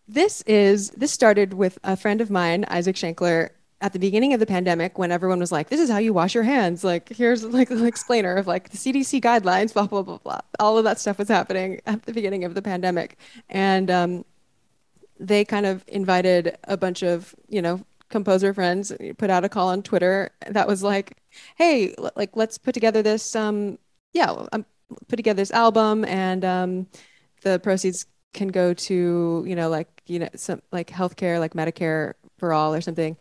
This 0.08 0.42
is 0.42 0.90
this 0.90 1.12
started 1.12 1.54
with 1.54 1.78
a 1.84 1.96
friend 1.96 2.20
of 2.20 2.28
mine, 2.28 2.64
Isaac 2.66 2.96
Schankler, 2.96 3.50
at 3.80 3.92
the 3.92 3.98
beginning 3.98 4.34
of 4.34 4.40
the 4.40 4.46
pandemic 4.46 4.98
when 4.98 5.12
everyone 5.12 5.38
was 5.38 5.52
like, 5.52 5.68
"This 5.68 5.78
is 5.78 5.88
how 5.88 5.98
you 5.98 6.12
wash 6.12 6.34
your 6.34 6.42
hands." 6.42 6.82
Like, 6.82 7.08
here's 7.08 7.44
like 7.44 7.70
an 7.70 7.86
explainer 7.86 8.34
of 8.34 8.48
like 8.48 8.70
the 8.70 8.76
CDC 8.76 9.20
guidelines, 9.20 9.72
blah 9.72 9.86
blah 9.86 10.02
blah 10.02 10.18
blah. 10.18 10.40
All 10.58 10.76
of 10.76 10.84
that 10.84 10.98
stuff 10.98 11.18
was 11.18 11.28
happening 11.28 11.80
at 11.86 12.02
the 12.02 12.12
beginning 12.12 12.44
of 12.44 12.54
the 12.54 12.62
pandemic, 12.62 13.16
and 13.48 13.90
um, 13.90 14.24
they 15.20 15.44
kind 15.44 15.66
of 15.66 15.84
invited 15.88 16.58
a 16.64 16.76
bunch 16.76 17.02
of 17.02 17.34
you 17.48 17.62
know 17.62 17.84
composer 18.08 18.52
friends, 18.54 18.92
put 19.18 19.30
out 19.30 19.44
a 19.44 19.48
call 19.48 19.68
on 19.68 19.82
Twitter 19.82 20.30
that 20.48 20.66
was 20.68 20.82
like, 20.82 21.18
"Hey, 21.56 21.94
like 22.16 22.36
let's 22.36 22.58
put 22.58 22.74
together 22.74 23.02
this 23.02 23.36
um, 23.36 23.78
yeah, 24.12 24.46
um, 24.52 24.66
put 25.08 25.16
together 25.16 25.36
this 25.36 25.52
album, 25.52 26.04
and 26.04 26.44
um, 26.44 26.86
the 27.42 27.58
proceeds 27.60 28.06
can 28.32 28.48
go 28.48 28.72
to 28.74 29.44
you 29.46 29.56
know 29.56 29.68
like 29.68 30.02
you 30.06 30.18
know 30.18 30.28
some 30.36 30.62
like 30.72 30.88
healthcare, 30.88 31.38
like 31.40 31.54
Medicare 31.54 32.14
for 32.38 32.52
all 32.52 32.74
or 32.74 32.80
something. 32.80 33.16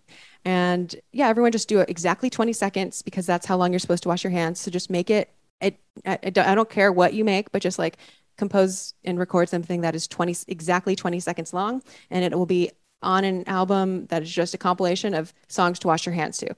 And 0.45 0.95
yeah, 1.11 1.27
everyone 1.27 1.51
just 1.51 1.67
do 1.67 1.79
it 1.79 1.89
exactly 1.89 2.29
20 2.29 2.53
seconds 2.53 3.01
because 3.01 3.25
that's 3.25 3.45
how 3.45 3.57
long 3.57 3.71
you're 3.71 3.79
supposed 3.79 4.03
to 4.03 4.09
wash 4.09 4.23
your 4.23 4.31
hands. 4.31 4.59
So 4.59 4.71
just 4.71 4.89
make 4.89 5.09
it. 5.09 5.33
It 5.61 5.77
I 6.05 6.17
I 6.23 6.55
don't 6.55 6.69
care 6.69 6.91
what 6.91 7.13
you 7.13 7.25
make, 7.25 7.51
but 7.51 7.61
just 7.61 7.77
like 7.79 7.97
compose 8.39 8.93
and 9.03 9.19
record 9.19 9.49
something 9.49 9.81
that 9.81 9.93
is 9.93 10.07
20 10.07 10.35
exactly 10.47 10.95
20 10.95 11.19
seconds 11.19 11.53
long, 11.53 11.83
and 12.09 12.25
it 12.25 12.35
will 12.35 12.45
be 12.47 12.71
on 13.03 13.23
an 13.23 13.47
album 13.47 14.07
that 14.07 14.23
is 14.23 14.31
just 14.31 14.53
a 14.53 14.57
compilation 14.57 15.13
of 15.13 15.33
songs 15.47 15.77
to 15.79 15.87
wash 15.87 16.05
your 16.05 16.15
hands 16.15 16.37
to. 16.39 16.53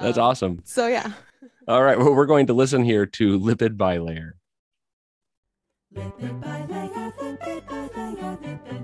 That's 0.00 0.18
Um, 0.18 0.24
awesome. 0.24 0.62
So 0.64 0.86
yeah. 0.86 1.12
All 1.68 1.82
right. 1.82 1.98
Well, 1.98 2.14
we're 2.14 2.26
going 2.26 2.46
to 2.46 2.52
listen 2.54 2.84
here 2.84 3.06
to 3.06 3.38
Lipid 3.40 3.76
Bilayer. 3.76 4.32
Lipid 5.94 6.40
bilayer, 6.42 7.12
lipid 7.18 7.60
bilayer, 7.68 8.38
lipid 8.42 8.83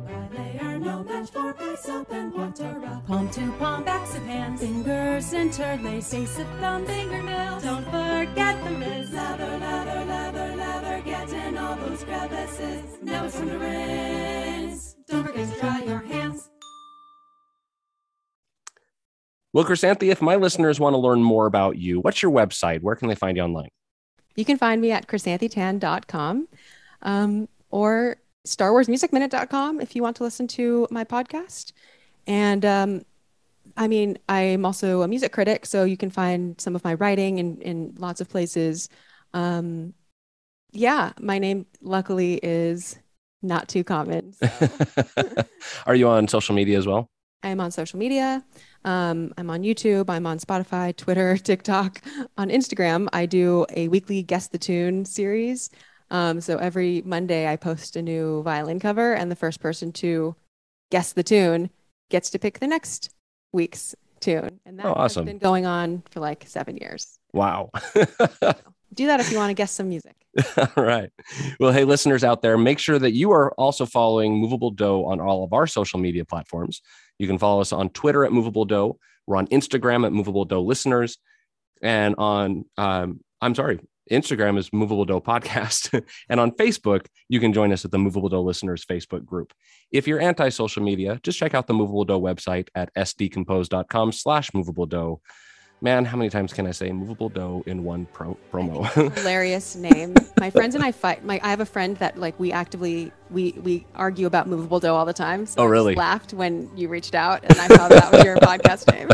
soap 1.81 2.13
and 2.13 2.33
water 2.35 2.77
rub. 2.79 3.07
Palm 3.07 3.31
to 3.31 3.53
palm, 3.53 3.85
backs 3.85 4.15
of 4.15 4.23
hands, 4.25 4.61
fingers 4.61 5.33
interlace, 5.33 6.11
base 6.11 6.39
of 6.39 6.47
thumb, 6.61 6.85
fingernails. 6.87 7.63
Don't 7.63 7.85
forget 7.85 8.63
the 8.65 8.71
wrist. 8.77 9.13
Lather, 9.13 9.59
lather, 9.59 10.05
lather, 10.05 10.57
lather, 10.57 11.03
get 11.03 11.33
in 11.33 11.57
all 11.57 11.77
those 11.77 12.05
crevices. 12.05 12.99
Now 13.03 13.25
it's 13.25 13.37
time 13.37 13.49
to 13.49 13.59
rinse. 13.59 14.97
Don't 15.09 15.27
forget 15.27 15.53
to 15.53 15.61
dry 15.61 15.83
your 15.83 16.01
hands. 16.01 16.51
Well, 19.53 19.65
Chrysanthe, 19.65 20.05
if 20.05 20.23
my 20.23 20.37
listeners 20.37 20.79
want 20.79 20.95
to 20.95 20.99
learn 20.99 21.23
more 21.23 21.47
about 21.47 21.77
you, 21.77 22.01
what's 22.01 22.23
your 22.23 22.31
website? 22.31 22.83
Where 22.83 22.95
can 22.95 23.09
they 23.09 23.17
find 23.17 23.37
you 23.37 23.43
online? 23.43 23.69
You 24.37 24.45
can 24.45 24.59
find 24.59 24.81
me 24.81 24.93
at 24.93 25.09
chrysanthetan.com 25.09 26.47
um, 27.03 27.49
or 27.71 28.17
starwarsmusicminute.com 28.47 29.81
if 29.81 29.95
you 29.95 30.03
want 30.03 30.17
to 30.17 30.23
listen 30.23 30.47
to 30.49 30.87
my 30.91 31.05
podcast. 31.05 31.73
And 32.27 32.65
um, 32.65 33.03
I 33.77 33.89
mean, 33.89 34.19
I'm 34.29 34.65
also 34.65 35.03
a 35.03 35.09
music 35.09 35.33
critic, 35.33 35.67
so 35.67 35.85
you 35.85 35.97
can 35.97 36.11
find 36.11 36.61
some 36.61 36.75
of 36.75 36.85
my 36.85 36.95
writing 36.95 37.39
in, 37.39 37.61
in 37.61 37.95
lots 37.99 38.21
of 38.21 38.29
places. 38.29 38.89
Um, 39.35 39.95
yeah, 40.73 41.13
my 41.21 41.39
name 41.39 41.67
luckily 41.81 42.41
is 42.43 42.99
not 43.43 43.69
too 43.69 43.85
common. 43.85 44.33
So 44.33 44.49
Are 45.87 45.95
you 45.95 46.09
on 46.09 46.29
social 46.29 46.55
media 46.55 46.79
as 46.79 46.87
well? 46.87 47.09
I'm 47.43 47.61
on 47.61 47.71
social 47.71 47.99
media. 47.99 48.45
Um, 48.85 49.33
I'm 49.39 49.49
on 49.49 49.63
YouTube. 49.63 50.11
I'm 50.11 50.27
on 50.27 50.39
Spotify, 50.39 50.95
Twitter, 50.95 51.37
TikTok. 51.43 52.03
On 52.37 52.49
Instagram, 52.49 53.09
I 53.13 53.27
do 53.27 53.67
a 53.75 53.89
weekly 53.89 54.23
Guess 54.23 54.49
the 54.49 54.59
Tune 54.59 55.05
series. 55.05 55.71
Um, 56.11 56.41
so 56.41 56.57
every 56.59 57.03
Monday, 57.05 57.47
I 57.47 57.57
post 57.57 57.97
a 57.97 58.03
new 58.03 58.43
violin 58.43 58.81
cover, 58.81 59.15
and 59.15 59.31
the 59.31 59.37
first 59.37 59.61
person 59.61 59.93
to 59.93 60.35
guess 60.91 61.13
the 61.13 61.23
tune 61.23 61.71
gets 62.11 62.31
to 62.31 62.39
pick 62.39 62.59
the 62.59 62.67
next 62.67 63.11
week's 63.53 63.95
tune. 64.21 64.61
And 64.67 64.79
that 64.79 64.87
Oh, 64.87 64.93
awesome. 64.95 65.25
has 65.27 65.33
been 65.33 65.39
going 65.39 65.67
on 65.67 66.03
for 66.11 66.21
like 66.21 66.45
seven 66.47 66.77
years. 66.77 67.19
Wow. 67.33 67.71
Do 68.93 69.07
that 69.07 69.21
if 69.21 69.31
you 69.31 69.39
want 69.39 69.51
to 69.51 69.55
guess 69.55 69.71
some 69.71 69.89
music. 69.89 70.17
all 70.77 70.83
right. 70.85 71.11
Well, 71.61 71.71
hey, 71.73 71.85
listeners 71.85 72.25
out 72.25 72.43
there, 72.43 72.59
make 72.59 72.79
sure 72.81 72.99
that 72.99 73.13
you 73.13 73.31
are 73.31 73.53
also 73.53 73.87
following 73.87 74.37
Movable 74.37 74.71
Do 74.71 75.05
on 75.07 75.21
all 75.21 75.45
of 75.45 75.53
our 75.53 75.67
social 75.69 76.01
media 76.01 76.25
platforms. 76.25 76.83
You 77.19 77.27
can 77.29 77.39
follow 77.39 77.61
us 77.61 77.73
on 77.73 77.91
Twitter 77.91 78.25
at 78.25 78.33
Movable 78.33 78.65
Do. 78.65 78.97
We're 79.27 79.37
on 79.37 79.47
Instagram 79.49 80.05
at 80.07 80.13
Movable 80.13 80.45
Do 80.45 80.59
Listeners. 80.59 81.19
And 81.83 82.15
on, 82.19 82.65
um, 82.77 83.21
I'm 83.41 83.55
sorry, 83.55 83.79
Instagram 84.11 84.59
is 84.59 84.73
Movable 84.73 85.05
Do 85.05 85.21
Podcast. 85.21 86.03
and 86.29 86.41
on 86.41 86.51
Facebook, 86.53 87.07
you 87.29 87.41
can 87.41 87.53
join 87.53 87.73
us 87.73 87.85
at 87.85 87.91
the 87.91 87.99
Movable 87.99 88.29
Do 88.29 88.39
Listeners 88.39 88.85
Facebook 88.85 89.25
group. 89.25 89.53
If 89.93 90.07
you're 90.07 90.21
anti-social 90.21 90.83
media, 90.83 91.21
just 91.23 91.39
check 91.39 91.55
out 91.55 91.67
the 91.67 91.75
Movable 91.75 92.05
Do 92.05 92.15
website 92.15 92.69
at 92.75 92.93
sdcompose.com 92.95 94.13
slash 94.13 94.53
movable 94.55 94.87
do. 94.87 95.21
Man, 95.83 96.05
how 96.05 96.19
many 96.19 96.29
times 96.29 96.53
can 96.53 96.67
I 96.67 96.73
say 96.73 96.93
movable 96.93 97.31
do 97.31 97.63
in 97.67 97.85
one 97.85 98.05
pro- 98.13 98.37
promo? 98.53 98.85
hilarious 99.17 99.77
name. 99.77 100.15
My 100.39 100.51
friends 100.51 100.75
and 100.75 100.85
I 100.85 100.93
fight. 100.93 101.25
My 101.25 101.41
I 101.43 101.49
have 101.49 101.61
a 101.61 101.65
friend 101.65 101.97
that 101.97 102.19
like 102.19 102.39
we 102.39 102.53
actively 102.53 103.11
we 103.31 103.53
we 103.53 103.87
argue 103.95 104.27
about 104.27 104.47
movable 104.47 104.79
do 104.79 104.89
all 104.89 105.07
the 105.07 105.15
time. 105.15 105.47
So 105.47 105.63
Oh, 105.63 105.65
really? 105.65 105.95
laughed 105.95 106.35
when 106.35 106.69
you 106.77 106.89
reached 106.89 107.15
out, 107.15 107.43
and 107.45 107.59
I 107.59 107.67
thought 107.69 107.89
that 107.91 108.13
was 108.13 108.25
your 108.25 108.37
podcast 108.51 108.93
name. 108.93 109.09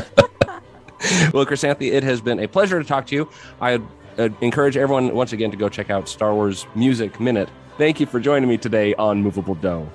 well, 1.32 1.46
Chrysanthe, 1.46 1.82
it 1.92 2.02
has 2.02 2.20
been 2.20 2.40
a 2.40 2.48
pleasure 2.48 2.82
to 2.82 2.88
talk 2.88 3.06
to 3.06 3.14
you. 3.14 3.30
I 3.60 3.78
uh, 4.18 4.28
encourage 4.40 4.76
everyone 4.76 5.14
once 5.14 5.32
again 5.32 5.50
to 5.50 5.56
go 5.56 5.68
check 5.68 5.90
out 5.90 6.08
Star 6.08 6.34
Wars 6.34 6.66
Music 6.74 7.20
Minute. 7.20 7.48
Thank 7.78 8.00
you 8.00 8.06
for 8.06 8.20
joining 8.20 8.48
me 8.48 8.56
today 8.56 8.94
on 8.94 9.22
Movable 9.22 9.54
Do. 9.54 9.88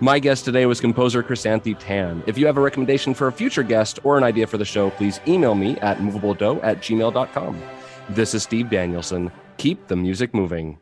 My 0.00 0.18
guest 0.18 0.46
today 0.46 0.64
was 0.66 0.80
composer 0.80 1.22
Chrysanthe 1.22 1.76
Tan. 1.78 2.22
If 2.26 2.38
you 2.38 2.46
have 2.46 2.56
a 2.56 2.60
recommendation 2.60 3.12
for 3.12 3.26
a 3.26 3.32
future 3.32 3.62
guest 3.62 3.98
or 4.02 4.16
an 4.16 4.24
idea 4.24 4.46
for 4.46 4.56
the 4.56 4.64
show, 4.64 4.90
please 4.90 5.20
email 5.28 5.54
me 5.54 5.76
at 5.78 5.98
movabledo 5.98 6.58
at 6.62 6.78
gmail.com. 6.78 7.62
This 8.08 8.34
is 8.34 8.42
Steve 8.42 8.70
Danielson. 8.70 9.30
Keep 9.58 9.88
the 9.88 9.96
music 9.96 10.32
moving. 10.32 10.78